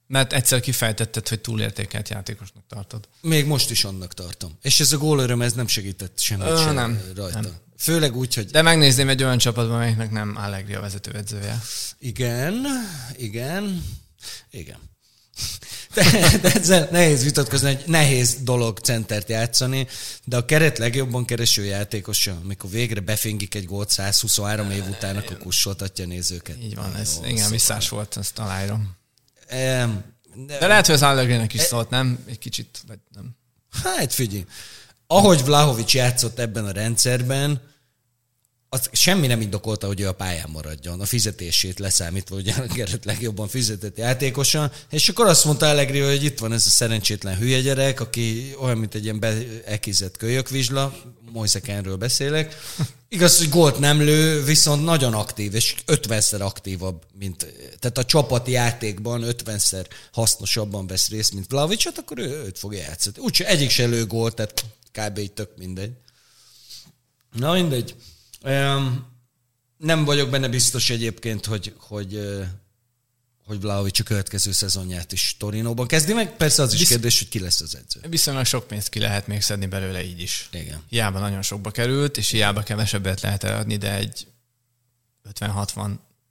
Mert 0.07 0.33
egyszer 0.33 0.61
kifejtetted, 0.61 1.29
hogy 1.29 1.41
túlértékelt 1.41 2.09
játékosnak 2.09 2.63
tartod. 2.69 3.09
Még 3.21 3.47
most 3.47 3.71
is 3.71 3.85
annak 3.85 4.15
tartom. 4.15 4.59
És 4.63 4.81
ez 4.81 4.93
a 4.93 4.99
gólöröm, 4.99 5.43
ez 5.43 5.53
nem 5.53 5.67
segített 5.67 6.19
semmit 6.19 6.47
Ö, 6.47 6.57
sem 6.57 6.75
nem, 6.75 7.03
rajta. 7.17 7.41
Nem. 7.41 7.55
Főleg 7.79 8.17
úgy, 8.17 8.35
hogy... 8.35 8.47
De 8.47 8.63
megnézném 8.63 9.09
egy 9.09 9.23
olyan 9.23 9.39
csapatban, 9.39 9.75
amelyiknek 9.75 10.11
nem 10.11 10.37
Allegri 10.37 10.75
a 10.75 10.81
vezetőedzője. 10.81 11.63
Igen, 11.99 12.67
igen, 13.17 13.85
igen. 14.51 14.79
De 15.95 16.53
ezzel 16.55 16.89
nehéz 16.91 17.23
vitatkozni, 17.23 17.75
hogy 17.75 17.83
nehéz 17.87 18.37
dolog 18.43 18.79
centert 18.79 19.29
játszani, 19.29 19.87
de 20.25 20.37
a 20.37 20.45
keret 20.45 20.79
legjobban 20.79 21.25
kereső 21.25 21.65
játékosa, 21.65 22.39
amikor 22.45 22.71
végre 22.71 23.01
befingik 23.01 23.55
egy 23.55 23.65
gólt 23.65 23.91
123 23.91 24.71
év 24.71 24.89
után, 24.89 25.17
akkor 25.17 25.39
kussoltatja 25.39 26.07
nézőket. 26.07 26.57
Így 26.63 26.75
van, 26.75 26.97
ez 26.97 27.19
Jó, 27.23 27.29
igen, 27.29 27.51
visszás 27.51 27.89
volt, 27.89 28.17
ezt 28.17 28.39
aláírom. 28.39 28.97
Um, 29.53 30.05
de, 30.47 30.59
de 30.59 30.67
lehet, 30.67 30.87
hogy 30.87 30.95
az 30.95 31.03
Allegri-nek 31.03 31.55
is 31.55 31.61
e, 31.61 31.65
szólt, 31.65 31.91
nem? 31.91 32.19
Egy 32.27 32.39
kicsit, 32.39 32.83
vagy 32.87 32.99
nem. 33.15 33.37
Hát 33.83 34.13
figyelj, 34.13 34.45
ahogy 35.07 35.45
Vlahovics 35.45 35.95
játszott 35.95 36.39
ebben 36.39 36.65
a 36.65 36.71
rendszerben, 36.71 37.70
az 38.73 38.89
semmi 38.93 39.27
nem 39.27 39.41
indokolta, 39.41 39.87
hogy 39.87 40.01
ő 40.01 40.09
a 40.09 40.13
pályán 40.13 40.51
maradjon, 40.53 41.01
a 41.01 41.05
fizetését 41.05 41.79
leszámítva, 41.79 42.35
hogy 42.35 42.49
a 42.49 42.73
Gerett 42.75 43.05
legjobban 43.05 43.49
fizetett 43.49 43.97
játékosan, 43.97 44.73
és 44.91 45.09
akkor 45.09 45.27
azt 45.27 45.45
mondta 45.45 45.69
Allegri, 45.69 45.99
hogy 45.99 46.25
itt 46.25 46.39
van 46.39 46.53
ez 46.53 46.67
a 46.67 46.71
szerencsétlen 46.71 47.37
hülye 47.37 47.61
gyerek, 47.61 48.01
aki 48.01 48.55
olyan, 48.61 48.79
mint 48.79 48.95
egy 48.95 49.05
ilyen 49.05 49.21
beekizett 49.21 50.17
kölyökvizsla, 50.17 50.95
Moisekenről 51.33 51.97
beszélek. 51.97 52.57
Igaz, 53.09 53.39
hogy 53.39 53.49
gólt 53.49 53.79
nem 53.79 54.01
lő, 54.01 54.45
viszont 54.45 54.85
nagyon 54.85 55.15
aktív, 55.15 55.55
és 55.55 55.75
50-szer 55.87 56.41
aktívabb, 56.41 57.03
mint, 57.19 57.47
tehát 57.79 57.99
a 57.99 58.05
csapati 58.05 58.51
játékban 58.51 59.25
50-szer 59.27 59.87
hasznosabban 60.13 60.87
vesz 60.87 61.09
részt, 61.09 61.33
mint 61.33 61.51
Vlaovic, 61.51 61.85
hát 61.85 61.99
akkor 61.99 62.19
ő, 62.19 62.43
őt 62.45 62.59
fogja 62.59 62.79
játszani. 62.79 63.17
Úgyhogy 63.19 63.47
egyik 63.47 63.71
se 63.71 63.87
lő 63.87 64.07
gólt, 64.07 64.35
tehát 64.35 64.65
kb. 64.93 65.33
tök 65.35 65.51
mindegy. 65.57 65.93
Na 67.33 67.53
mindegy. 67.53 67.95
Nem 69.77 70.05
vagyok 70.05 70.31
benne 70.31 70.49
biztos 70.49 70.91
egyébként, 70.91 71.47
hogy, 71.47 71.75
hogy, 71.79 72.39
hogy 73.45 73.61
Vlaovic 73.61 74.01
a 74.01 74.03
következő 74.03 74.53
szezonját 74.53 75.13
is 75.13 75.37
Torinóban 75.39 75.87
kezdi 75.87 76.13
meg. 76.13 76.37
Persze 76.37 76.63
az 76.63 76.73
is 76.73 76.79
Visz... 76.79 76.89
kérdés, 76.89 77.19
hogy 77.19 77.29
ki 77.29 77.39
lesz 77.39 77.61
az 77.61 77.77
edző. 77.77 78.01
Viszonylag 78.09 78.45
sok 78.45 78.67
pénzt 78.67 78.89
ki 78.89 78.99
lehet 78.99 79.27
még 79.27 79.43
szedni 79.43 79.67
belőle 79.67 80.05
így 80.05 80.21
is. 80.21 80.49
Igen. 80.53 80.83
Hiába 80.89 81.19
nagyon 81.19 81.43
sokba 81.43 81.71
került, 81.71 82.17
és 82.17 82.31
hiába 82.31 82.63
kevesebbet 82.63 83.21
lehet 83.21 83.45
eladni, 83.45 83.77
de 83.77 83.95
egy 83.95 84.27
50-60 85.35 85.91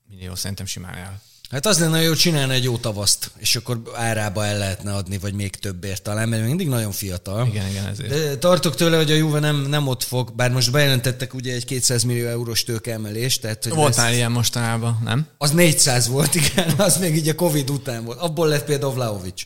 millió 0.10 0.36
szerintem 0.36 0.66
simán 0.66 0.94
el. 0.94 1.22
Hát 1.50 1.66
az 1.66 1.80
lenne 1.80 2.02
jó 2.02 2.14
csinálni 2.14 2.54
egy 2.54 2.64
jó 2.64 2.78
tavaszt, 2.78 3.32
és 3.38 3.56
akkor 3.56 3.82
árába 3.94 4.46
el 4.46 4.58
lehetne 4.58 4.94
adni, 4.94 5.18
vagy 5.18 5.34
még 5.34 5.56
többért 5.56 6.02
talán, 6.02 6.30
mert 6.30 6.46
mindig 6.46 6.68
nagyon 6.68 6.92
fiatal. 6.92 7.48
Igen, 7.48 7.70
igen, 7.70 7.86
ezért. 7.86 8.10
De 8.10 8.38
tartok 8.38 8.76
tőle, 8.76 8.98
hogy 8.98 9.12
a 9.12 9.16
Juve 9.16 9.40
nem, 9.40 9.56
nem 9.56 9.88
ott 9.88 10.04
fog, 10.04 10.36
bár 10.36 10.52
most 10.52 10.72
bejelentettek 10.72 11.34
ugye 11.34 11.54
egy 11.54 11.66
200 11.66 12.04
millió 12.04 12.28
eurós 12.28 12.64
tőkeemelést. 12.64 13.42
Tehát, 13.42 13.64
hogy 13.64 13.74
volt 13.74 13.96
már 13.96 14.14
ilyen 14.14 14.32
mostanában, 14.32 15.00
nem? 15.04 15.28
Az 15.38 15.52
400 15.52 16.08
volt, 16.08 16.36
igen, 16.42 16.70
az 16.78 16.98
még 16.98 17.16
így 17.16 17.28
a 17.28 17.36
Covid 17.36 17.70
után 17.70 18.04
volt. 18.04 18.20
Abból 18.20 18.48
lett 18.48 18.66
például 18.66 18.94
Vlaovic, 18.94 19.42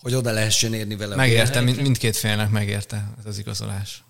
hogy 0.00 0.14
oda 0.14 0.30
lehessen 0.30 0.74
érni 0.74 0.96
vele. 0.96 1.16
Megérte, 1.16 1.60
mind, 1.60 1.80
mindkét 1.80 2.16
félnek 2.16 2.50
megérte 2.50 3.12
ez 3.18 3.26
az 3.26 3.38
igazolás. 3.38 4.02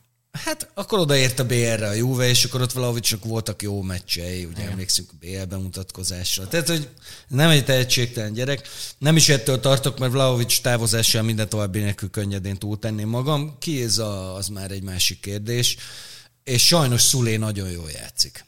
Hát 0.44 0.70
akkor 0.74 0.98
odaért 0.98 1.38
a 1.38 1.44
BR-re 1.44 1.88
a 1.88 1.92
Juve, 1.92 2.28
és 2.28 2.44
akkor 2.44 2.60
ott 2.60 2.72
valahogy 2.72 3.00
csak 3.00 3.24
voltak 3.24 3.62
jó 3.62 3.82
meccsei, 3.82 4.44
ugye 4.44 4.60
Igen. 4.60 4.70
emlékszünk 4.70 5.10
a 5.12 5.16
BL 5.20 5.42
bemutatkozásra. 5.48 6.48
Tehát, 6.48 6.68
hogy 6.68 6.88
nem 7.28 7.50
egy 7.50 7.64
tehetségtelen 7.64 8.32
gyerek. 8.32 8.68
Nem 8.98 9.16
is 9.16 9.28
ettől 9.28 9.60
tartok, 9.60 9.98
mert 9.98 10.12
Vlaovic 10.12 10.60
távozással 10.60 11.22
minden 11.22 11.48
további 11.48 11.78
nélkül 11.78 12.10
könnyedén 12.10 12.56
túltenném 12.56 13.08
magam. 13.08 13.56
Ki 13.58 13.82
ez 13.82 13.98
a, 13.98 14.34
az 14.34 14.48
már 14.48 14.70
egy 14.70 14.82
másik 14.82 15.20
kérdés. 15.20 15.76
És 16.44 16.66
sajnos 16.66 17.02
Szulé 17.02 17.36
nagyon 17.36 17.70
jól 17.70 17.90
játszik. 17.90 18.44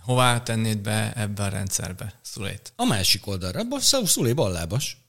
Hová 0.00 0.42
tennéd 0.42 0.78
be 0.78 1.12
ebbe 1.16 1.42
a 1.42 1.48
rendszerbe 1.48 2.20
Szulét? 2.22 2.72
A 2.76 2.84
másik 2.84 3.26
oldalra. 3.26 3.62
Szulé 4.04 4.32
ballábas. 4.32 5.01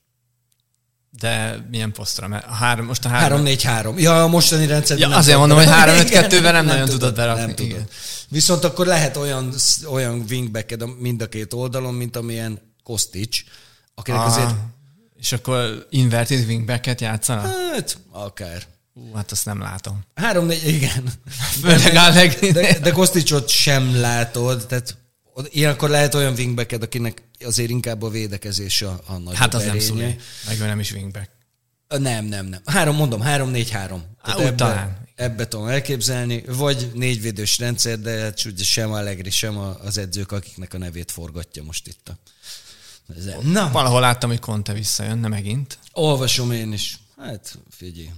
De 1.20 1.64
milyen 1.70 1.92
posztra? 1.92 2.28
Mert 2.28 2.46
a 2.46 2.52
három, 2.52 2.86
most 2.86 3.04
a 3.04 3.08
három... 3.08 3.42
3-4-3. 3.44 3.96
Ja, 3.96 4.22
a 4.22 4.28
mostani 4.28 4.66
rendszer. 4.66 4.98
Ja, 4.98 5.16
azért 5.16 5.38
mondom, 5.38 5.58
hogy 5.58 5.66
3-5-2-ben 5.66 6.42
nem, 6.42 6.52
nem 6.52 6.64
nagyon 6.64 6.88
tudod 6.88 7.14
berakni. 7.14 7.44
Nem 7.44 7.54
tudod. 7.54 7.88
Viszont 8.28 8.64
akkor 8.64 8.86
lehet 8.86 9.16
olyan, 9.16 9.54
olyan 9.86 10.24
wingback 10.30 10.98
mind 10.98 11.22
a 11.22 11.28
két 11.28 11.52
oldalon, 11.52 11.94
mint 11.94 12.16
amilyen 12.16 12.74
Kostic, 12.82 13.44
akinek 13.94 14.20
ah, 14.20 14.26
azért... 14.26 14.54
És 15.20 15.32
akkor 15.32 15.86
inverted 15.90 16.46
wingbacket 16.46 17.00
játszanak? 17.00 17.46
Hát, 17.72 17.98
akár. 18.10 18.62
Ú, 18.94 19.14
hát 19.14 19.30
azt 19.32 19.44
nem 19.44 19.60
látom. 19.60 20.00
Három, 20.14 20.46
négy, 20.46 20.66
igen. 20.68 21.12
Főleg 21.62 22.38
de, 22.40 22.52
de, 22.52 22.78
de 22.78 22.90
Kosticot 22.90 23.48
sem 23.48 24.00
látod, 24.00 24.66
tehát 24.66 24.96
Ilyenkor 25.48 25.88
lehet 25.88 26.14
olyan 26.14 26.32
wingbacked, 26.32 26.82
akinek 26.82 27.22
azért 27.44 27.70
inkább 27.70 28.02
a 28.02 28.08
védekezés 28.08 28.82
a, 28.82 29.00
a 29.06 29.16
nagy 29.16 29.36
Hát 29.36 29.54
az 29.54 29.60
erénye. 29.60 29.76
nem 29.76 29.86
szólé. 29.86 30.16
Meg 30.46 30.58
nem 30.58 30.80
is 30.80 30.92
wingback. 30.92 31.30
Nem, 31.88 32.24
nem, 32.24 32.46
nem. 32.46 32.60
Három, 32.64 32.96
mondom, 32.96 33.20
három, 33.20 33.50
négy, 33.50 33.70
három. 33.70 34.04
Ebbe, 34.24 34.54
talán. 34.54 35.08
Ebbe 35.14 35.48
tudom 35.48 35.66
elképzelni. 35.66 36.42
Vagy 36.46 36.90
négyvédős 36.94 37.58
rendszer, 37.58 37.98
de 37.98 38.20
hát 38.20 38.44
ugye 38.44 38.64
sem 38.64 38.92
Allegri, 38.92 39.30
sem 39.30 39.58
az 39.58 39.98
edzők, 39.98 40.32
akiknek 40.32 40.74
a 40.74 40.78
nevét 40.78 41.10
forgatja 41.10 41.62
most 41.62 41.86
itt 41.86 42.08
a... 42.08 42.18
Na. 43.42 43.70
Valahol 43.70 44.00
láttam, 44.00 44.30
hogy 44.30 44.38
Conte 44.38 44.72
visszajönne 44.72 45.28
megint. 45.28 45.78
Olvasom 45.92 46.52
én 46.52 46.72
is. 46.72 46.98
Hát, 47.16 47.58
figyelj. 47.70 48.10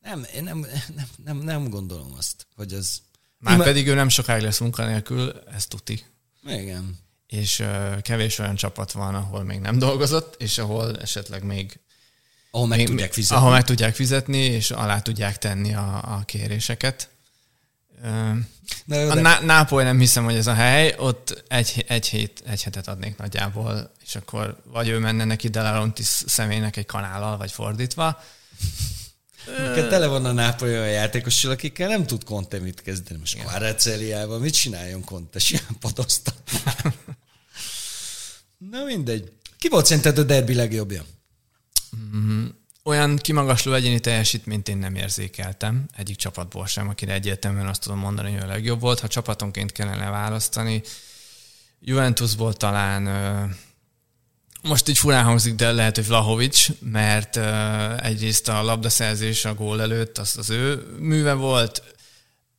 Nem, 0.00 0.26
én 0.34 0.42
nem, 0.42 0.66
nem, 0.94 1.06
nem, 1.24 1.36
nem 1.38 1.68
gondolom 1.68 2.14
azt, 2.18 2.46
hogy 2.56 2.72
az... 2.72 3.00
Már 3.38 3.54
Ima... 3.54 3.64
pedig 3.64 3.86
ő 3.88 3.94
nem 3.94 4.08
sokáig 4.08 4.42
lesz 4.42 4.58
munkanélkül, 4.58 5.42
ez 5.54 5.66
tuti. 5.66 6.04
Igen. 6.46 6.98
És 7.26 7.62
kevés 8.02 8.38
olyan 8.38 8.54
csapat 8.54 8.92
van, 8.92 9.14
ahol 9.14 9.44
még 9.44 9.60
nem 9.60 9.78
dolgozott, 9.78 10.34
és 10.38 10.58
ahol 10.58 11.00
esetleg 11.00 11.42
még 11.42 11.78
ahol 12.50 12.66
meg 12.66 12.78
még, 12.78 12.86
tudják 12.86 13.12
fizetni. 13.12 13.36
Ahol 13.36 13.50
meg 13.50 13.64
tudják 13.64 13.94
fizetni, 13.94 14.38
és 14.38 14.70
alá 14.70 15.00
tudják 15.00 15.38
tenni 15.38 15.74
a, 15.74 15.96
a 16.02 16.22
kéréseket. 16.24 17.08
Uh, 18.02 19.10
a 19.10 19.14
Ná- 19.14 19.42
Nápoly 19.42 19.84
nem 19.84 19.98
hiszem, 19.98 20.24
hogy 20.24 20.36
ez 20.36 20.46
a 20.46 20.54
hely, 20.54 20.94
ott 20.98 21.44
egy, 21.48 21.84
egy, 21.88 22.06
hét, 22.06 22.42
egy 22.46 22.62
hetet 22.62 22.88
adnék 22.88 23.16
nagyjából, 23.16 23.92
és 24.04 24.14
akkor 24.14 24.62
vagy 24.64 24.88
ő 24.88 24.98
menne 24.98 25.24
neki 25.24 25.48
Delarontis 25.48 26.06
személynek 26.06 26.76
egy 26.76 26.86
kanállal, 26.86 27.36
vagy 27.36 27.52
fordítva, 27.52 28.20
Neked 29.58 29.88
tele 29.88 30.06
van 30.06 30.24
a 30.24 30.32
Nápoly 30.32 30.78
olyan 30.78 30.90
játékossal, 30.90 31.50
akikkel 31.50 31.88
nem 31.88 32.06
tud 32.06 32.24
Conte 32.24 32.58
mit 32.58 32.82
kezdeni. 32.82 33.18
Most 33.18 33.38
Kvareceliával 33.38 34.38
mit 34.38 34.54
csináljon 34.54 35.04
Conte? 35.04 35.38
Simán 35.38 35.76
padozta. 35.80 36.32
Na 38.76 38.84
mindegy. 38.84 39.32
Ki 39.58 39.68
volt 39.68 39.86
szerinted 39.86 40.18
a 40.18 40.22
derbi 40.22 40.54
legjobbja? 40.54 41.04
Mm-hmm. 41.96 42.46
Olyan 42.84 43.16
kimagasló 43.16 43.72
egyéni 43.72 44.00
teljesítményt 44.00 44.68
én 44.68 44.76
nem 44.76 44.94
érzékeltem 44.94 45.86
egyik 45.96 46.16
csapatból 46.16 46.66
sem, 46.66 46.88
akire 46.88 47.12
egyértelműen 47.12 47.66
azt 47.66 47.80
tudom 47.80 47.98
mondani, 47.98 48.32
hogy 48.32 48.42
a 48.42 48.46
legjobb 48.46 48.80
volt. 48.80 49.00
Ha 49.00 49.08
csapatonként 49.08 49.72
kellene 49.72 50.10
választani, 50.10 50.82
Juventusból 51.80 52.52
talán 52.52 53.02
most 54.62 54.88
így 54.88 54.98
furán 54.98 55.24
hangzik, 55.24 55.54
de 55.54 55.72
lehet, 55.72 55.96
hogy 55.96 56.06
Vlahovics, 56.06 56.68
mert 56.80 57.36
egyrészt 58.00 58.48
a 58.48 58.62
labdaszerzés 58.62 59.44
a 59.44 59.54
gól 59.54 59.80
előtt 59.80 60.18
az 60.18 60.36
az 60.38 60.50
ő 60.50 60.96
műve 60.98 61.32
volt, 61.32 61.95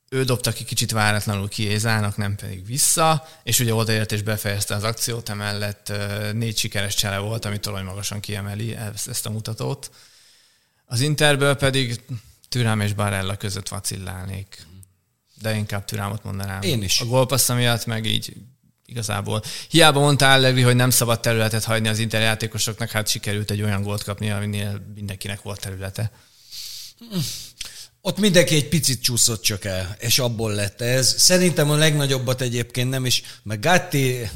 ő 0.10 0.24
dobta 0.24 0.52
ki 0.52 0.64
kicsit 0.64 0.92
váratlanul 0.92 1.50
ki 1.50 1.64
Ézának, 1.64 2.18
nem 2.18 2.36
pedig 2.36 2.66
vissza, 2.66 3.28
és 3.44 3.60
ugye 3.60 3.74
odaért 3.74 4.12
és 4.12 4.22
befejezte 4.22 4.76
az 4.76 4.84
akciót, 4.84 5.30
emellett 5.30 5.92
négy 6.34 6.58
sikeres 6.58 6.96
csele 6.96 7.18
volt, 7.18 7.46
ami 7.46 7.60
torony 7.60 7.84
magasan 7.84 8.20
kiemeli 8.20 8.76
ezt, 9.08 9.26
a 9.26 9.30
mutatót. 9.30 9.92
Az 10.86 11.02
Interből 11.02 11.56
pedig 11.56 12.02
Türám 12.50 12.82
és 12.82 12.94
Barella 12.94 13.36
között 13.36 13.68
vacillálnék. 13.68 14.66
De 15.42 15.56
inkább 15.56 15.86
Türámot 15.86 16.24
mondanám. 16.24 16.62
Én 16.62 16.84
is. 16.84 17.00
A 17.00 17.06
gólpassza 17.06 17.54
miatt 17.54 17.86
meg 17.86 18.06
így 18.06 18.34
igazából. 18.86 19.44
Hiába 19.70 20.00
mondta 20.00 20.32
Allegri, 20.32 20.62
hogy 20.62 20.76
nem 20.76 20.90
szabad 20.90 21.20
területet 21.20 21.64
hagyni 21.64 21.88
az 21.88 22.00
interjátékosoknak, 22.00 22.90
hát 22.90 23.08
sikerült 23.08 23.52
egy 23.52 23.62
olyan 23.62 23.82
gólt 23.82 24.04
kapni, 24.04 24.32
aminél 24.32 24.94
mindenkinek 24.96 25.42
volt 25.42 25.60
területe. 25.60 26.12
Ott 28.02 28.20
mindenki 28.20 28.56
egy 28.56 28.68
picit 28.68 29.02
csúszott 29.02 29.42
csak 29.42 29.66
el, 29.66 29.96
és 30.00 30.20
abból 30.20 30.54
lett 30.54 30.82
ez. 30.82 31.16
Szerintem 31.18 31.70
a 31.70 31.76
legnagyobbat 31.76 32.42
egyébként 32.42 32.90
nem 32.90 33.06
is, 33.06 33.22
meg 33.44 33.60
Gatti, 33.60 34.30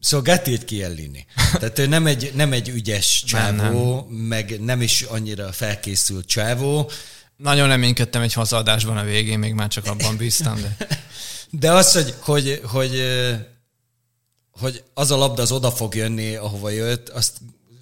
Szóval 0.00 0.34
Gatti 0.34 0.52
egy 0.52 0.64
Kiellini. 0.64 1.26
Tehát 1.52 1.78
ő 1.78 1.86
nem 1.86 2.06
egy, 2.06 2.32
nem 2.34 2.52
egy 2.52 2.68
ügyes 2.68 3.24
csávó, 3.26 3.56
nem, 3.56 3.72
nem. 3.72 4.26
meg 4.26 4.60
nem 4.60 4.80
is 4.82 5.02
annyira 5.02 5.52
felkészült 5.52 6.26
csávó. 6.26 6.90
Nagyon 7.36 7.68
reménykedtem 7.68 8.22
egy 8.22 8.32
hazadásban 8.32 8.96
a 8.96 9.04
végén, 9.04 9.38
még 9.38 9.52
már 9.52 9.68
csak 9.68 9.86
abban 9.86 10.16
bíztam. 10.16 10.60
De, 10.60 10.76
de 11.60 11.72
az, 11.72 11.92
hogy, 11.92 12.14
hogy, 12.20 12.60
hogy 12.64 13.02
hogy 14.60 14.82
az 14.94 15.10
a 15.10 15.16
labda 15.16 15.42
az 15.42 15.52
oda 15.52 15.70
fog 15.70 15.94
jönni, 15.94 16.34
ahova 16.34 16.70
jött, 16.70 17.08
azt 17.08 17.32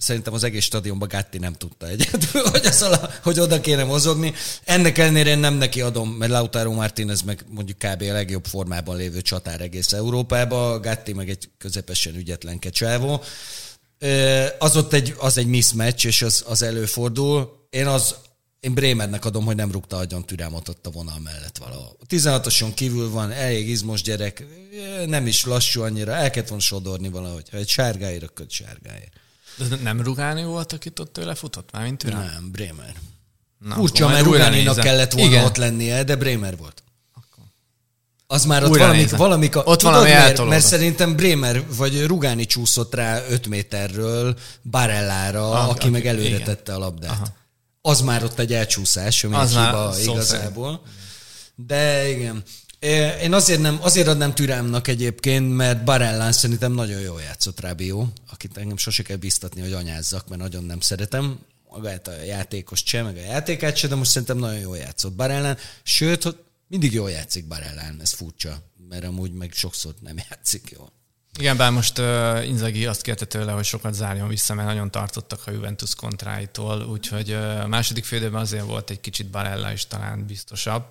szerintem 0.05 0.35
az 0.35 0.45
egész 0.45 0.65
stadionban 0.65 1.09
Gatti 1.09 1.39
nem 1.39 1.53
tudta 1.53 1.89
egyedül, 1.89 2.43
hogy, 2.53 2.67
az 2.67 2.83
a, 2.83 3.11
hogy 3.23 3.41
oda 3.41 3.61
kéne 3.61 3.85
mozogni. 3.85 4.35
Ennek 4.65 4.99
ellenére 4.99 5.31
én 5.31 5.39
nem 5.39 5.55
neki 5.55 5.81
adom, 5.81 6.11
mert 6.11 6.31
Lautaro 6.31 6.73
Martinez 6.73 7.23
meg 7.23 7.45
mondjuk 7.49 7.79
kb. 7.79 8.03
a 8.03 8.13
legjobb 8.13 8.45
formában 8.45 8.97
lévő 8.97 9.21
csatár 9.21 9.61
egész 9.61 9.93
Európába, 9.93 10.81
Gatti 10.81 11.13
meg 11.13 11.29
egy 11.29 11.51
közepesen 11.59 12.15
ügyetlen 12.15 12.59
kecsávó. 12.59 13.23
Az 14.59 14.77
ott 14.77 14.93
egy, 14.93 15.15
az 15.19 15.39
egy 15.39 15.47
mismatch, 15.47 16.07
és 16.07 16.23
az, 16.23 16.45
az 16.47 16.63
előfordul. 16.63 17.67
Én 17.71 17.87
az, 17.87 18.15
én 18.61 18.75
Bremernek 18.75 19.25
adom, 19.25 19.45
hogy 19.45 19.57
nem 19.57 19.73
rúgta 19.73 19.97
agyon 19.97 20.27
türelmot 20.27 20.69
ott 20.69 20.87
a 20.87 20.91
vonal 20.91 21.19
mellett 21.19 21.59
valahol. 21.59 21.97
16-oson 22.09 22.73
kívül 22.75 23.11
van, 23.11 23.31
elég 23.31 23.69
izmos 23.69 24.03
gyerek, 24.03 24.45
nem 25.07 25.27
is 25.27 25.45
lassú 25.45 25.83
annyira, 25.83 26.13
el 26.13 26.31
kellett 26.31 26.49
volna 26.49 26.65
sodorni 26.65 27.09
valahogy. 27.09 27.49
Ha 27.51 27.57
egy 27.57 27.69
sárgáért, 27.69 28.23
akkor 28.23 28.47
sárgáért. 28.49 29.13
De 29.57 29.77
nem 29.83 30.01
Rugáni 30.03 30.45
volt, 30.45 30.73
akit 30.73 30.99
ott 30.99 31.13
tőle 31.13 31.35
futott 31.35 31.69
már, 31.73 31.83
mint 31.83 31.99
türelm? 31.99 32.23
Nem, 32.25 32.51
Bremer. 32.51 32.95
Na, 33.59 33.75
Furcsa, 33.75 34.09
mert 34.09 34.25
Rugáninak 34.25 34.77
kellett 34.77 35.13
volna 35.13 35.31
Igen. 35.31 35.45
ott 35.45 35.57
lennie, 35.57 36.05
de 36.05 36.17
Bremer 36.17 36.57
volt. 36.57 36.83
Akkor. 37.15 37.45
Az 38.27 38.45
már 38.45 38.63
ott 38.63 38.69
Újra 38.71 38.83
valami, 38.83 39.01
nézem. 39.01 39.19
valami, 39.19 39.45
Ott 39.53 39.53
tudod 39.79 39.81
valami 39.83 40.11
eltolódott. 40.11 40.49
Mert 40.49 40.65
szerintem 40.67 41.17
Bremer 41.17 41.75
vagy 41.77 42.07
Rugani 42.07 42.47
csúszott 42.47 42.95
rá 42.95 43.23
5 43.29 43.47
méterről 43.47 44.39
Barellára, 44.71 45.51
Ah, 45.51 45.69
aki 45.69 45.79
aki- 45.79 45.89
meg 45.89 46.07
előre 46.07 46.29
igen. 46.29 46.45
tette 46.45 46.75
a 46.75 46.79
labdát. 46.79 47.11
Aha. 47.11 47.27
Az 47.81 48.01
már 48.01 48.25
ott 48.25 48.39
egy 48.39 48.53
elcsúszás, 48.53 49.25
ami 49.25 49.35
Az 49.35 49.51
hiba 49.51 49.95
igazából. 50.03 50.83
De 51.55 52.09
igen. 52.09 52.43
Én 53.23 53.33
azért, 53.33 53.61
nem, 53.61 53.79
azért 53.81 54.07
adnám 54.07 54.35
türámnak 54.35 54.89
egyébként, 54.89 55.57
mert 55.57 55.85
Barellán 55.85 56.33
szerintem 56.33 56.73
nagyon 56.73 57.01
jól 57.01 57.21
játszott 57.21 57.61
Rábió, 57.61 58.13
akit 58.31 58.57
engem 58.57 58.77
sose 58.77 59.03
kell 59.03 59.17
biztatni, 59.17 59.61
hogy 59.61 59.73
anyázzak, 59.73 60.29
mert 60.29 60.41
nagyon 60.41 60.65
nem 60.65 60.81
szeretem 60.81 61.39
magát 61.71 62.09
a 62.09 62.23
játékos 62.23 62.83
se, 62.85 63.03
meg 63.03 63.17
a 63.17 63.21
játékát 63.21 63.77
se, 63.77 63.89
de 63.89 63.95
most 63.95 64.11
szerintem 64.11 64.39
nagyon 64.39 64.59
jól 64.59 64.77
játszott 64.77 65.13
Barellán. 65.13 65.59
Sőt, 65.83 66.37
mindig 66.69 66.93
jól 66.93 67.11
játszik 67.11 67.47
Barellán, 67.47 67.99
ez 68.01 68.13
furcsa, 68.13 68.63
mert 68.89 69.05
amúgy 69.05 69.33
meg 69.33 69.53
sokszor 69.53 69.95
nem 70.01 70.17
játszik 70.31 70.71
jól. 70.77 70.93
Igen, 71.39 71.57
bár 71.57 71.71
most 71.71 71.99
uh, 71.99 72.47
Inzaghi 72.47 72.87
azt 72.87 73.03
kérte 73.03 73.25
tőle, 73.25 73.53
hogy 73.53 73.65
sokat 73.65 73.95
zárjon 73.95 74.29
vissza, 74.29 74.55
mert 74.55 74.69
nagyon 74.69 74.91
tartottak 74.91 75.47
a 75.47 75.51
Juventus 75.51 75.95
kontráitól, 75.95 76.83
úgyhogy 76.83 77.31
uh, 77.31 77.61
a 77.61 77.67
második 77.67 78.05
félidőben 78.05 78.41
azért 78.41 78.65
volt 78.65 78.91
egy 78.91 79.01
kicsit 79.01 79.31
Barella 79.31 79.73
is 79.73 79.87
talán 79.87 80.27
biztosabb. 80.27 80.85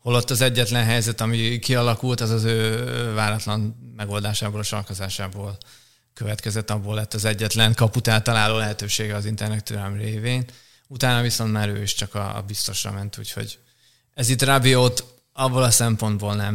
Holott 0.00 0.30
az 0.30 0.40
egyetlen 0.40 0.84
helyzet, 0.84 1.20
ami 1.20 1.58
kialakult, 1.58 2.20
az 2.20 2.30
az 2.30 2.44
ő 2.44 2.84
váratlan 3.14 3.92
megoldásából, 3.96 4.60
a 4.60 4.62
sarkazásából 4.62 5.58
következett, 6.14 6.70
abból 6.70 6.94
lett 6.94 7.14
az 7.14 7.24
egyetlen 7.24 7.74
kaput 7.74 8.06
eltaláló 8.06 8.56
lehetősége 8.56 9.14
az 9.14 9.24
internet 9.24 9.64
türelm 9.64 9.96
révén. 9.96 10.44
Utána 10.88 11.22
viszont 11.22 11.52
már 11.52 11.68
ő 11.68 11.82
is 11.82 11.94
csak 11.94 12.14
a, 12.14 12.36
a 12.36 12.42
biztosra 12.42 12.92
ment, 12.92 13.18
úgyhogy 13.18 13.58
ez 14.14 14.28
itt 14.28 14.42
Rabiot 14.42 15.04
abból 15.32 15.62
a 15.62 15.70
szempontból 15.70 16.34
nem, 16.34 16.54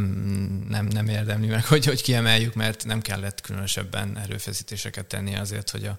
nem, 0.68 0.86
nem 0.86 1.08
érdemli 1.08 1.46
meg, 1.46 1.64
hogy, 1.64 1.84
hogy 1.84 2.02
kiemeljük, 2.02 2.54
mert 2.54 2.84
nem 2.84 3.00
kellett 3.00 3.40
különösebben 3.40 4.18
erőfeszítéseket 4.18 5.06
tenni 5.06 5.36
azért, 5.36 5.70
hogy 5.70 5.84
a 5.84 5.98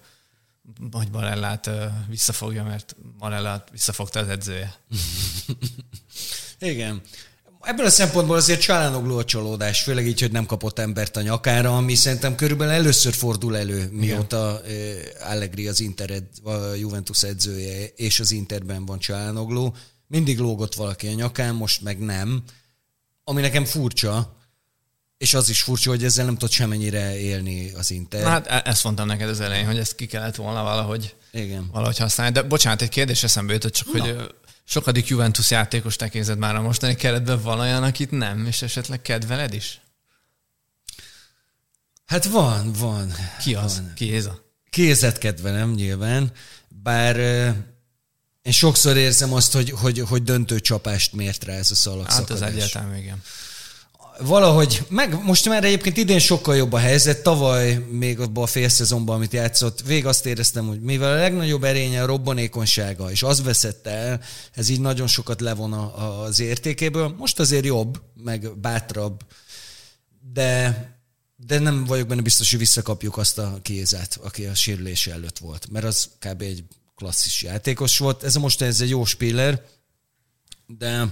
hogy 0.90 1.10
Barellát 1.10 1.70
visszafogja, 2.08 2.64
mert 2.64 2.96
Barellát 3.18 3.68
visszafogta 3.70 4.20
az 4.20 4.28
edzője. 4.28 4.74
Igen. 6.58 7.02
Ebből 7.68 7.86
a 7.86 7.90
szempontból 7.90 8.36
azért 8.36 8.60
csalánogló 8.60 9.18
a 9.18 9.24
csalódás, 9.24 9.82
főleg 9.82 10.06
így, 10.06 10.20
hogy 10.20 10.32
nem 10.32 10.46
kapott 10.46 10.78
embert 10.78 11.16
a 11.16 11.22
nyakára, 11.22 11.76
ami 11.76 11.94
szerintem 11.94 12.34
körülbelül 12.34 12.72
először 12.72 13.14
fordul 13.14 13.56
elő, 13.56 13.88
mióta 13.92 14.62
eh, 14.62 15.30
Allegri 15.30 15.68
az 15.68 15.80
Inter, 15.80 16.22
a 16.42 16.52
Juventus 16.74 17.22
edzője, 17.22 17.86
és 17.96 18.20
az 18.20 18.30
Interben 18.30 18.86
van 18.86 18.98
csalánogló. 18.98 19.76
Mindig 20.06 20.38
lógott 20.38 20.74
valaki 20.74 21.06
a 21.06 21.12
nyakán, 21.12 21.54
most 21.54 21.82
meg 21.82 21.98
nem. 21.98 22.42
Ami 23.24 23.40
nekem 23.40 23.64
furcsa, 23.64 24.36
és 25.18 25.34
az 25.34 25.48
is 25.48 25.62
furcsa, 25.62 25.90
hogy 25.90 26.04
ezzel 26.04 26.24
nem 26.24 26.36
tud 26.36 26.50
semennyire 26.50 27.18
élni 27.18 27.72
az 27.72 27.90
Inter. 27.90 28.26
Hát 28.26 28.46
e- 28.46 28.62
ezt 28.64 28.84
mondtam 28.84 29.06
neked 29.06 29.28
az 29.28 29.40
elején, 29.40 29.66
hogy 29.66 29.78
ezt 29.78 29.94
ki 29.94 30.06
kellett 30.06 30.36
volna 30.36 30.62
valahogy, 30.62 31.14
Igen. 31.32 31.68
valahogy 31.72 31.98
használni. 31.98 32.32
De 32.32 32.42
bocsánat, 32.42 32.82
egy 32.82 32.88
kérdés 32.88 33.22
eszembe 33.22 33.52
jutott, 33.52 33.72
csak 33.72 33.88
hogy 33.88 34.08
ö, 34.08 34.24
sokadik 34.68 35.06
Juventus 35.06 35.50
játékos 35.50 35.96
tekinted 35.96 36.38
már 36.38 36.54
a 36.54 36.62
mostani 36.62 36.94
keretben 36.94 37.42
van 37.42 37.60
olyan, 37.60 37.82
akit 37.82 38.10
nem, 38.10 38.46
és 38.46 38.62
esetleg 38.62 39.02
kedveled 39.02 39.54
is? 39.54 39.80
Hát 42.06 42.24
van, 42.24 42.72
van. 42.72 43.12
Ki 43.40 43.54
az? 43.54 43.76
Van. 43.76 43.92
Ki 43.94 44.04
Éza? 44.04 44.46
Kézet 44.70 45.18
kedvelem 45.18 45.70
nyilván, 45.70 46.32
bár 46.68 47.16
én 48.42 48.52
sokszor 48.52 48.96
érzem 48.96 49.32
azt, 49.32 49.52
hogy, 49.52 49.70
hogy, 49.70 49.98
hogy 49.98 50.22
döntő 50.22 50.60
csapást 50.60 51.12
mért 51.12 51.44
rá 51.44 51.54
ez 51.54 51.70
a 51.70 51.74
szalagszakadás. 51.74 52.40
Hát 52.40 52.48
az 52.48 52.54
egyáltalán 52.54 52.96
igen. 52.96 53.22
Valahogy, 54.20 54.84
meg 54.88 55.22
most 55.24 55.48
már 55.48 55.64
egyébként 55.64 55.96
idén 55.96 56.18
sokkal 56.18 56.56
jobb 56.56 56.72
a 56.72 56.78
helyzet, 56.78 57.22
tavaly 57.22 57.74
még 57.90 58.20
abban 58.20 58.42
a 58.42 58.46
fél 58.46 58.68
szezonban, 58.68 59.14
amit 59.16 59.32
játszott, 59.32 59.80
vég 59.80 60.06
azt 60.06 60.26
éreztem, 60.26 60.66
hogy 60.66 60.80
mivel 60.80 61.12
a 61.12 61.20
legnagyobb 61.20 61.64
erénye 61.64 62.02
a 62.02 62.06
robbanékonysága, 62.06 63.10
és 63.10 63.22
az 63.22 63.42
veszette 63.42 63.90
el, 63.90 64.20
ez 64.52 64.68
így 64.68 64.80
nagyon 64.80 65.06
sokat 65.06 65.40
levon 65.40 65.72
a- 65.72 65.98
a- 66.02 66.20
az 66.22 66.40
értékéből. 66.40 67.14
Most 67.18 67.38
azért 67.38 67.64
jobb, 67.64 68.00
meg 68.22 68.58
bátrabb, 68.58 69.20
de, 70.32 70.86
de 71.36 71.58
nem 71.58 71.84
vagyok 71.84 72.06
benne 72.06 72.22
biztos, 72.22 72.50
hogy 72.50 72.58
visszakapjuk 72.58 73.16
azt 73.16 73.38
a 73.38 73.58
kézát, 73.62 74.18
aki 74.22 74.44
a 74.44 74.54
sérülése 74.54 75.12
előtt 75.12 75.38
volt, 75.38 75.70
mert 75.70 75.84
az 75.84 76.08
kb. 76.18 76.42
egy 76.42 76.64
klasszis 76.96 77.42
játékos 77.42 77.98
volt. 77.98 78.22
Ez 78.22 78.36
a 78.36 78.40
most 78.40 78.62
ez 78.62 78.80
egy 78.80 78.88
jó 78.88 79.04
spiller, 79.04 79.62
de 80.66 81.06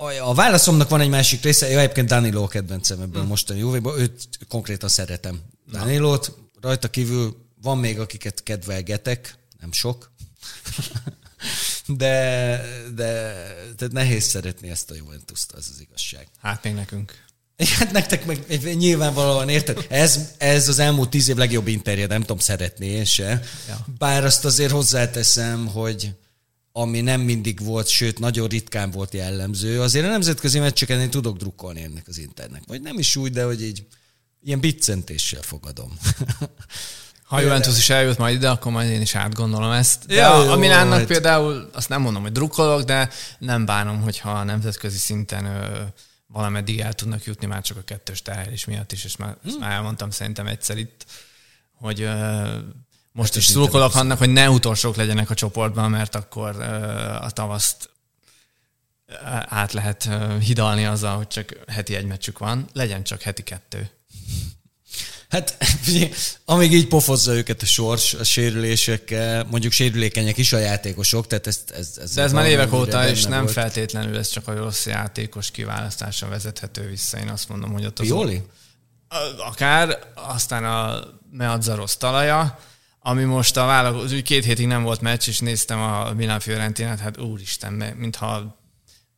a, 0.00 0.34
válaszomnak 0.34 0.88
van 0.88 1.00
egy 1.00 1.08
másik 1.08 1.42
része, 1.42 1.68
én 1.68 1.78
egyébként 1.78 2.08
Danilo 2.08 2.42
a 2.42 2.48
kedvencem 2.48 3.00
ebből 3.00 3.22
a 3.22 3.26
mostani 3.26 3.58
Juvéban, 3.58 3.98
őt 3.98 4.28
konkrétan 4.48 4.88
szeretem. 4.88 5.40
Danilót, 5.70 6.36
rajta 6.60 6.88
kívül 6.88 7.36
van 7.62 7.78
még, 7.78 7.98
akiket 8.00 8.42
kedvelgetek, 8.42 9.34
nem 9.60 9.72
sok, 9.72 10.12
de, 11.86 12.64
de 12.94 13.32
tehát 13.76 13.92
nehéz 13.92 14.24
szeretni 14.24 14.68
ezt 14.68 14.90
a 14.90 14.94
Juventus-t, 14.94 15.52
az 15.52 15.68
az 15.72 15.80
igazság. 15.80 16.28
Hát 16.40 16.64
még 16.64 16.74
nekünk. 16.74 17.28
Hát 17.78 17.92
nektek 17.92 18.24
meg 18.24 18.60
nyilvánvalóan 18.76 19.48
érted, 19.48 19.86
ez, 19.88 20.34
ez 20.38 20.68
az 20.68 20.78
elmúlt 20.78 21.10
tíz 21.10 21.28
év 21.28 21.36
legjobb 21.36 21.66
interje, 21.66 22.06
nem 22.06 22.20
tudom 22.20 22.38
szeretni 22.38 22.86
én 22.86 23.04
se. 23.04 23.42
Ja. 23.68 23.86
Bár 23.98 24.24
azt 24.24 24.44
azért 24.44 24.70
hozzáteszem, 24.70 25.66
hogy 25.66 26.14
ami 26.72 27.00
nem 27.00 27.20
mindig 27.20 27.64
volt, 27.64 27.88
sőt, 27.88 28.18
nagyon 28.18 28.48
ritkán 28.48 28.90
volt 28.90 29.12
jellemző, 29.14 29.80
azért 29.80 30.06
a 30.06 30.10
nemzetközi 30.10 30.58
meccseken 30.58 31.00
én 31.00 31.10
tudok 31.10 31.36
drukkolni 31.36 31.82
ennek 31.82 32.08
az 32.08 32.18
internek. 32.18 32.62
Vagy 32.66 32.80
nem 32.82 32.98
is 32.98 33.16
úgy, 33.16 33.32
de 33.32 33.44
hogy 33.44 33.62
így 33.62 33.86
ilyen 34.42 34.60
biccentéssel 34.60 35.42
fogadom. 35.42 35.98
Ha 37.24 37.40
Juventus 37.40 37.78
is 37.78 37.90
eljut 37.90 38.18
majd 38.18 38.34
ide, 38.34 38.50
akkor 38.50 38.72
majd 38.72 38.90
én 38.90 39.00
is 39.00 39.14
átgondolom 39.14 39.70
ezt. 39.70 40.06
De 40.06 40.14
Ja, 40.14 40.44
jó, 40.44 40.50
a 40.50 40.56
Milánnak 40.56 40.98
hát- 40.98 41.06
például, 41.06 41.70
azt 41.72 41.88
nem 41.88 42.00
mondom, 42.00 42.22
hogy 42.22 42.32
drukkolok, 42.32 42.82
de 42.82 43.10
nem 43.38 43.64
bánom, 43.64 44.00
hogyha 44.00 44.30
a 44.30 44.44
nemzetközi 44.44 44.98
szinten 44.98 45.44
ö, 45.44 45.82
valameddig 46.26 46.80
el 46.80 46.92
tudnak 46.92 47.24
jutni 47.24 47.46
már 47.46 47.62
csak 47.62 47.76
a 47.76 47.82
kettős 47.82 48.22
teherés 48.22 48.64
miatt 48.64 48.92
is, 48.92 49.04
és 49.04 49.16
már, 49.16 49.36
ezt 49.46 49.58
már 49.58 49.70
elmondtam 49.72 50.10
szerintem 50.10 50.46
egyszer 50.46 50.78
itt, 50.78 51.04
hogy 51.74 52.00
ö, 52.00 52.48
most 53.12 53.36
is 53.36 53.46
ez 53.46 53.52
szurkolok 53.52 53.94
annak, 53.94 54.18
hogy 54.18 54.30
ne 54.30 54.50
utolsók 54.50 54.96
legyenek 54.96 55.30
a 55.30 55.34
csoportban, 55.34 55.90
mert 55.90 56.14
akkor 56.14 56.60
a 57.20 57.30
tavaszt 57.30 57.90
át 59.48 59.72
lehet 59.72 60.08
hidalni 60.40 60.84
azzal, 60.84 61.16
hogy 61.16 61.28
csak 61.28 61.56
heti 61.66 61.94
egy 61.94 62.06
meccsük 62.06 62.38
van, 62.38 62.68
legyen 62.72 63.02
csak 63.02 63.22
heti 63.22 63.42
kettő. 63.42 63.90
Hát 65.28 65.56
figyelj, 65.84 66.12
amíg 66.44 66.72
így 66.72 66.88
pofozza 66.88 67.32
őket 67.34 67.62
a 67.62 67.66
sors, 67.66 68.14
a 68.14 68.24
sérülésekkel, 68.24 69.44
mondjuk 69.50 69.72
sérülékenyek 69.72 70.36
is 70.36 70.52
a 70.52 70.58
játékosok, 70.58 71.26
tehát 71.26 71.46
ez, 71.46 71.64
ez, 71.74 71.98
ez 72.02 72.14
De 72.14 72.22
ez 72.22 72.32
már 72.32 72.46
évek 72.46 72.72
óta, 72.72 73.08
és 73.08 73.24
nem 73.24 73.42
volt. 73.42 73.52
feltétlenül 73.52 74.18
ez 74.18 74.28
csak 74.28 74.48
a 74.48 74.54
rossz 74.54 74.86
játékos 74.86 75.50
kiválasztása 75.50 76.28
vezethető 76.28 76.88
vissza. 76.88 77.18
Én 77.18 77.28
azt 77.28 77.48
mondom, 77.48 77.72
hogy 77.72 77.84
ott 77.84 77.98
az... 77.98 78.06
Pioli? 78.06 78.42
Akár, 79.38 79.98
aztán 80.14 80.64
a 80.64 81.04
Meazza 81.32 81.74
rossz 81.74 81.94
talaja, 81.94 82.58
ami 83.00 83.24
most 83.24 83.56
a 83.56 83.64
válogató, 83.64 84.02
úgy 84.02 84.22
két 84.22 84.44
hétig 84.44 84.66
nem 84.66 84.82
volt 84.82 85.00
meccs, 85.00 85.28
és 85.28 85.38
néztem 85.38 85.80
a 85.80 86.12
Milan 86.12 86.40
Fiorentinát, 86.40 86.98
hát 86.98 87.18
úristen, 87.18 87.72
mintha 87.72 88.58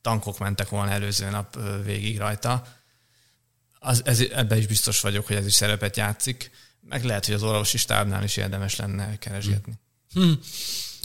tankok 0.01 0.39
mentek 0.39 0.69
volna 0.69 0.91
előző 0.91 1.31
nap 1.31 1.59
végig 1.85 2.19
rajta. 2.19 2.67
Az, 3.79 4.03
ez, 4.05 4.21
ebben 4.21 4.59
is 4.59 4.67
biztos 4.67 5.01
vagyok, 5.01 5.27
hogy 5.27 5.37
ez 5.37 5.47
is 5.47 5.53
szerepet 5.53 5.97
játszik. 5.97 6.51
Meg 6.89 7.05
lehet, 7.05 7.27
hogy 7.27 7.35
az 7.35 7.43
orvosi 7.43 7.79
stábnál 7.79 8.25
is 8.25 8.37
érdemes 8.37 8.77
lenne 8.77 9.19
keresgetni. 9.19 9.73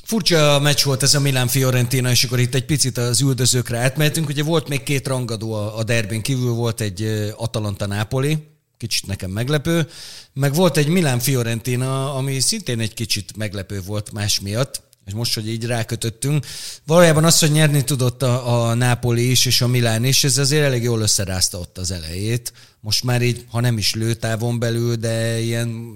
Furcsa 0.04 0.56
a 0.56 0.60
meccs 0.60 0.84
volt 0.84 1.04
ez 1.04 1.14
a 1.14 1.20
Milán 1.20 1.48
Fiorentina, 1.48 2.10
és 2.10 2.24
akkor 2.24 2.40
itt 2.40 2.56
egy 2.56 2.66
picit 2.66 2.98
az 2.98 3.22
üldözőkre 3.22 3.78
átmehetünk. 3.78 4.30
Ugye 4.30 4.44
volt 4.44 4.68
még 4.68 4.84
két 4.84 5.08
rangadó 5.08 5.54
a, 5.54 5.78
a 5.78 5.84
derbén 5.84 6.22
kívül, 6.22 6.52
volt 6.52 6.82
egy 6.82 7.32
Atalanta 7.36 7.86
Nápoli, 7.86 8.57
kicsit 8.78 9.08
nekem 9.08 9.32
meglepő, 9.32 9.88
meg 10.34 10.54
volt 10.54 10.78
egy 10.78 10.88
Milán 10.88 11.20
Fiorentina, 11.20 12.16
ami 12.16 12.40
szintén 12.40 12.80
egy 12.80 12.94
kicsit 12.94 13.38
meglepő 13.38 13.82
volt 13.82 14.12
más 14.12 14.40
miatt, 14.40 14.86
és 15.06 15.14
most, 15.14 15.34
hogy 15.34 15.50
így 15.50 15.66
rákötöttünk. 15.66 16.46
Valójában 16.86 17.24
az, 17.24 17.40
hogy 17.40 17.52
nyerni 17.52 17.84
tudott 17.84 18.24
a, 18.24 18.70
a 18.70 18.74
Nápoli 18.74 19.30
is, 19.30 19.46
és 19.46 19.62
a 19.62 19.68
Milán 19.68 20.04
is, 20.04 20.24
ez 20.24 20.38
azért 20.38 20.64
elég 20.64 20.84
jól 20.84 21.02
összerázta 21.02 21.60
ott 21.60 21.78
az 21.78 21.92
elejét. 21.92 22.54
Most 22.80 23.04
már 23.04 23.22
így, 23.22 23.46
ha 23.50 23.60
nem 23.60 23.78
is 23.78 23.94
lőtávon 23.94 24.60
belül, 24.60 24.96
de 24.96 25.40
ilyen 25.40 25.92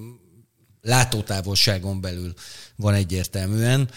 látótávolságon 0.82 2.02
belül 2.02 2.34
van 2.76 2.94
egyértelműen. 2.94 3.90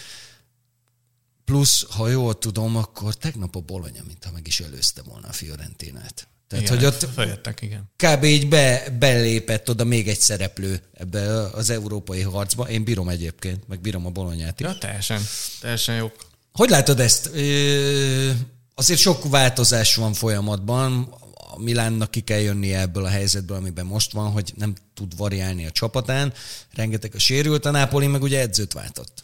Plusz, 1.45 1.87
ha 1.91 2.09
jól 2.09 2.39
tudom, 2.39 2.77
akkor 2.77 3.15
tegnap 3.15 3.57
a 3.57 3.61
Bologna, 3.61 4.03
mintha 4.07 4.31
meg 4.33 4.47
is 4.47 4.61
előzte 4.61 5.03
volna 5.03 5.29
a 5.29 5.33
Fiorentinát. 5.33 6.29
Tehát, 6.61 6.69
Igen, 6.69 6.79
hogy 6.79 6.85
ott 6.85 7.09
Feljöttek, 7.15 7.61
igen. 7.63 7.91
kb. 7.97 8.25
így 8.25 8.49
be, 8.49 8.83
belépett 8.99 9.71
oda 9.71 9.85
még 9.85 10.09
egy 10.09 10.21
szereplő 10.21 10.81
ebbe 10.95 11.41
az 11.51 11.71
európai 11.71 12.21
harcba. 12.21 12.69
Én 12.69 12.85
bírom 12.85 13.09
egyébként, 13.09 13.69
meg 13.69 13.81
bírom 13.81 14.07
a 14.07 14.11
Bolonyát 14.11 14.61
is. 14.61 14.67
Ja, 14.67 14.79
teljesen, 14.79 15.21
teljesen 15.61 15.95
jó. 15.97 16.13
Hogy 16.53 16.69
látod 16.71 17.01
ezt? 17.01 17.31
Ö, 17.35 18.31
Azért 18.75 19.01
sok 19.01 19.31
változás 19.31 19.95
van 19.95 20.13
folyamatban. 20.13 21.15
a 21.55 21.59
Milánnak 21.63 22.11
ki 22.11 22.21
kell 22.21 22.39
jönnie 22.39 22.81
ebből 22.81 23.05
a 23.05 23.09
helyzetből, 23.09 23.57
amiben 23.57 23.87
most 23.87 24.13
van, 24.13 24.31
hogy 24.31 24.53
nem 24.57 24.75
tud 24.95 25.17
variálni 25.17 25.67
a 25.67 25.71
csapatán, 25.71 26.33
rengeteg 26.75 27.13
a 27.15 27.19
sérült, 27.19 27.65
a 27.65 27.71
Napoli 27.71 28.07
meg 28.07 28.23
ugye 28.23 28.41
edzőt 28.41 28.73
váltott. 28.73 29.24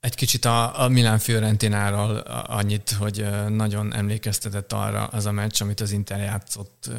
Egy 0.00 0.14
kicsit 0.14 0.44
a, 0.44 0.82
a 0.82 0.88
Milán 0.88 1.18
Fiorentináról 1.18 2.16
annyit, 2.46 2.90
hogy 2.90 3.26
nagyon 3.48 3.94
emlékeztetett 3.94 4.72
arra 4.72 5.04
az 5.04 5.26
a 5.26 5.32
meccs, 5.32 5.62
amit 5.62 5.80
az 5.80 5.90
Inter 5.90 6.18
játszott 6.18 6.90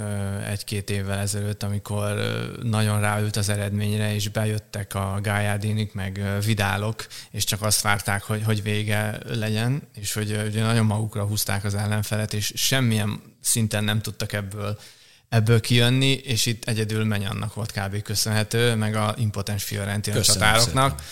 egy-két 0.48 0.90
évvel 0.90 1.20
ezelőtt, 1.20 1.64
amikor 1.64 2.16
nagyon 2.64 3.00
ráült 3.00 3.36
az 3.36 3.50
eredményre, 3.50 4.14
és 4.14 4.30
bejöttek 4.30 4.96
a 4.96 5.20
Gájádinik, 5.22 5.94
meg 5.94 6.22
Vidálok, 6.46 7.08
és 7.32 7.44
csak 7.44 7.62
azt 7.62 7.82
várták, 7.82 8.24
hogy, 8.24 8.44
hogy 8.44 8.64
vége 8.64 9.18
legyen, 9.28 9.82
és 9.94 10.14
hogy 10.14 10.42
ugye 10.48 10.64
nagyon 10.64 10.86
magukra 10.86 11.26
húzták 11.26 11.64
az 11.64 11.76
ellenfelet, 11.76 12.34
és 12.34 12.52
semmilyen 12.56 13.22
szinten 13.42 13.84
nem 13.84 14.02
tudtak 14.02 14.34
ebből 14.34 14.80
ebből 15.30 15.60
kijönni, 15.60 16.12
és 16.12 16.46
itt 16.46 16.66
egyedül 16.66 17.14
annak 17.14 17.54
volt 17.54 17.72
kb. 17.72 18.02
köszönhető, 18.02 18.76
meg 18.76 18.96
a 18.96 19.16
impotens 19.18 19.64
Fiorentina 19.64 20.22
csatároknak. 20.22 21.04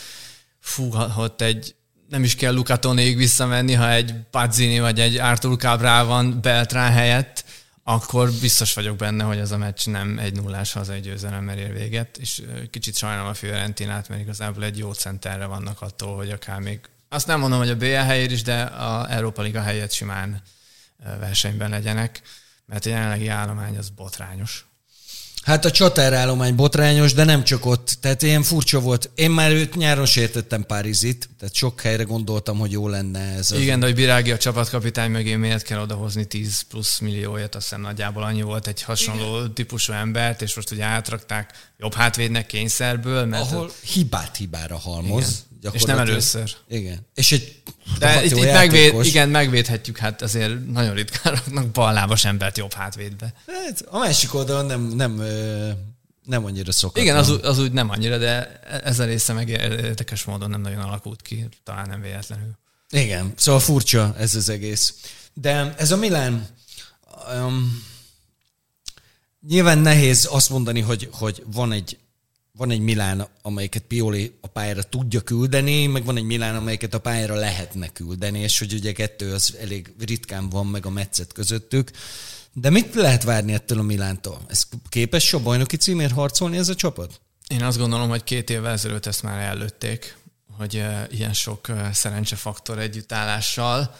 Fú, 0.59 0.93
ott 1.17 1.41
egy 1.41 1.75
nem 2.09 2.23
is 2.23 2.35
kell 2.35 2.53
Luca 2.53 2.77
Tonéig 2.77 3.17
visszamenni, 3.17 3.73
ha 3.73 3.91
egy 3.91 4.13
Pazzini 4.31 4.79
vagy 4.79 4.99
egy 4.99 5.17
Artur 5.17 5.57
Cabral 5.57 6.05
van 6.05 6.41
Beltrán 6.41 6.91
helyett, 6.91 7.43
akkor 7.83 8.31
biztos 8.31 8.73
vagyok 8.73 8.95
benne, 8.95 9.23
hogy 9.23 9.37
ez 9.37 9.51
a 9.51 9.57
meccs 9.57 9.85
nem 9.85 10.19
egy 10.19 10.33
nullás 10.33 10.73
hazai 10.73 10.99
győzelemmel 10.99 11.57
ér 11.57 11.73
véget, 11.73 12.17
és 12.17 12.41
kicsit 12.69 12.97
sajnálom 12.97 13.27
a 13.27 13.33
Fiorentinát, 13.33 14.09
mert 14.09 14.21
igazából 14.21 14.63
egy 14.63 14.77
jó 14.77 14.93
centerre 14.93 15.45
vannak 15.45 15.81
attól, 15.81 16.15
hogy 16.15 16.29
akár 16.29 16.59
még, 16.59 16.79
azt 17.09 17.27
nem 17.27 17.39
mondom, 17.39 17.59
hogy 17.59 17.69
a 17.69 17.75
BL 17.75 17.85
helyért 17.85 18.31
is, 18.31 18.41
de 18.41 18.61
a 18.61 19.11
Európa 19.11 19.41
Liga 19.41 19.61
helyett 19.61 19.91
simán 19.91 20.41
versenyben 21.19 21.69
legyenek, 21.69 22.21
mert 22.65 22.85
a 22.85 22.89
jelenlegi 22.89 23.27
állomány 23.27 23.77
az 23.77 23.89
botrányos. 23.89 24.68
Hát 25.43 25.65
a 25.65 25.71
csatárállomány 25.71 26.55
botrányos, 26.55 27.13
de 27.13 27.23
nem 27.23 27.43
csak 27.43 27.65
ott. 27.65 27.97
Tehát 28.01 28.21
ilyen 28.21 28.43
furcsa 28.43 28.79
volt. 28.79 29.09
Én 29.15 29.31
már 29.31 29.51
őt 29.51 29.75
nyáron 29.75 30.05
sértettem 30.05 30.65
Párizit, 30.65 31.29
tehát 31.39 31.53
sok 31.53 31.81
helyre 31.81 32.03
gondoltam, 32.03 32.57
hogy 32.57 32.71
jó 32.71 32.87
lenne 32.87 33.19
ez. 33.19 33.51
Igen, 33.51 33.73
az... 33.73 33.79
de 33.79 33.85
hogy 33.85 33.95
Birági 33.95 34.31
a 34.31 34.37
csapatkapitány 34.37 35.11
mögé 35.11 35.35
miért 35.35 35.63
kell 35.63 35.79
odahozni 35.79 36.25
10 36.25 36.61
plusz 36.61 36.99
millióját, 36.99 37.55
azt 37.55 37.63
hiszem 37.63 37.81
nagyjából 37.81 38.23
annyi 38.23 38.41
volt 38.41 38.67
egy 38.67 38.81
hasonló 38.81 39.37
Igen. 39.37 39.53
típusú 39.53 39.93
embert, 39.93 40.41
és 40.41 40.55
most 40.55 40.71
ugye 40.71 40.83
átrakták 40.83 41.51
jobb 41.77 41.93
hátvédnek 41.93 42.45
kényszerből. 42.45 43.25
Mert 43.25 43.51
Ahol 43.51 43.71
hibát 43.81 44.35
hibára 44.35 44.77
halmoz. 44.77 45.23
Igen. 45.23 45.48
És 45.71 45.83
nem 45.83 45.97
először. 45.97 46.55
Igen. 46.67 47.07
És 47.13 47.31
egy 47.31 47.61
De 47.99 48.23
itt, 48.23 48.31
itt 48.31 48.51
megvéd, 48.51 49.05
igen, 49.05 49.29
megvédhetjük, 49.29 49.97
hát 49.97 50.21
azért 50.21 50.67
nagyon 50.71 50.93
ritkán 50.93 51.33
raknak 51.33 51.67
ballábas 51.67 52.25
embert 52.25 52.57
jobb 52.57 52.73
hátvédbe. 52.73 53.33
Hát 53.47 53.81
a 53.89 53.97
másik 53.97 54.33
oldalon 54.33 54.65
nem, 54.65 54.81
nem, 54.81 55.23
nem 56.25 56.45
annyira 56.45 56.71
szokatlan. 56.71 57.05
Igen, 57.05 57.17
az, 57.17 57.39
az 57.41 57.59
úgy 57.59 57.71
nem 57.71 57.89
annyira, 57.89 58.17
de 58.17 58.59
ez 58.83 58.99
a 58.99 59.05
része 59.05 59.33
meg 59.33 59.49
érdekes 59.49 60.23
módon 60.23 60.49
nem 60.49 60.61
nagyon 60.61 60.79
alakult 60.79 61.21
ki, 61.21 61.47
talán 61.63 61.87
nem 61.89 62.01
véletlenül. 62.01 62.57
Igen, 62.89 63.33
szóval 63.35 63.59
furcsa 63.59 64.15
ez 64.17 64.35
az 64.35 64.49
egész. 64.49 64.93
De 65.33 65.73
ez 65.77 65.91
a 65.91 65.97
Milán, 65.97 66.47
um, 67.33 67.83
nyilván 69.47 69.77
nehéz 69.77 70.27
azt 70.31 70.49
mondani, 70.49 70.79
hogy, 70.79 71.09
hogy 71.11 71.43
van 71.45 71.71
egy 71.71 71.97
van 72.59 72.71
egy 72.71 72.79
Milán, 72.79 73.27
amelyiket 73.41 73.83
Pioli 73.83 74.37
a 74.41 74.47
pályára 74.47 74.83
tudja 74.83 75.21
küldeni, 75.21 75.85
meg 75.85 76.05
van 76.05 76.17
egy 76.17 76.23
Milán, 76.23 76.55
amelyiket 76.55 76.93
a 76.93 76.99
pályára 76.99 77.35
lehetne 77.35 77.87
küldeni, 77.87 78.39
és 78.39 78.59
hogy 78.59 78.73
ugye 78.73 78.91
kettő 78.91 79.33
az 79.33 79.55
elég 79.61 79.93
ritkán 79.99 80.49
van 80.49 80.65
meg 80.65 80.85
a 80.85 80.89
meccet 80.89 81.33
közöttük. 81.33 81.91
De 82.53 82.69
mit 82.69 82.95
lehet 82.95 83.23
várni 83.23 83.53
ettől 83.53 83.79
a 83.79 83.81
Milántól? 83.81 84.41
Ez 84.47 84.63
képes 84.89 85.33
a 85.33 85.39
bajnoki 85.39 85.77
címért 85.77 86.13
harcolni 86.13 86.57
ez 86.57 86.69
a 86.69 86.75
csapat? 86.75 87.21
Én 87.47 87.63
azt 87.63 87.77
gondolom, 87.77 88.09
hogy 88.09 88.23
két 88.23 88.49
évvel 88.49 88.71
ezelőtt 88.71 89.05
ezt 89.05 89.23
már 89.23 89.39
előtték, 89.39 90.17
hogy 90.57 90.83
ilyen 91.09 91.33
sok 91.33 91.67
szerencsefaktor 91.93 92.79
együttállással, 92.79 93.95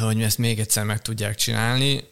hogy 0.00 0.22
ezt 0.22 0.38
még 0.38 0.60
egyszer 0.60 0.84
meg 0.84 1.02
tudják 1.02 1.34
csinálni 1.34 2.04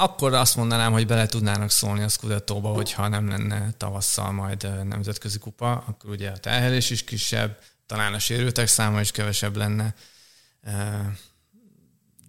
akkor 0.00 0.34
azt 0.34 0.56
mondanám, 0.56 0.92
hogy 0.92 1.06
bele 1.06 1.26
tudnának 1.26 1.70
szólni 1.70 2.02
a 2.02 2.08
Scudettóba, 2.08 2.68
hogyha 2.68 3.08
nem 3.08 3.28
lenne 3.28 3.72
tavasszal 3.76 4.32
majd 4.32 4.86
nemzetközi 4.86 5.38
kupa, 5.38 5.72
akkor 5.72 6.10
ugye 6.10 6.30
a 6.30 6.38
terhelés 6.38 6.90
is 6.90 7.04
kisebb, 7.04 7.58
talán 7.86 8.14
a 8.14 8.18
sérültek 8.18 8.66
száma 8.66 9.00
is 9.00 9.10
kevesebb 9.10 9.56
lenne. 9.56 9.94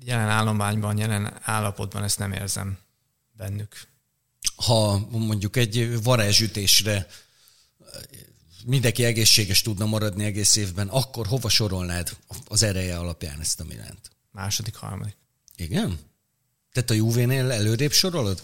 Jelen 0.04 0.30
állományban, 0.30 0.98
jelen 0.98 1.34
állapotban 1.42 2.04
ezt 2.04 2.20
nem 2.20 2.32
érzem 2.32 2.78
bennük. 3.32 3.82
Ha 4.56 5.08
mondjuk 5.10 5.56
egy 5.56 6.04
varázsütésre 6.04 7.08
mindenki 8.66 9.04
egészséges 9.04 9.62
tudna 9.62 9.86
maradni 9.86 10.24
egész 10.24 10.56
évben, 10.56 10.88
akkor 10.88 11.28
hova 11.28 11.50
sorolnád 11.50 12.18
az 12.48 12.64
ereje 12.64 12.98
alapján 12.98 13.40
ezt 13.40 13.60
a 13.60 13.64
Milánt? 13.64 14.12
Második, 14.32 14.76
harmadik. 14.76 15.16
Igen? 15.56 16.00
Tehát 16.74 16.90
a 16.90 16.94
Juve-nél 16.94 17.52
előrébb 17.52 17.92
sorolod? 17.92 18.42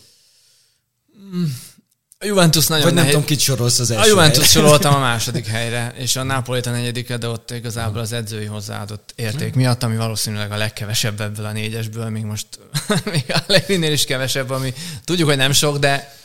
A 2.19 2.25
Juventus 2.25 2.67
nagyon 2.67 2.83
Vagy 2.83 2.93
nem 2.93 3.03
nehéz. 3.03 3.13
tudom, 3.13 3.27
kit 3.27 3.39
sorolsz 3.39 3.79
az 3.79 3.91
első 3.91 4.03
A 4.03 4.07
Juventus 4.07 4.53
helyre. 4.53 4.59
soroltam 4.59 4.93
a 4.93 4.99
második 4.99 5.45
helyre, 5.55 5.93
és 5.95 6.15
a 6.15 6.23
Napoli 6.23 6.59
a 6.59 6.69
negyedike, 6.69 7.17
de 7.17 7.27
ott 7.27 7.51
igazából 7.51 7.99
az 7.99 8.11
edzői 8.11 8.45
hozzáadott 8.45 9.13
érték 9.15 9.51
hmm. 9.51 9.61
miatt, 9.61 9.83
ami 9.83 9.95
valószínűleg 9.95 10.51
a 10.51 10.57
legkevesebb 10.57 11.21
ebből 11.21 11.45
a 11.45 11.51
négyesből, 11.51 12.09
még 12.09 12.23
most 12.23 12.47
még 13.11 13.23
a 13.27 13.43
Levinél 13.47 13.91
is 13.91 14.05
kevesebb, 14.05 14.49
ami 14.49 14.73
tudjuk, 15.03 15.27
hogy 15.27 15.37
nem 15.37 15.51
sok, 15.51 15.77
de 15.77 16.15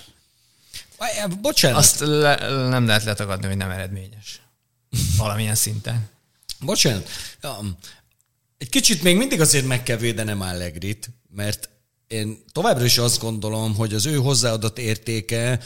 Bocsánat. 1.40 1.78
Azt 1.78 2.00
le, 2.00 2.36
nem 2.68 2.86
lehet 2.86 3.04
letagadni, 3.04 3.46
hogy 3.46 3.56
nem 3.56 3.70
eredményes. 3.70 4.40
Valamilyen 5.16 5.54
szinten. 5.54 6.08
Bocsánat. 6.60 7.08
Egy 8.58 8.68
kicsit 8.68 9.02
még 9.02 9.16
mindig 9.16 9.40
azért 9.40 9.66
meg 9.66 9.82
kell 9.82 9.96
védenem 9.96 10.40
Allegrit, 10.40 11.10
mert 11.34 11.68
én 12.10 12.42
továbbra 12.52 12.84
is 12.84 12.98
azt 12.98 13.20
gondolom, 13.20 13.74
hogy 13.74 13.94
az 13.94 14.06
ő 14.06 14.14
hozzáadott 14.14 14.78
értéke 14.78 15.60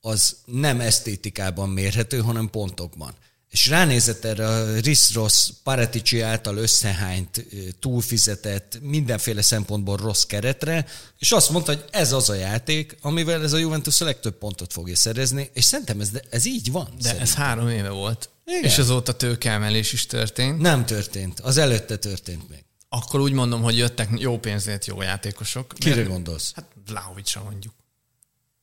az 0.00 0.36
nem 0.44 0.80
esztétikában 0.80 1.68
mérhető, 1.68 2.18
hanem 2.18 2.50
pontokban. 2.50 3.14
És 3.48 3.66
ránézett 3.66 4.24
erre 4.24 4.48
a 4.48 4.78
Riss 4.80 5.14
Ross 5.14 5.50
Paratici 5.62 6.20
által 6.20 6.56
összehányt, 6.56 7.46
túlfizetett, 7.80 8.78
mindenféle 8.82 9.42
szempontból 9.42 9.96
rossz 9.96 10.22
keretre, 10.22 10.86
és 11.18 11.32
azt 11.32 11.50
mondta, 11.50 11.72
hogy 11.72 11.84
ez 11.90 12.12
az 12.12 12.28
a 12.28 12.34
játék, 12.34 12.96
amivel 13.00 13.42
ez 13.42 13.52
a 13.52 13.58
Juventus 13.58 14.00
a 14.00 14.04
legtöbb 14.04 14.38
pontot 14.38 14.72
fogja 14.72 14.96
szerezni, 14.96 15.50
és 15.52 15.64
szerintem 15.64 16.00
ez, 16.00 16.10
ez 16.30 16.44
így 16.46 16.72
van. 16.72 16.84
De 16.84 17.02
szerintem. 17.02 17.22
ez 17.22 17.34
három 17.34 17.68
éve 17.68 17.90
volt. 17.90 18.30
Igen. 18.46 18.64
És 18.64 18.78
azóta 18.78 19.12
tőkeemelés 19.12 19.92
is 19.92 20.06
történt. 20.06 20.58
Nem 20.58 20.86
történt. 20.86 21.40
Az 21.40 21.56
előtte 21.56 21.96
történt 21.96 22.48
még. 22.48 22.64
Akkor 22.92 23.20
úgy 23.20 23.32
mondom, 23.32 23.62
hogy 23.62 23.78
jöttek 23.78 24.08
jó 24.16 24.38
pénzért 24.38 24.86
jó 24.86 25.02
játékosok. 25.02 25.72
Kire 25.78 25.94
Mert, 25.96 26.08
gondolsz? 26.08 26.52
Hát 26.54 26.66
Vlahovicra 26.86 27.42
mondjuk. 27.42 27.74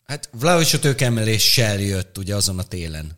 Hát 0.03 0.29
Vlahovic 0.31 0.73
a 0.73 0.79
tőkemeléssel 0.79 1.79
jött 1.79 2.17
ugye 2.17 2.35
azon 2.35 2.59
a 2.59 2.63
télen. 2.63 3.17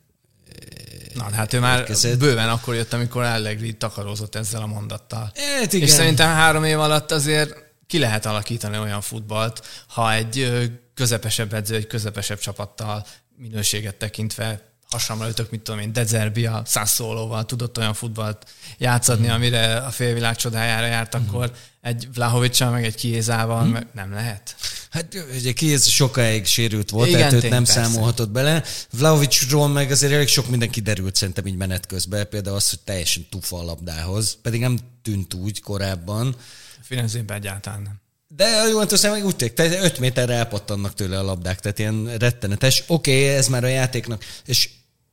Na, 1.13 1.23
hát 1.31 1.53
ő 1.53 1.59
már 1.59 1.79
érkezett. 1.79 2.19
bőven 2.19 2.49
akkor 2.49 2.75
jött, 2.75 2.93
amikor 2.93 3.23
Allegri 3.23 3.73
takarózott 3.73 4.35
ezzel 4.35 4.61
a 4.61 4.65
mondattal. 4.65 5.31
Hát 5.59 5.73
igen. 5.73 5.87
És 5.87 5.93
szerintem 5.93 6.27
három 6.27 6.63
év 6.63 6.79
alatt 6.79 7.11
azért 7.11 7.55
ki 7.87 7.99
lehet 7.99 8.25
alakítani 8.25 8.77
olyan 8.77 9.01
futballt, 9.01 9.65
ha 9.87 10.13
egy 10.13 10.51
közepesebb 10.93 11.53
edző, 11.53 11.75
egy 11.75 11.87
közepesebb 11.87 12.39
csapattal 12.39 13.05
minőséget 13.37 13.95
tekintve 13.95 14.68
hasamra 14.89 15.29
ütök, 15.29 15.51
mit 15.51 15.61
tudom 15.61 15.79
én, 15.79 15.93
Dezerbi 15.93 16.45
a 16.45 16.63
Sassuolóval 16.65 17.45
tudott 17.45 17.77
olyan 17.77 17.93
futballt 17.93 18.45
játszani, 18.77 19.27
mm. 19.27 19.31
amire 19.31 19.75
a 19.75 19.89
félvilág 19.89 20.35
csodájára 20.35 20.85
járt, 20.85 21.17
mm. 21.17 21.27
akkor 21.27 21.51
egy 21.81 22.07
Vlahovicsal, 22.13 22.71
meg 22.71 22.85
egy 22.85 22.95
Kiézával 22.95 23.65
mm. 23.65 23.75
nem 23.93 24.13
lehet. 24.13 24.55
Hát 24.89 25.25
ugye 25.35 25.51
Kiéz 25.51 25.87
sokáig 25.87 26.45
sérült 26.45 26.89
volt, 26.89 27.07
Igen, 27.07 27.19
tehát 27.19 27.33
őt 27.33 27.49
nem 27.49 27.63
persze. 27.63 27.83
számolhatott 27.83 28.29
bele. 28.29 28.63
Vlahovicsról 28.91 29.67
meg 29.67 29.91
azért 29.91 30.13
elég 30.13 30.27
sok 30.27 30.49
minden 30.49 30.69
kiderült 30.69 31.15
szerintem 31.15 31.45
így 31.45 31.55
menet 31.55 31.85
közben, 31.85 32.29
például 32.29 32.55
az, 32.55 32.69
hogy 32.69 32.79
teljesen 32.79 33.25
tufa 33.29 33.57
a 33.57 33.63
labdához, 33.63 34.37
pedig 34.41 34.59
nem 34.59 34.77
tűnt 35.01 35.33
úgy 35.33 35.61
korábban. 35.61 36.35
Firenzében 36.81 37.37
egyáltalán 37.37 37.81
nem. 37.81 37.99
De 38.35 38.45
a 38.45 38.67
Juventus 38.67 39.01
meg 39.01 39.25
úgy 39.25 39.35
tényleg, 39.35 39.55
tehát 39.55 39.83
5 39.83 39.99
méterre 39.99 40.33
elpattannak 40.33 40.93
tőle 40.93 41.19
a 41.19 41.23
labdák, 41.23 41.59
tehát 41.59 41.79
ilyen 41.79 42.17
rettenetes. 42.17 42.83
Oké, 42.87 43.23
okay, 43.23 43.35
ez 43.35 43.47
már 43.47 43.63
a 43.63 43.67
játéknak. 43.67 44.25
És 44.45 44.69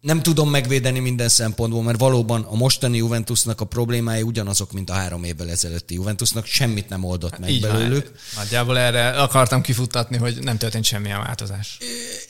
nem 0.06 0.22
tudom 0.22 0.50
megvédeni 0.50 0.98
minden 0.98 1.28
szempontból, 1.28 1.82
mert 1.82 1.98
valóban 1.98 2.42
a 2.42 2.54
mostani 2.54 2.96
Juventusnak 2.96 3.60
a 3.60 3.64
problémái 3.64 4.22
ugyanazok, 4.22 4.72
mint 4.72 4.90
a 4.90 4.92
három 4.92 5.24
évvel 5.24 5.50
ezelőtti 5.50 5.94
Juventusnak, 5.94 6.46
semmit 6.46 6.88
nem 6.88 7.04
oldott 7.04 7.38
meg 7.38 7.50
Így 7.50 7.60
belőlük. 7.60 8.04
Van. 8.04 8.44
Nagyjából 8.44 8.78
erre 8.78 9.08
akartam 9.08 9.62
kifuttatni, 9.62 10.16
hogy 10.16 10.38
nem 10.42 10.56
történt 10.56 10.84
semmilyen 10.84 11.18
változás. 11.18 11.78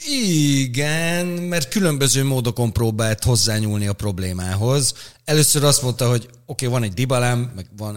Igen, 0.06 1.26
mert 1.26 1.68
különböző 1.68 2.24
módokon 2.24 2.72
próbált 2.72 3.24
hozzányúlni 3.24 3.86
a 3.86 3.92
problémához. 3.92 4.94
Először 5.24 5.64
azt 5.64 5.82
mondta, 5.82 6.08
hogy 6.08 6.28
oké, 6.46 6.66
okay, 6.66 6.68
van 6.68 6.82
egy 6.82 6.94
Dibalám, 6.94 7.52
meg 7.56 7.66
van 7.76 7.96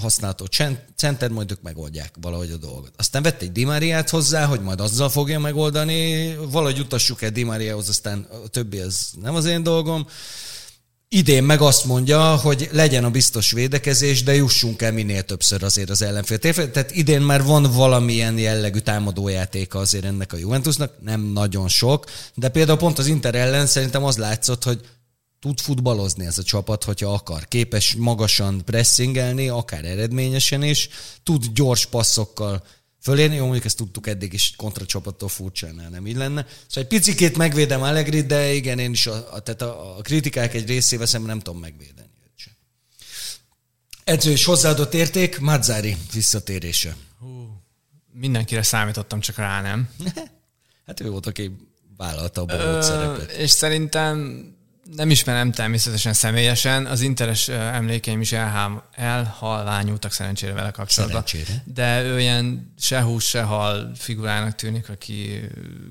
használható 0.00 0.46
center, 0.96 1.30
majd 1.30 1.50
ők 1.50 1.62
megoldják 1.62 2.14
valahogy 2.20 2.50
a 2.50 2.56
dolgot. 2.56 2.92
Aztán 2.96 3.22
vett 3.22 3.42
egy 3.42 3.52
Dimáriát 3.52 4.10
hozzá, 4.10 4.44
hogy 4.44 4.60
majd 4.60 4.80
azzal 4.80 5.08
fogja 5.08 5.38
megoldani, 5.38 6.34
valahogy 6.50 6.78
utassuk 6.78 7.22
el 7.22 7.30
Dimáriához, 7.30 7.88
aztán 7.88 8.26
a 8.44 8.48
többi 8.48 8.78
az 8.78 9.10
nem 9.20 9.34
az 9.34 9.44
én 9.44 9.62
dolgom. 9.62 10.06
Idén 11.08 11.44
meg 11.44 11.60
azt 11.60 11.84
mondja, 11.84 12.36
hogy 12.36 12.68
legyen 12.72 13.04
a 13.04 13.10
biztos 13.10 13.50
védekezés, 13.50 14.22
de 14.22 14.34
jussunk 14.34 14.82
el 14.82 14.92
minél 14.92 15.22
többször 15.22 15.62
azért 15.62 15.90
az 15.90 16.02
ellenfél. 16.02 16.38
Tehát 16.38 16.90
idén 16.90 17.20
már 17.20 17.42
van 17.42 17.62
valamilyen 17.62 18.38
jellegű 18.38 18.78
támadójátéka 18.78 19.78
azért 19.78 20.04
ennek 20.04 20.32
a 20.32 20.36
Juventusnak, 20.36 20.92
nem 21.00 21.20
nagyon 21.20 21.68
sok, 21.68 22.04
de 22.34 22.48
például 22.48 22.78
pont 22.78 22.98
az 22.98 23.06
Inter 23.06 23.34
ellen 23.34 23.66
szerintem 23.66 24.04
az 24.04 24.16
látszott, 24.16 24.64
hogy 24.64 24.80
tud 25.42 25.60
futballozni 25.60 26.26
ez 26.26 26.38
a 26.38 26.42
csapat, 26.42 26.84
hogyha 26.84 27.12
akar. 27.12 27.48
Képes 27.48 27.94
magasan 27.94 28.64
pressingelni, 28.64 29.48
akár 29.48 29.84
eredményesen 29.84 30.62
is, 30.62 30.88
tud 31.22 31.46
gyors 31.54 31.86
passzokkal 31.86 32.66
fölérni. 33.00 33.34
Jó, 33.34 33.42
mondjuk 33.42 33.64
ezt 33.64 33.76
tudtuk 33.76 34.06
eddig 34.06 34.32
is 34.32 34.54
kontracsapattól 34.56 35.28
furcsánál, 35.28 35.88
nem 35.88 36.06
így 36.06 36.16
lenne. 36.16 36.46
Szóval 36.66 36.82
egy 36.82 36.86
picikét 36.86 37.36
megvédem 37.36 37.82
Allegri, 37.82 38.20
de 38.20 38.52
igen, 38.52 38.78
én 38.78 38.90
is 38.90 39.06
a, 39.06 39.32
a, 39.32 39.40
tehát 39.40 39.62
a, 39.62 39.98
a 39.98 40.00
kritikák 40.02 40.54
egy 40.54 40.66
részével 40.66 41.06
szemben 41.06 41.30
nem 41.30 41.40
tudom 41.40 41.60
megvédeni. 41.60 42.10
Edző 44.04 44.30
és 44.30 44.44
hozzáadott 44.44 44.94
érték, 44.94 45.38
Mazzari 45.38 45.96
visszatérése. 46.12 46.96
Hú, 47.18 47.62
mindenkire 48.12 48.62
számítottam, 48.62 49.20
csak 49.20 49.36
rá 49.36 49.60
nem. 49.60 49.88
hát 50.86 51.00
ő 51.00 51.10
volt, 51.10 51.26
aki 51.26 51.50
vállalta 51.96 52.40
a 52.40 52.44
bolgót 52.44 52.82
szerepet. 52.82 53.30
És 53.30 53.50
szerintem 53.50 54.46
nem 54.96 55.10
ismerem 55.10 55.52
természetesen 55.52 56.12
személyesen, 56.12 56.86
az 56.86 57.00
interes 57.00 57.48
emlékeim 57.48 58.20
is 58.20 58.32
elhám, 58.32 58.82
elhalványultak 58.92 60.12
szerencsére 60.12 60.52
vele 60.52 60.70
kapcsolatban. 60.70 61.22
Szerencsére. 61.26 61.62
De 61.66 62.02
ő 62.02 62.20
ilyen 62.20 62.74
se 62.78 63.02
hús, 63.02 63.24
se 63.24 63.42
hal 63.42 63.92
figurának 63.94 64.54
tűnik, 64.54 64.88
aki 64.88 65.40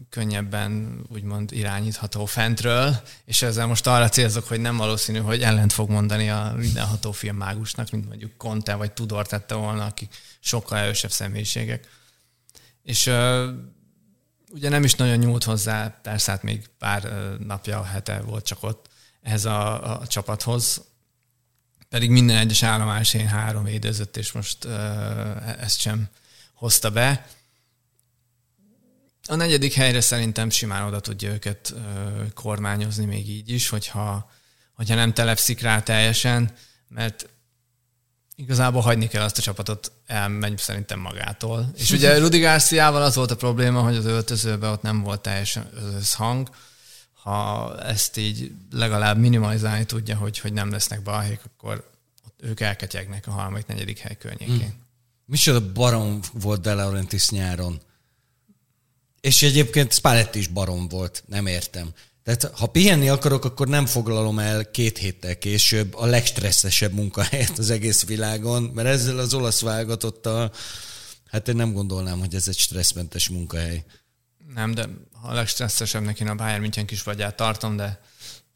könnyebben 0.09 1.01
úgymond 1.09 1.51
irányítható 1.51 2.25
fentről, 2.25 3.01
és 3.25 3.41
ezzel 3.41 3.67
most 3.67 3.87
arra 3.87 4.09
célzok, 4.09 4.47
hogy 4.47 4.59
nem 4.59 4.77
valószínű, 4.77 5.19
hogy 5.19 5.41
ellent 5.41 5.73
fog 5.73 5.89
mondani 5.89 6.29
a 6.29 6.53
mindenható 6.57 7.11
filmmágusnak, 7.11 7.89
mint 7.89 8.07
mondjuk 8.07 8.37
Conte 8.37 8.75
vagy 8.75 8.91
Tudor 8.91 9.27
tette 9.27 9.55
volna, 9.55 9.85
akik 9.85 10.13
sokkal 10.39 10.77
erősebb 10.77 11.11
személyiségek. 11.11 11.87
És 12.83 13.11
ugye 14.51 14.69
nem 14.69 14.83
is 14.83 14.93
nagyon 14.93 15.17
nyúlt 15.17 15.43
hozzá, 15.43 15.99
persze 16.01 16.31
hát 16.31 16.43
még 16.43 16.69
pár 16.77 17.13
napja, 17.39 17.83
hete 17.83 18.21
volt 18.21 18.45
csak 18.45 18.63
ott 18.63 18.89
ehhez 19.21 19.45
a, 19.45 19.99
a 19.99 20.07
csapathoz, 20.07 20.81
pedig 21.89 22.09
minden 22.09 22.37
egyes 22.37 22.63
állomásén 22.63 23.27
három 23.27 23.63
védőzött, 23.63 24.17
és 24.17 24.31
most 24.31 24.65
ezt 25.59 25.79
sem 25.79 26.07
hozta 26.53 26.89
be. 26.89 27.27
A 29.27 29.35
negyedik 29.35 29.73
helyre 29.73 30.01
szerintem 30.01 30.49
simán 30.49 30.83
oda 30.83 30.99
tudja 30.99 31.31
őket 31.31 31.73
kormányozni 32.33 33.05
még 33.05 33.29
így 33.29 33.49
is, 33.49 33.69
hogyha, 33.69 34.31
hogyha 34.73 34.95
nem 34.95 35.13
telepszik 35.13 35.61
rá 35.61 35.81
teljesen, 35.81 36.53
mert 36.87 37.29
igazából 38.35 38.81
hagyni 38.81 39.07
kell 39.07 39.23
azt 39.23 39.37
a 39.37 39.41
csapatot, 39.41 39.91
elmegy 40.05 40.57
szerintem 40.57 40.99
magától. 40.99 41.71
És 41.77 41.91
ugye 41.91 42.17
Rudi 42.19 42.39
Garciával 42.39 43.01
az 43.01 43.15
volt 43.15 43.31
a 43.31 43.35
probléma, 43.35 43.81
hogy 43.81 43.95
az 43.95 44.05
öltözőben 44.05 44.71
ott 44.71 44.81
nem 44.81 45.01
volt 45.01 45.21
teljesen 45.21 45.69
összhang, 45.95 46.49
ha 47.23 47.77
ezt 47.79 48.17
így 48.17 48.51
legalább 48.71 49.17
minimalizálni 49.17 49.85
tudja, 49.85 50.17
hogy, 50.17 50.39
hogy 50.39 50.53
nem 50.53 50.71
lesznek 50.71 51.01
balhék, 51.01 51.39
akkor 51.45 51.89
ők 52.37 52.59
elketyegnek 52.59 53.27
a 53.27 53.31
harmadik, 53.31 53.65
negyedik 53.65 53.99
hely 53.99 54.17
környékén. 54.17 54.57
Hmm. 54.57 54.85
Micsoda 55.25 55.71
barom 55.71 56.19
volt 56.33 56.61
De 56.61 56.73
Laurentiis 56.73 57.29
nyáron. 57.29 57.81
És 59.19 59.41
egyébként 59.41 59.93
Spalletti 59.93 60.39
is 60.39 60.47
barom 60.47 60.87
volt, 60.87 61.23
nem 61.27 61.45
értem. 61.45 61.93
Tehát 62.23 62.57
ha 62.57 62.67
pihenni 62.67 63.09
akarok, 63.09 63.45
akkor 63.45 63.67
nem 63.67 63.85
foglalom 63.85 64.39
el 64.39 64.71
két 64.71 64.97
héttel 64.97 65.37
később 65.37 65.93
a 65.93 66.05
legstresszesebb 66.05 66.93
munkahelyet 66.93 67.57
az 67.57 67.69
egész 67.69 68.05
világon, 68.05 68.63
mert 68.63 68.87
ezzel 68.87 69.19
az 69.19 69.33
olasz 69.33 69.61
válogatottal, 69.61 70.53
hát 71.25 71.47
én 71.47 71.55
nem 71.55 71.73
gondolnám, 71.73 72.19
hogy 72.19 72.35
ez 72.35 72.47
egy 72.47 72.57
stresszmentes 72.57 73.29
munkahely. 73.29 73.83
Nem, 74.53 74.73
de 74.73 74.89
a 75.21 75.33
legstresszesebbnek 75.33 76.19
én 76.19 76.27
a 76.27 76.35
Bayern 76.35 76.61
München 76.61 76.85
kis 76.85 77.03
vagyát 77.03 77.35
tartom, 77.35 77.75
de 77.75 78.01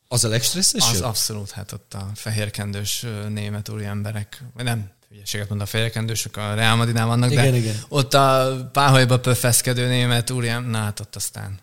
az 0.07 0.23
a 0.23 0.27
legstresszesebb? 0.27 0.93
Az 0.93 1.01
abszolút, 1.01 1.51
hát 1.51 1.71
ott 1.71 1.93
a 1.93 2.09
fehérkendős 2.15 3.05
német 3.29 3.69
úri 3.69 3.85
emberek, 3.85 4.43
vagy 4.53 4.63
nem, 4.63 4.91
hülyeséget 5.09 5.49
mond 5.49 5.61
a 5.61 5.65
fehérkendősök, 5.65 6.37
a 6.37 6.53
Real 6.53 6.75
Madridnál 6.75 7.05
vannak, 7.05 7.31
igen, 7.31 7.51
de 7.51 7.57
igen. 7.57 7.75
ott 7.87 8.13
a 8.13 8.57
páholyba 8.73 9.19
pöfeszkedő 9.19 9.87
német 9.87 10.29
úri, 10.29 10.47
na 10.47 10.77
hát 10.77 10.99
ott 10.99 11.15
aztán 11.15 11.59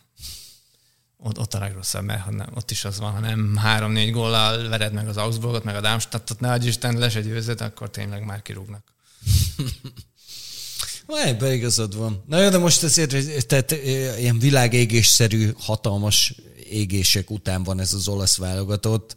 ott, 1.16 1.38
ott 1.38 1.54
a 1.54 1.58
legrosszabb, 1.58 2.04
mert 2.04 2.30
nem, 2.30 2.48
ott 2.54 2.70
is 2.70 2.84
az 2.84 2.98
van, 2.98 3.12
ha 3.12 3.20
nem 3.20 3.56
három-négy 3.56 4.10
góllal 4.10 4.68
vered 4.68 4.92
meg 4.92 5.08
az 5.08 5.16
Augsburgot, 5.16 5.64
meg 5.64 5.76
a 5.76 5.80
Darmstadtot, 5.80 6.40
ne 6.40 6.52
adj 6.52 6.68
Isten, 6.68 6.98
les 6.98 7.14
egy 7.14 7.26
őzet, 7.26 7.60
akkor 7.60 7.90
tényleg 7.90 8.24
már 8.24 8.42
kirúgnak. 8.42 8.84
Ebben 11.24 11.52
igazad 11.52 11.96
van. 11.96 12.22
Na 12.26 12.40
jó, 12.40 12.48
de 12.48 12.58
most 12.58 12.82
azért 12.82 13.46
tehát, 13.46 13.70
ilyen 14.18 14.38
világégésszerű, 14.38 15.52
hatalmas 15.58 16.34
égések 16.70 17.30
után 17.30 17.62
van 17.62 17.80
ez 17.80 17.92
az 17.92 18.08
olasz 18.08 18.36
válogatott. 18.36 19.16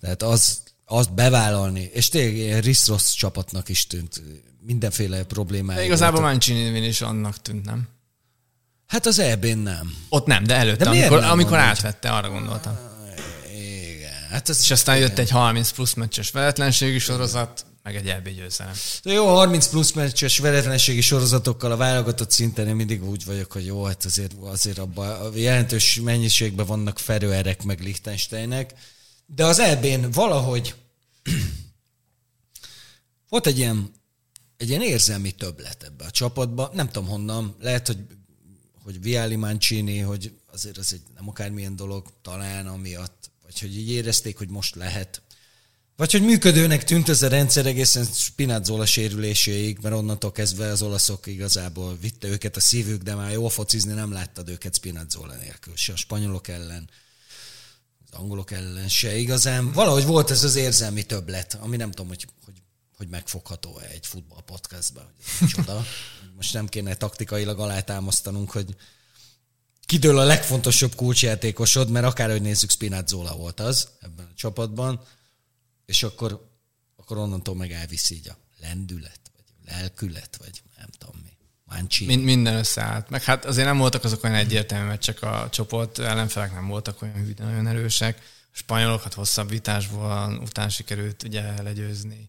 Tehát 0.00 0.22
az, 0.22 0.62
azt 0.84 1.14
bevállalni, 1.14 1.90
és 1.92 2.08
tényleg 2.08 2.36
ilyen 2.36 2.62
rossz 2.86 3.12
csapatnak 3.12 3.68
is 3.68 3.86
tűnt. 3.86 4.22
Mindenféle 4.60 5.22
problémája. 5.22 5.78
De 5.78 5.84
igazából 5.84 6.20
Mancini 6.20 6.86
is 6.86 7.00
annak 7.00 7.42
tűnt, 7.42 7.64
nem? 7.64 7.88
Hát 8.86 9.06
az 9.06 9.18
eb 9.18 9.44
nem. 9.44 9.94
Ott 10.08 10.26
nem, 10.26 10.44
de 10.44 10.54
előtte, 10.54 10.84
de 10.84 10.90
amikor, 10.90 11.20
nem 11.20 11.30
amikor 11.30 11.58
átvette, 11.58 12.10
arra 12.10 12.30
gondoltam. 12.30 12.78
Igen. 13.52 14.28
Hát 14.30 14.48
ez 14.48 14.58
és 14.60 14.70
aztán 14.70 14.96
igen. 14.96 15.08
jött 15.08 15.18
egy 15.18 15.30
30 15.30 15.70
plusz 15.70 15.94
meccses 15.94 16.30
veletlenségi 16.30 16.98
sorozat, 16.98 17.64
meg 17.82 17.96
egy 17.96 18.08
EB 18.08 18.28
győzelem. 18.28 18.74
De 19.02 19.12
jó, 19.12 19.26
30 19.26 19.66
plusz 19.66 19.92
meccses 19.92 20.38
veretlenségi 20.38 21.00
sorozatokkal 21.00 21.72
a 21.72 21.76
válogatott 21.76 22.30
szinten 22.30 22.68
én 22.68 22.74
mindig 22.74 23.04
úgy 23.04 23.24
vagyok, 23.24 23.52
hogy 23.52 23.66
jó, 23.66 23.84
hát 23.84 24.04
azért, 24.04 24.32
azért 24.40 24.78
abban 24.78 25.36
jelentős 25.36 26.00
mennyiségben 26.02 26.66
vannak 26.66 26.98
Ferőerek 26.98 27.62
meg 27.62 27.80
Liechtensteinek, 27.80 28.74
de 29.26 29.44
az 29.44 29.58
EB-n 29.58 30.10
valahogy 30.10 30.74
volt 33.28 33.46
egy 33.46 33.58
ilyen, 33.58 33.92
egy 34.56 34.68
ilyen 34.68 34.82
érzelmi 34.82 35.30
többlet 35.30 35.82
ebbe 35.82 36.04
a 36.04 36.10
csapatba, 36.10 36.70
nem 36.74 36.86
tudom 36.86 37.08
honnan, 37.08 37.56
lehet, 37.60 37.86
hogy 37.86 37.98
hogy 38.88 39.02
Viali 39.02 39.36
Mancini, 39.36 39.98
hogy 39.98 40.32
azért 40.52 40.78
az 40.78 40.92
egy 40.92 41.02
nem 41.14 41.28
akármilyen 41.28 41.76
dolog, 41.76 42.06
talán 42.22 42.66
amiatt, 42.66 43.30
vagy 43.42 43.60
hogy 43.60 43.76
így 43.76 43.90
érezték, 43.90 44.38
hogy 44.38 44.48
most 44.48 44.74
lehet 44.74 45.22
vagy 45.98 46.12
hogy 46.12 46.22
működőnek 46.22 46.84
tűnt 46.84 47.08
ez 47.08 47.22
a 47.22 47.28
rendszer 47.28 47.66
egészen 47.66 48.04
Spinazzola 48.04 48.86
sérüléséig, 48.86 49.78
mert 49.82 49.94
onnantól 49.94 50.32
kezdve 50.32 50.66
az 50.66 50.82
olaszok 50.82 51.26
igazából 51.26 51.96
vitte 52.00 52.28
őket 52.28 52.56
a 52.56 52.60
szívük, 52.60 53.02
de 53.02 53.14
már 53.14 53.32
jó 53.32 53.48
focizni 53.48 53.92
nem 53.92 54.12
láttad 54.12 54.48
őket 54.48 54.76
Spinazzola 54.76 55.34
nélkül, 55.34 55.76
se 55.76 55.92
a 55.92 55.96
spanyolok 55.96 56.48
ellen, 56.48 56.90
az 58.10 58.18
angolok 58.18 58.50
ellen 58.50 58.88
se 58.88 59.16
igazán. 59.16 59.72
Valahogy 59.72 60.04
volt 60.04 60.30
ez 60.30 60.44
az 60.44 60.56
érzelmi 60.56 61.02
többlet, 61.02 61.58
ami 61.60 61.76
nem 61.76 61.90
tudom, 61.90 62.08
hogy, 62.08 62.26
hogy, 62.44 62.62
hogy 62.96 63.08
megfogható-e 63.08 63.88
egy 63.92 64.06
futball 64.06 64.42
podcastban. 64.42 65.12
Hogy 65.38 65.48
csoda. 65.48 65.84
Most 66.36 66.52
nem 66.52 66.66
kéne 66.66 66.94
taktikailag 66.94 67.58
alátámasztanunk, 67.58 68.50
hogy 68.50 68.76
kidől 69.86 70.18
a 70.18 70.24
legfontosabb 70.24 70.94
kulcsjátékosod, 70.94 71.90
mert 71.90 72.06
akárhogy 72.06 72.42
nézzük, 72.42 72.70
Spinazzola 72.70 73.36
volt 73.36 73.60
az 73.60 73.88
ebben 74.00 74.26
a 74.30 74.34
csapatban 74.34 75.00
és 75.88 76.02
akkor, 76.02 76.48
akkor 76.96 77.16
onnantól 77.16 77.54
meg 77.54 77.72
elviszi 77.72 78.14
így 78.14 78.28
a 78.28 78.38
lendület, 78.60 79.20
vagy 79.36 79.72
lelkület, 79.72 80.36
vagy 80.36 80.62
nem 80.76 80.86
tudom 80.98 81.20
mi. 81.22 81.36
Mind, 82.06 82.24
minden 82.24 82.56
összeállt. 82.56 83.10
Meg 83.10 83.22
hát 83.22 83.44
azért 83.44 83.66
nem 83.66 83.78
voltak 83.78 84.04
azok 84.04 84.24
olyan 84.24 84.36
egyértelmű 84.36 84.88
meccsek 84.88 85.22
a 85.22 85.48
csoport, 85.50 85.98
ellenfelek 85.98 86.52
nem 86.52 86.66
voltak 86.66 87.02
olyan 87.02 87.34
nagyon 87.36 87.66
erősek. 87.66 88.18
A 88.52 88.56
spanyolokat 88.56 89.02
hát 89.02 89.14
hosszabb 89.14 89.48
vitásból 89.48 90.38
után 90.42 90.68
sikerült 90.68 91.22
ugye 91.22 91.62
legyőzni. 91.62 92.28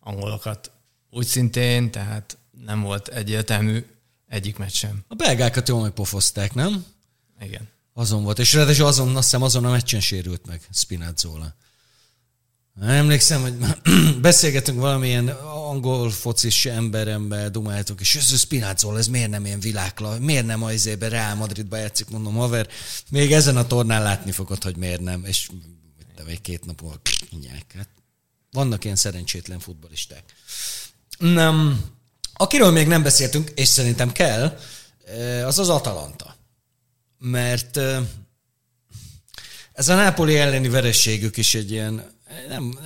Angolokat 0.00 0.70
úgy 1.10 1.26
szintén, 1.26 1.90
tehát 1.90 2.38
nem 2.64 2.80
volt 2.80 3.08
egyértelmű 3.08 3.86
egyik 4.28 4.56
meccs 4.56 4.74
sem. 4.74 5.04
A 5.08 5.14
belgákat 5.14 5.68
jól 5.68 5.82
megpofozták, 5.82 6.54
nem? 6.54 6.84
Igen. 7.40 7.68
Azon 7.92 8.22
volt, 8.22 8.38
és 8.38 8.52
ráadásul 8.52 8.86
azon, 8.86 9.16
azt 9.16 9.24
hiszem 9.24 9.42
azon 9.42 9.64
a 9.64 9.70
meccsen 9.70 10.00
sérült 10.00 10.46
meg 10.46 10.60
Spinazzola. 10.72 11.54
Emlékszem, 12.80 13.40
hogy 13.40 13.54
beszélgetünk 14.20 14.80
valamilyen 14.80 15.28
angol 15.28 16.10
focis 16.10 16.64
emberemben, 16.64 17.52
dumáltunk, 17.52 18.00
és 18.00 18.14
ez 18.14 18.38
Spinazzola, 18.38 18.98
ez 18.98 19.06
miért 19.06 19.30
nem 19.30 19.46
ilyen 19.46 19.60
világla, 19.60 20.18
miért 20.18 20.46
nem 20.46 20.62
a 20.62 20.72
izébe 20.72 21.08
Real 21.08 21.34
Madridba 21.34 21.76
játszik, 21.76 22.08
mondom, 22.10 22.34
haver, 22.34 22.68
még 23.10 23.32
ezen 23.32 23.56
a 23.56 23.66
tornán 23.66 24.02
látni 24.02 24.30
fogod, 24.30 24.62
hogy 24.62 24.76
miért 24.76 25.00
nem, 25.00 25.24
és 25.24 25.48
de 26.16 26.22
egy 26.26 26.40
két 26.40 26.64
nap 26.64 26.80
múlva 26.80 27.00
hát, 27.76 27.88
vannak 28.50 28.84
ilyen 28.84 28.96
szerencsétlen 28.96 29.58
futbolisták. 29.58 30.24
Nem. 31.18 31.84
Akiről 32.32 32.70
még 32.70 32.86
nem 32.86 33.02
beszéltünk, 33.02 33.50
és 33.54 33.68
szerintem 33.68 34.12
kell, 34.12 34.58
az 35.44 35.58
az 35.58 35.68
Atalanta. 35.68 36.36
Mert 37.18 37.76
ez 39.72 39.88
a 39.88 39.94
Nápoli 39.94 40.36
elleni 40.36 40.68
verességük 40.68 41.36
is 41.36 41.54
egy 41.54 41.70
ilyen, 41.70 42.12
nem, 42.48 42.78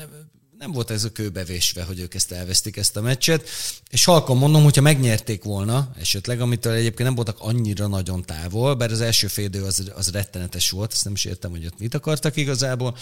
nem 0.59 0.72
volt 0.72 0.90
ez 0.90 1.05
a 1.05 1.12
kőbevésve, 1.12 1.82
hogy 1.82 2.01
ők 2.01 2.14
ezt 2.14 2.32
elvesztik, 2.32 2.76
ezt 2.76 2.96
a 2.96 3.01
meccset, 3.01 3.49
és 3.90 4.05
halkan 4.05 4.36
mondom, 4.36 4.62
hogyha 4.62 4.82
megnyerték 4.82 5.44
volna 5.44 5.90
esetleg, 5.99 6.40
amitől 6.40 6.72
egyébként 6.72 7.03
nem 7.03 7.14
voltak 7.14 7.36
annyira 7.40 7.86
nagyon 7.86 8.22
távol, 8.22 8.74
bár 8.74 8.90
az 8.90 9.01
első 9.01 9.26
félidő 9.26 9.64
az, 9.64 9.92
az 9.94 10.11
rettenetes 10.11 10.70
volt, 10.70 10.92
ezt 10.92 11.05
nem 11.05 11.12
is 11.12 11.24
értem, 11.24 11.51
hogy 11.51 11.66
ott 11.66 11.78
mit 11.78 11.94
akartak 11.94 12.36
igazából, 12.36 12.96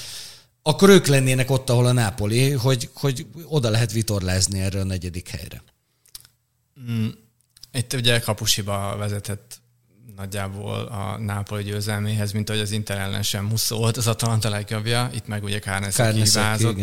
akkor 0.62 0.88
ők 0.88 1.06
lennének 1.06 1.50
ott, 1.50 1.70
ahol 1.70 1.86
a 1.86 1.92
Nápoli, 1.92 2.50
hogy, 2.50 2.90
hogy 2.94 3.26
oda 3.44 3.70
lehet 3.70 3.92
vitorlázni 3.92 4.60
erre 4.60 4.80
a 4.80 4.84
negyedik 4.84 5.28
helyre. 5.28 5.62
Mm, 6.90 7.08
itt 7.72 7.92
ugye 7.92 8.20
kapusiba 8.20 8.96
vezetett 8.96 9.60
nagyjából 10.16 10.84
a 10.84 11.18
Nápoli 11.18 11.62
győzelméhez, 11.62 12.32
mint 12.32 12.48
ahogy 12.48 12.62
az 12.62 12.70
Inter 12.70 12.98
ellen 12.98 13.22
sem 13.22 13.44
Muszó 13.44 13.76
volt 13.76 13.96
az 13.96 14.06
Atalanta 14.06 14.48
legjobbja, 14.48 15.10
itt 15.12 15.26
meg 15.26 15.42
ugye 15.42 15.58
Kárneszek 15.58 16.14
hibázott. 16.14 16.78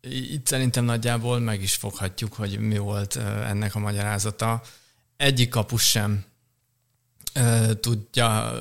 Itt 0.00 0.46
szerintem 0.46 0.84
nagyjából 0.84 1.38
meg 1.38 1.62
is 1.62 1.74
foghatjuk, 1.74 2.34
hogy 2.34 2.58
mi 2.58 2.78
volt 2.78 3.16
ennek 3.46 3.74
a 3.74 3.78
magyarázata. 3.78 4.62
Egyik 5.16 5.48
kapus 5.48 5.82
sem 5.82 6.24
tudja 7.80 8.52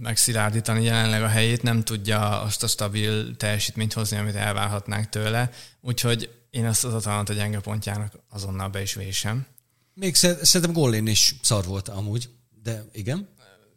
megszilárdítani 0.00 0.84
jelenleg 0.84 1.22
a 1.22 1.28
helyét, 1.28 1.62
nem 1.62 1.84
tudja 1.84 2.42
azt 2.42 2.62
a 2.62 2.66
stabil 2.66 3.36
teljesítményt 3.36 3.92
hozni, 3.92 4.16
amit 4.16 4.34
elvárhatnánk 4.34 5.08
tőle. 5.08 5.50
Úgyhogy 5.80 6.34
én 6.50 6.66
azt 6.66 6.84
az 6.84 6.94
Atalanta 6.94 7.32
gyenge 7.32 7.60
pontjának 7.60 8.12
azonnal 8.30 8.68
be 8.68 8.82
is 8.82 8.94
vésem. 8.94 9.46
Még 9.94 10.14
szerintem 10.14 10.72
Gollin 10.72 11.06
is 11.06 11.34
szar 11.42 11.64
volt 11.64 11.88
amúgy, 11.88 12.28
de 12.62 12.84
igen. 12.92 13.28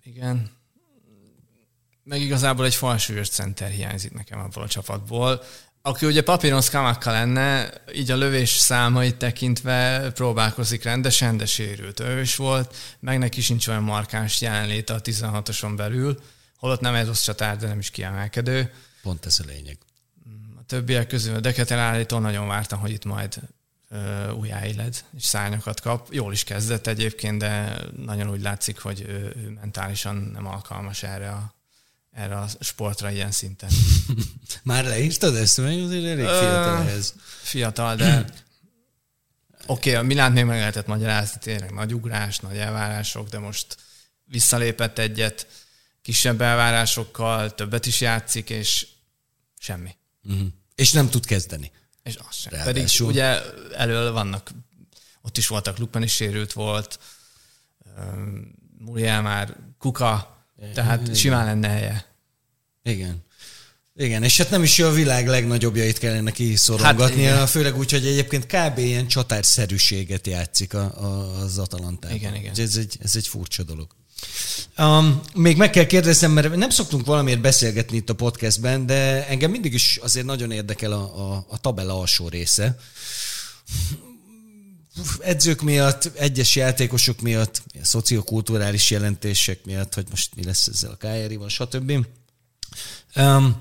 Igen. 0.04 0.52
Meg 2.04 2.22
igazából 2.22 2.66
egy 2.66 2.76
falsúlyos 2.76 3.30
center 3.30 3.70
hiányzik 3.70 4.14
nekem 4.14 4.40
abból 4.40 4.64
a 4.64 4.68
csapatból 4.68 5.44
aki 5.82 6.06
ugye 6.06 6.24
papíron 6.24 6.62
Skamakka 6.62 7.12
lenne, 7.12 7.74
így 7.94 8.12
a 8.12 8.16
lövés 8.16 8.50
számait 8.50 9.16
tekintve 9.16 10.12
próbálkozik 10.12 10.84
rendesen, 10.84 11.38
de 11.38 11.46
sérült 11.46 12.00
ő 12.00 12.22
is 12.22 12.36
volt, 12.36 12.76
meg 13.00 13.18
neki 13.18 13.42
sincs 13.42 13.68
olyan 13.68 13.84
markáns 13.84 14.42
jelenléte 14.42 14.94
a 14.94 15.02
16-oson 15.02 15.74
belül, 15.76 16.22
holott 16.58 16.80
nem 16.80 16.96
ez 16.96 17.08
rossz 17.08 17.24
csatár, 17.24 17.58
de 17.58 17.68
nem 17.68 17.80
is 17.80 17.90
kiemelkedő. 17.90 18.74
Pont 19.02 19.26
ez 19.26 19.40
a 19.40 19.44
lényeg. 19.48 19.78
A 20.60 20.64
többiek 20.66 21.08
közül 21.08 21.36
a 21.36 21.40
Deketel 21.40 21.80
állító 21.80 22.18
nagyon 22.18 22.48
vártam, 22.48 22.80
hogy 22.80 22.92
itt 22.92 23.06
majd 23.06 23.40
újjáéled, 24.38 25.04
és 25.18 25.24
szárnyakat 25.24 25.82
kap. 25.82 26.08
Jól 26.14 26.34
is 26.34 26.44
kezdett 26.44 26.88
egyébként, 26.88 27.38
de 27.38 27.78
nagyon 27.98 28.30
úgy 28.30 28.42
látszik, 28.42 28.80
hogy 28.80 29.02
ő, 29.08 29.34
ő 29.36 29.58
mentálisan 29.60 30.16
nem 30.16 30.46
alkalmas 30.46 31.04
erre 31.04 31.30
a 31.30 31.54
erre 32.12 32.38
a 32.38 32.48
sportra 32.60 33.10
ilyen 33.10 33.32
szinten. 33.32 33.70
Már 34.64 34.84
leírtad 34.84 35.36
ezt, 35.36 35.58
mert 35.58 35.82
azért 35.82 36.06
elég 36.06 36.26
fiatal 36.26 36.78
ehhez. 36.78 37.14
Fiatal, 37.42 37.96
de 37.96 38.06
oké, 39.66 39.90
okay, 39.90 39.94
a 39.94 40.02
Milánt 40.02 40.34
még 40.34 40.46
meg 40.46 40.60
lehetett 40.60 40.88
magyarázni, 40.88 41.40
tényleg 41.40 41.72
nagy 41.72 41.94
ugrás, 41.94 42.40
nagy 42.40 42.58
elvárások, 42.58 43.30
de 43.30 43.40
most 43.40 43.78
visszalépett 44.24 44.98
egyet, 44.98 45.48
kisebb 46.02 46.42
elvárásokkal, 46.42 47.56
többet 47.56 47.86
is 47.86 48.02
játszik, 48.02 48.50
és 48.50 48.88
semmi. 49.60 49.96
Uh-huh. 50.24 50.48
És 50.76 50.92
nem 50.92 51.10
tud 51.10 51.26
kezdeni. 51.26 51.72
És 52.04 52.16
az 52.16 52.36
sem. 52.36 52.54
Ráadásul. 52.54 53.08
Pedig 53.08 53.22
ugye 53.22 53.42
elől 53.76 54.12
vannak, 54.12 54.52
ott 55.22 55.38
is 55.38 55.48
voltak, 55.48 55.78
Lukman 55.78 56.04
is 56.04 56.14
sérült 56.14 56.54
volt, 56.54 57.00
Muriel 58.78 59.22
már, 59.22 59.58
Kuka, 59.78 60.46
tehát 60.74 61.02
Igen. 61.02 61.14
simán 61.14 61.46
lenne 61.46 61.68
helye. 61.68 62.06
Igen. 62.84 63.24
Igen, 63.96 64.24
és 64.24 64.38
hát 64.38 64.50
nem 64.50 64.64
is 64.64 64.80
a 64.80 64.92
világ 64.92 65.28
legnagyobbjait 65.28 65.98
kellene 65.98 66.32
kiszorongatni, 66.32 67.24
hát, 67.24 67.50
főleg 67.50 67.78
úgy, 67.78 67.92
hogy 67.92 68.06
egyébként 68.06 68.46
kb. 68.46 68.78
ilyen 68.78 69.08
csatárszerűséget 69.08 70.28
játszik 70.28 70.74
a, 70.74 71.04
a, 71.04 71.40
az 71.42 71.58
Atalantában. 71.58 72.18
Igen, 72.18 72.36
igen. 72.36 72.54
Ez 72.58 72.76
egy, 72.76 72.98
ez 73.02 73.16
egy 73.16 73.28
furcsa 73.28 73.64
dolog. 73.64 73.96
Um, 74.78 75.22
még 75.36 75.58
meg 75.58 75.70
kell 75.70 75.86
kérdeznem, 75.86 76.32
mert 76.32 76.56
nem 76.56 76.70
szoktunk 76.70 77.06
valamiért 77.06 77.42
beszélgetni 77.42 77.98
itt 77.98 78.10
a 78.10 78.16
podcastben, 78.16 78.86
de 78.86 79.28
engem 79.28 79.52
mindig 79.52 79.74
is 79.74 80.00
azért 80.02 80.26
nagyon 80.26 80.52
érdekel 80.52 80.92
a, 80.92 81.32
a, 81.32 81.46
a 81.50 81.60
tabella 81.60 82.00
alsó 82.00 82.28
része 82.28 82.78
edzők 85.20 85.62
miatt, 85.62 86.12
egyes 86.16 86.56
játékosok 86.56 87.22
miatt, 87.22 87.64
szociokulturális 87.82 88.92
jelentések 88.92 89.66
miatt, 89.66 89.94
hogy 89.94 90.06
most 90.10 90.36
mi 90.36 90.44
lesz 90.44 90.68
ezzel 90.68 90.92
a 90.92 90.96
Kájerival, 90.96 91.50
stb. 91.50 91.92
Um, 93.16 93.58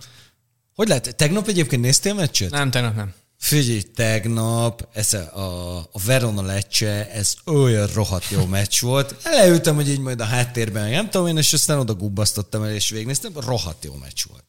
hogy 0.75 0.89
lehet, 0.89 1.17
tegnap 1.17 1.49
egyébként 1.49 1.83
néztél 1.83 2.15
meccset? 2.15 2.51
Nem, 2.51 2.71
tegnap 2.71 2.95
nem. 2.95 3.15
Figyelj, 3.41 3.81
tegnap 3.83 4.89
ez 4.93 5.13
a, 5.13 5.79
a 5.79 5.99
Verona 6.05 6.43
Lecce, 6.43 7.11
ez 7.11 7.35
olyan 7.47 7.87
rohadt 7.87 8.29
jó 8.31 8.47
meccs 8.47 8.81
volt. 8.81 9.23
Leültem, 9.25 9.75
hogy 9.75 9.89
így 9.89 9.99
majd 9.99 10.21
a 10.21 10.25
háttérben, 10.25 10.91
nem 10.91 11.11
tudom 11.11 11.27
én, 11.27 11.37
és 11.37 11.53
aztán 11.53 11.79
oda 11.79 11.95
gubbasztottam 11.95 12.63
el, 12.63 12.75
és 12.75 12.91
végignéztem, 12.91 13.33
rohadt 13.35 13.85
jó 13.85 13.95
meccs 13.95 14.25
volt. 14.29 14.45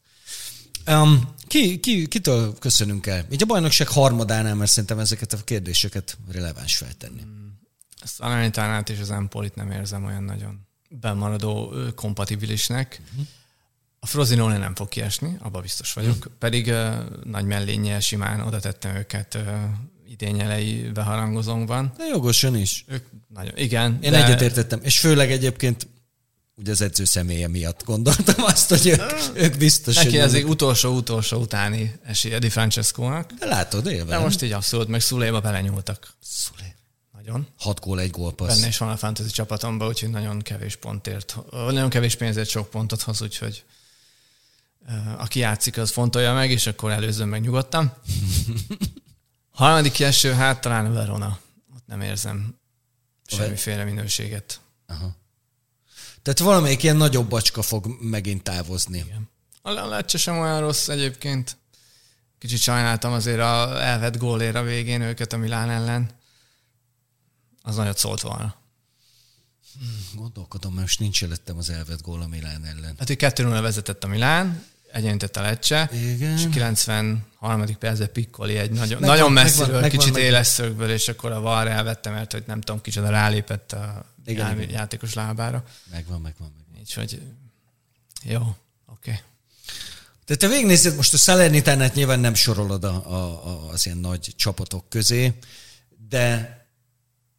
Um, 0.86 1.34
ki, 1.46 1.80
ki, 1.80 2.08
kitől 2.08 2.58
köszönünk 2.58 3.06
el? 3.06 3.26
Így 3.30 3.42
a 3.42 3.46
bajnokság 3.46 3.88
harmadánál, 3.88 4.54
mert 4.54 4.70
szerintem 4.70 4.98
ezeket 4.98 5.32
a 5.32 5.44
kérdéseket 5.44 6.18
releváns 6.30 6.76
feltenni. 6.76 7.20
Hmm. 7.20 7.60
Ezt 8.02 8.20
Alanitánát 8.20 8.88
és 8.88 8.98
az 8.98 9.10
Empolit 9.10 9.54
nem 9.54 9.70
érzem 9.70 10.04
olyan 10.04 10.22
nagyon 10.22 10.66
bemaradó 10.88 11.74
kompatibilisnek. 11.94 13.00
Uh-huh. 13.10 13.26
A 14.04 14.06
Frozinone 14.06 14.58
nem 14.58 14.74
fog 14.74 14.88
kiesni, 14.88 15.36
abba 15.40 15.60
biztos 15.60 15.92
vagyok. 15.92 16.16
Uh-huh. 16.16 16.32
Pedig 16.38 16.66
uh, 16.66 16.94
nagy 17.24 17.44
mellénye 17.44 18.00
simán 18.00 18.40
oda 18.40 18.60
tettem 18.60 18.94
őket 18.96 19.34
uh, 19.34 19.42
idényelei 20.08 20.90
beharangozónkban. 20.94 21.92
De 21.96 22.04
jogosan 22.04 22.56
is. 22.56 22.84
Ők 22.88 23.06
nagyon, 23.28 23.56
igen. 23.56 23.98
Én 24.00 24.10
de... 24.10 24.24
egyetértettem. 24.24 24.80
És 24.82 24.98
főleg 24.98 25.30
egyébként 25.30 25.88
ugye 26.54 26.70
az 26.70 26.80
edző 26.80 27.04
személye 27.04 27.48
miatt 27.48 27.84
gondoltam 27.84 28.44
azt, 28.44 28.68
hogy 28.68 28.86
ők, 28.86 29.12
ők 29.34 29.56
biztos, 29.56 29.94
Neki 29.94 30.18
ez 30.18 30.34
egy 30.34 30.44
utolsó-utolsó 30.44 31.40
utáni 31.40 31.94
esélye 32.04 32.38
Di 32.38 32.48
Francesco-nak. 32.48 33.32
De 33.32 33.46
látod, 33.46 33.86
élve. 33.86 34.10
De 34.10 34.18
most 34.18 34.42
így 34.42 34.52
abszolút, 34.52 34.88
meg 34.88 35.00
Szuléba 35.00 35.40
belenyúltak. 35.40 36.14
Szulé. 36.22 36.74
Nagyon. 37.12 37.46
Hat 37.58 37.80
gól, 37.80 38.00
egy 38.00 38.10
gólpassz. 38.10 38.54
Benne 38.54 38.68
is 38.68 38.78
van 38.78 38.88
a 38.88 38.96
fantasy 38.96 39.30
csapatomban, 39.30 39.88
úgyhogy 39.88 40.10
nagyon 40.10 40.40
kevés 40.40 40.76
pontért, 40.76 41.36
nagyon 41.50 41.88
kevés 41.88 42.14
pénzért 42.14 42.48
sok 42.48 42.70
pontot 42.70 43.02
hoz, 43.02 43.22
úgyhogy 43.22 43.64
aki 45.18 45.38
játszik, 45.38 45.78
az 45.78 45.90
fontolja 45.90 46.32
meg, 46.32 46.50
és 46.50 46.66
akkor 46.66 46.90
előzőn 46.90 47.28
meg 47.28 47.40
nyugodtan. 47.40 47.92
Harmadik 49.50 50.00
első, 50.00 50.32
hát 50.32 50.60
talán 50.60 50.86
a 50.86 50.92
Verona. 50.92 51.38
Ott 51.74 51.86
nem 51.86 52.00
érzem 52.00 52.58
semmiféle 53.26 53.84
minőséget. 53.84 54.60
Aha. 54.86 55.16
Tehát 56.22 56.38
valamelyik 56.38 56.82
ilyen 56.82 56.96
nagyobb 56.96 57.28
bacska 57.28 57.62
fog 57.62 57.86
megint 58.00 58.42
távozni. 58.42 58.98
Igen. 58.98 59.30
A 59.62 59.70
Lecce 59.70 60.18
sem 60.18 60.38
olyan 60.38 60.60
rossz 60.60 60.88
egyébként. 60.88 61.56
Kicsit 62.38 62.58
sajnáltam 62.58 63.12
azért 63.12 63.40
a 63.40 63.82
elvett 63.82 64.16
gólér 64.16 64.56
a 64.56 64.62
végén 64.62 65.00
őket 65.00 65.32
a 65.32 65.36
Milán 65.36 65.70
ellen. 65.70 66.10
Az 67.62 67.76
nagyot 67.76 67.98
szólt 67.98 68.20
volna. 68.20 68.54
Hmm, 69.78 70.04
gondolkodom, 70.14 70.70
mert 70.72 70.86
most 70.86 71.00
nincs 71.00 71.22
előttem 71.22 71.56
az 71.56 71.70
elvett 71.70 72.02
gól 72.02 72.22
a 72.22 72.26
Milán 72.26 72.64
ellen. 72.64 72.94
Hát, 72.98 73.06
hogy 73.06 73.16
2 73.16 73.42
0 73.42 73.60
vezetett 73.60 74.04
a 74.04 74.06
Milán, 74.06 74.64
egyenített 74.92 75.36
a 75.36 75.40
Lecce, 75.40 75.90
Igen. 75.92 76.32
és 76.32 76.48
93. 76.50 77.78
percben 77.78 78.12
Piccoli 78.12 78.56
egy 78.56 78.70
nagyon, 78.70 79.00
megvan, 79.00 79.08
nagyon 79.16 79.32
messziről, 79.32 79.80
megvan, 79.80 79.90
kicsit 79.90 80.16
éles 80.16 80.46
szögből, 80.46 80.90
és 80.90 81.08
akkor 81.08 81.32
a 81.32 81.40
VAR 81.40 81.66
elvette, 81.66 82.10
mert 82.10 82.32
hogy 82.32 82.42
nem 82.46 82.60
tudom, 82.60 82.80
kicsoda 82.80 83.08
rálépett 83.08 83.72
a 83.72 84.04
igen, 84.26 84.60
igen. 84.60 84.70
játékos 84.70 85.14
lábára. 85.14 85.64
Megvan, 85.90 86.20
megvan, 86.20 86.52
megvan. 86.56 86.80
Úgyhogy 86.80 87.22
jó, 88.22 88.40
oké. 88.40 88.56
Okay. 89.10 89.20
De 90.26 90.36
te 90.36 90.48
végignézed, 90.48 90.96
most 90.96 91.14
a 91.14 91.16
Salernitánát 91.16 91.94
nyilván 91.94 92.20
nem 92.20 92.34
sorolod 92.34 92.84
a, 92.84 93.10
a, 93.10 93.46
a, 93.46 93.68
az 93.68 93.86
ilyen 93.86 93.98
nagy 93.98 94.32
csapatok 94.36 94.88
közé, 94.88 95.32
de, 96.08 96.56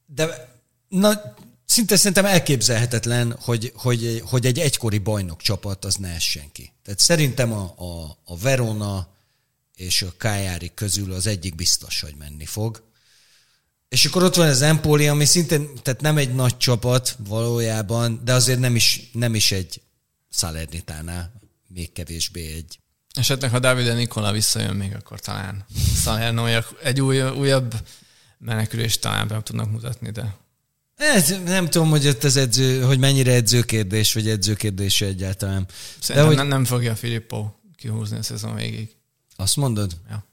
de 0.05 0.51
na, 0.87 1.35
szinte 1.65 1.95
szerintem 1.95 2.25
elképzelhetetlen, 2.25 3.37
hogy, 3.41 3.71
hogy, 3.75 4.21
hogy 4.25 4.45
egy 4.45 4.59
egykori 4.59 4.97
bajnok 4.97 5.41
csapat 5.41 5.85
az 5.85 5.95
ne 5.95 6.13
essen 6.13 6.51
ki. 6.51 6.71
Tehát 6.83 6.99
szerintem 6.99 7.51
a, 7.51 7.73
a, 7.77 8.17
a 8.25 8.37
Verona 8.37 9.07
és 9.75 10.01
a 10.01 10.13
Kájári 10.17 10.71
közül 10.73 11.13
az 11.13 11.27
egyik 11.27 11.55
biztos, 11.55 12.01
hogy 12.01 12.15
menni 12.17 12.45
fog. 12.45 12.83
És 13.89 14.05
akkor 14.05 14.23
ott 14.23 14.35
van 14.35 14.47
az 14.47 14.61
Empoli, 14.61 15.07
ami 15.07 15.25
szintén, 15.25 15.69
tehát 15.81 16.01
nem 16.01 16.17
egy 16.17 16.35
nagy 16.35 16.57
csapat 16.57 17.15
valójában, 17.27 18.21
de 18.23 18.33
azért 18.33 18.59
nem 18.59 18.75
is, 18.75 19.09
nem 19.13 19.35
is 19.35 19.51
egy 19.51 19.81
Salernitánál, 20.29 21.33
még 21.67 21.91
kevésbé 21.91 22.53
egy. 22.53 22.79
Esetleg, 23.13 23.51
ha 23.51 23.59
Davide 23.59 23.93
Nikola 23.93 24.31
visszajön 24.31 24.75
még, 24.75 24.95
akkor 24.95 25.19
talán 25.19 25.65
Salerno 26.03 26.45
egy 26.83 27.01
új, 27.01 27.21
újabb 27.21 27.73
menekülést 28.37 29.01
talán 29.01 29.27
be 29.27 29.43
tudnak 29.43 29.71
mutatni, 29.71 30.11
de... 30.11 30.35
Ez, 31.03 31.33
nem 31.45 31.69
tudom, 31.69 31.89
hogy 31.89 32.07
ott 32.07 32.23
az 32.23 32.35
edző, 32.35 32.81
hogy 32.81 32.99
mennyire 32.99 33.31
edzőkérdés, 33.31 34.13
vagy 34.13 34.29
edzőkérdés 34.29 35.01
egyáltalán. 35.01 35.67
Szerintem 35.99 36.15
De 36.15 36.35
hogy... 36.35 36.35
nem, 36.35 36.47
nem 36.47 36.65
fogja 36.65 36.95
Filippo 36.95 37.51
kihúzni 37.75 38.17
a 38.17 38.23
szezon 38.23 38.55
végig. 38.55 38.95
Azt 39.35 39.55
mondod? 39.55 39.97
Ja. 40.09 40.25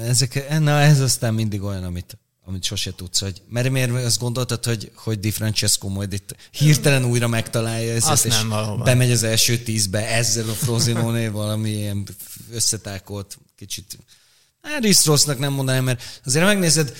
Ezek, 0.00 0.58
na, 0.58 0.80
ez 0.80 1.00
aztán 1.00 1.34
mindig 1.34 1.62
olyan, 1.62 1.84
amit, 1.84 2.18
amit 2.44 2.64
sose 2.64 2.94
tudsz, 2.94 3.20
hogy 3.20 3.42
mert 3.48 3.70
miért 3.70 3.90
azt 3.90 4.18
gondoltad, 4.18 4.64
hogy, 4.64 4.90
hogy 4.94 5.20
Di 5.20 5.30
Francesco 5.30 5.88
majd 5.88 6.12
itt 6.12 6.36
hirtelen 6.50 7.04
újra 7.04 7.28
megtalálja 7.28 7.94
ezt, 7.94 8.08
azt 8.08 8.24
és 8.24 8.36
nem, 8.36 8.48
valóban. 8.48 8.84
bemegy 8.84 9.10
az 9.10 9.22
első 9.22 9.58
tízbe 9.58 10.08
ezzel 10.08 10.48
a 10.48 10.52
Frosinone 10.52 11.30
valami 11.30 11.70
ilyen 11.70 12.06
összetákolt 12.50 13.38
kicsit 13.56 13.98
Hát 14.62 14.82
Riszrosznak 14.82 15.38
nem 15.38 15.52
mondanám, 15.52 15.84
mert 15.84 16.20
azért 16.24 16.44
megnézed, 16.44 16.96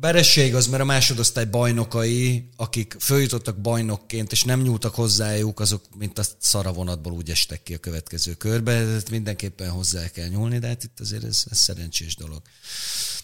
Beresség 0.00 0.54
az, 0.54 0.66
mert 0.66 0.82
a 0.82 0.86
másodosztály 0.86 1.44
bajnokai, 1.44 2.48
akik 2.56 2.96
följutottak 3.00 3.60
bajnokként, 3.60 4.32
és 4.32 4.42
nem 4.42 4.62
nyúltak 4.62 4.94
hozzájuk, 4.94 5.60
azok, 5.60 5.82
mint 5.96 6.18
a 6.18 6.22
szaravonatból 6.38 7.12
úgy 7.12 7.30
estek 7.30 7.62
ki 7.62 7.74
a 7.74 7.78
következő 7.78 8.34
körbe, 8.34 8.72
tehát 8.72 9.10
mindenképpen 9.10 9.70
hozzá 9.70 10.08
kell 10.08 10.28
nyúlni, 10.28 10.58
de 10.58 10.66
hát 10.66 10.84
itt 10.84 11.00
azért 11.00 11.24
ez, 11.24 11.44
ez 11.50 11.58
szerencsés 11.58 12.16
dolog. 12.16 12.42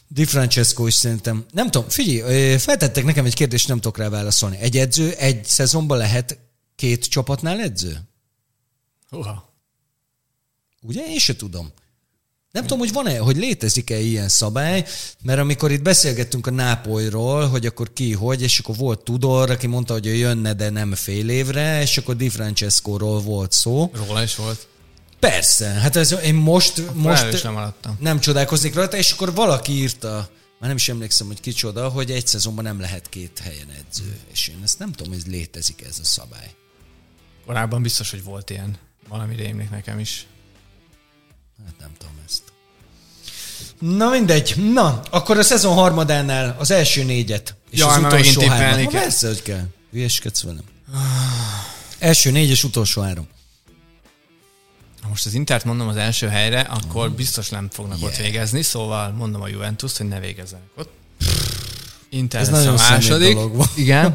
Di 0.08 0.24
Francesco 0.24 0.86
is 0.86 0.94
szerintem, 0.94 1.44
nem 1.52 1.70
tudom, 1.70 1.88
figyelj, 1.88 2.58
feltettek 2.58 3.04
nekem 3.04 3.24
egy 3.24 3.34
kérdést, 3.34 3.68
nem 3.68 3.80
tudok 3.80 3.98
rá 3.98 4.08
válaszolni. 4.08 4.56
Egy 4.56 4.76
edző 4.76 5.12
egy 5.12 5.44
szezonban 5.44 5.98
lehet 5.98 6.38
két 6.76 7.04
csapatnál 7.04 7.60
edző? 7.60 8.00
Uha. 9.10 9.54
Ugye? 10.82 11.06
Én 11.06 11.18
se 11.18 11.36
tudom. 11.36 11.72
Nem 12.52 12.62
tudom, 12.62 12.78
hogy 12.78 12.92
van-e, 12.92 13.18
hogy 13.18 13.36
létezik-e 13.36 13.98
ilyen 13.98 14.28
szabály, 14.28 14.84
mert 15.22 15.38
amikor 15.38 15.70
itt 15.70 15.82
beszélgettünk 15.82 16.46
a 16.46 16.50
Nápolyról, 16.50 17.48
hogy 17.48 17.66
akkor 17.66 17.92
ki, 17.92 18.12
hogy, 18.12 18.42
és 18.42 18.58
akkor 18.58 18.76
volt 18.76 19.00
Tudor, 19.00 19.50
aki 19.50 19.66
mondta, 19.66 19.92
hogy 19.92 20.06
ő 20.06 20.14
jönne, 20.14 20.52
de 20.52 20.70
nem 20.70 20.94
fél 20.94 21.28
évre, 21.28 21.80
és 21.80 21.98
akkor 21.98 22.16
Di 22.16 22.28
Francesco-ról 22.28 23.20
volt 23.20 23.52
szó. 23.52 23.90
Róla 23.94 24.22
is 24.22 24.36
volt. 24.36 24.68
Persze, 25.18 25.68
hát 25.68 25.96
ez, 25.96 26.14
én 26.24 26.34
most, 26.34 26.94
most 26.94 27.42
nem, 27.42 27.74
nem 27.98 28.20
csodálkoznék 28.20 28.74
rajta, 28.74 28.96
és 28.96 29.10
akkor 29.10 29.34
valaki 29.34 29.72
írta, 29.72 30.28
már 30.58 30.68
nem 30.68 30.76
is 30.76 30.88
emlékszem, 30.88 31.26
hogy 31.26 31.40
kicsoda, 31.40 31.88
hogy 31.88 32.10
egy 32.10 32.26
szezonban 32.26 32.64
nem 32.64 32.80
lehet 32.80 33.08
két 33.08 33.38
helyen 33.42 33.68
edző. 33.78 34.16
És 34.32 34.48
én 34.48 34.60
ezt 34.62 34.78
nem 34.78 34.92
tudom, 34.92 35.12
hogy 35.12 35.22
létezik 35.26 35.82
ez 35.88 35.98
a 36.00 36.04
szabály. 36.04 36.54
Korábban 37.46 37.82
biztos, 37.82 38.10
hogy 38.10 38.24
volt 38.24 38.50
ilyen. 38.50 38.76
Valami 39.08 39.34
rémlik 39.34 39.70
nekem 39.70 39.98
is. 39.98 40.26
Hát 41.66 41.74
nem 41.78 41.90
tudom 41.98 42.14
ezt. 42.26 42.42
Na 43.78 44.08
mindegy. 44.08 44.72
Na, 44.72 45.00
akkor 45.10 45.38
a 45.38 45.42
szezon 45.42 45.74
harmadánál 45.74 46.56
az 46.58 46.70
első 46.70 47.04
négyet. 47.04 47.56
És 47.70 47.78
Jaj, 47.78 47.90
az 47.90 47.98
utolsó 47.98 48.48
három. 48.48 48.86
Persze, 48.86 49.26
hogy 49.26 49.42
kell. 49.42 49.66
Hülyeskedsz 49.90 50.42
velem. 50.42 50.64
első 51.98 52.30
négy 52.30 52.50
és 52.50 52.64
utolsó 52.64 53.02
három. 53.02 53.28
Ha 55.02 55.08
most 55.08 55.26
az 55.26 55.34
Intert 55.34 55.64
mondom 55.64 55.88
az 55.88 55.96
első 55.96 56.28
helyre, 56.28 56.60
akkor 56.60 57.02
uh-huh. 57.02 57.16
biztos 57.16 57.48
nem 57.48 57.68
fognak 57.70 57.98
yeah. 57.98 58.10
ott 58.10 58.18
végezni, 58.18 58.62
szóval 58.62 59.10
mondom 59.10 59.42
a 59.42 59.48
Juventus, 59.48 59.96
hogy 59.96 60.08
ne 60.08 60.20
végezzenek 60.20 60.68
ott. 60.76 60.90
Inter 62.08 62.40
Ez 62.40 62.50
lesz 62.50 62.66
a 62.66 62.72
második. 62.72 63.38
Igen. 63.76 64.14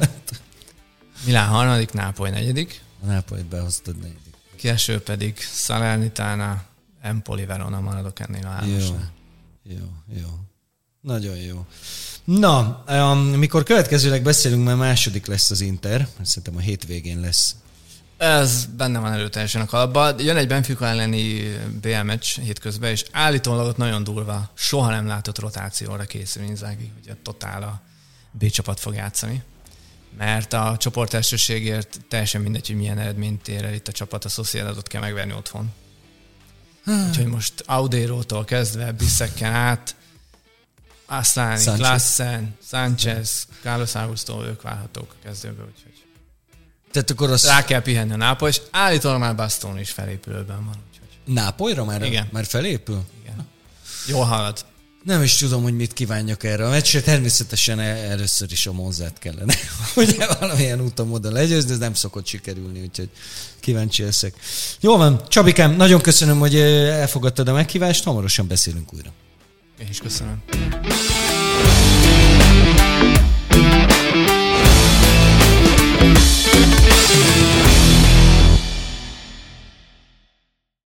Milán 1.25 1.47
harmadik, 1.47 1.91
Nápoly 1.91 2.29
negyedik. 2.29 2.81
A 3.03 3.05
Nápolyt 3.05 3.45
behoztad 3.45 3.97
negyedik. 3.97 4.33
Kieső 4.55 4.99
pedig 4.99 5.37
Salernitana, 5.39 6.63
Empoli 7.05 7.45
Verona 7.45 7.79
maradok 7.79 8.19
ennél 8.19 8.45
a 8.45 8.49
hármasnál. 8.49 9.11
Jó, 9.63 9.75
jó, 9.75 10.17
jó. 10.19 10.27
Nagyon 11.01 11.37
jó. 11.37 11.65
Na, 12.23 12.83
um, 12.89 13.19
mikor 13.19 13.63
következőleg 13.63 14.23
beszélünk, 14.23 14.63
mert 14.63 14.77
második 14.77 15.25
lesz 15.25 15.51
az 15.51 15.61
Inter, 15.61 16.07
szerintem 16.21 16.55
a 16.55 16.59
hétvégén 16.59 17.19
lesz. 17.19 17.55
Ez 18.17 18.65
benne 18.77 18.99
van 18.99 19.13
előteljesen 19.13 19.61
a 19.61 19.65
kalapban. 19.65 20.19
Jön 20.19 20.37
egy 20.37 20.47
Benfica 20.47 20.85
elleni 20.85 21.55
BL 21.81 22.01
meccs 22.03 22.39
hétközben, 22.39 22.91
és 22.91 23.05
állítólag 23.11 23.67
ott 23.67 23.77
nagyon 23.77 24.03
durva, 24.03 24.49
soha 24.53 24.89
nem 24.89 25.07
látott 25.07 25.39
rotációra 25.39 26.03
készül 26.03 26.43
Inzaghi, 26.43 26.91
ugye 27.01 27.15
totál 27.23 27.63
a 27.63 27.81
B 28.31 28.49
csapat 28.49 28.79
fog 28.79 28.93
játszani. 28.93 29.43
Mert 30.17 30.53
a 30.53 30.75
csoport 30.79 31.13
elsőségért 31.13 31.99
teljesen 32.09 32.41
mindegy, 32.41 32.67
hogy 32.67 32.75
milyen 32.75 32.99
eredményt 32.99 33.47
ér 33.47 33.65
el 33.65 33.73
itt 33.73 33.87
a 33.87 33.91
csapat, 33.91 34.25
a 34.25 34.29
Sociedadot 34.29 34.87
kell 34.87 35.01
megverni 35.01 35.33
otthon. 35.33 35.73
Hmm. 36.85 37.07
Úgyhogy 37.07 37.25
most 37.25 37.63
Audérótól 37.65 38.45
kezdve 38.45 38.91
Bissekken 38.91 39.51
át, 39.53 39.95
Asláni, 41.05 41.63
Klassen, 41.63 42.57
Sánchez, 42.67 43.47
Carlos 43.61 43.95
Augusto, 43.95 44.45
ők 44.45 44.61
várhatók 44.61 45.11
a 45.11 45.15
kezdőbe, 45.23 45.63
úgyhogy 45.63 45.95
tehát 46.95 47.09
akkor 47.09 47.31
az... 47.31 47.45
Rá 47.45 47.63
kell 47.63 47.81
pihenni 47.81 48.11
a 48.13 48.15
Nápoly, 48.15 48.49
és 48.49 48.61
állítólag 48.71 49.19
már 49.19 49.35
Baston 49.35 49.79
is 49.79 49.91
felépülőben 49.91 50.65
van. 50.65 50.75
Úgyhogy... 50.89 51.33
Nápolyra 51.33 51.85
már, 51.85 52.01
Igen. 52.01 52.27
már 52.31 52.45
felépül? 52.45 53.03
Igen. 53.21 53.47
Jól 54.07 54.23
hallod. 54.23 54.65
Nem 55.05 55.21
is 55.21 55.35
tudom, 55.35 55.63
hogy 55.63 55.75
mit 55.75 55.93
kívánjak 55.93 56.43
erre 56.43 56.65
a 56.65 56.69
meccsre. 56.69 57.01
Természetesen 57.01 57.79
e- 57.79 58.09
először 58.09 58.51
is 58.51 58.65
a 58.67 58.71
Monzát 58.73 59.19
kellene, 59.19 59.53
hogy 59.93 60.17
valamilyen 60.39 60.81
úton 60.81 61.11
oda 61.11 61.31
legyőzni, 61.31 61.71
ez 61.71 61.77
nem 61.77 61.93
szokott 61.93 62.25
sikerülni, 62.25 62.81
úgyhogy 62.81 63.09
kíváncsi 63.59 64.03
leszek. 64.03 64.33
Jó 64.79 64.97
van, 64.97 65.21
Csabikám, 65.27 65.75
nagyon 65.75 66.01
köszönöm, 66.01 66.39
hogy 66.39 66.55
elfogadtad 66.55 67.47
a 67.47 67.53
meghívást, 67.53 68.03
hamarosan 68.03 68.47
beszélünk 68.47 68.93
újra. 68.93 69.11
Én 69.79 69.87
is 69.89 69.99
köszönöm. 69.99 70.43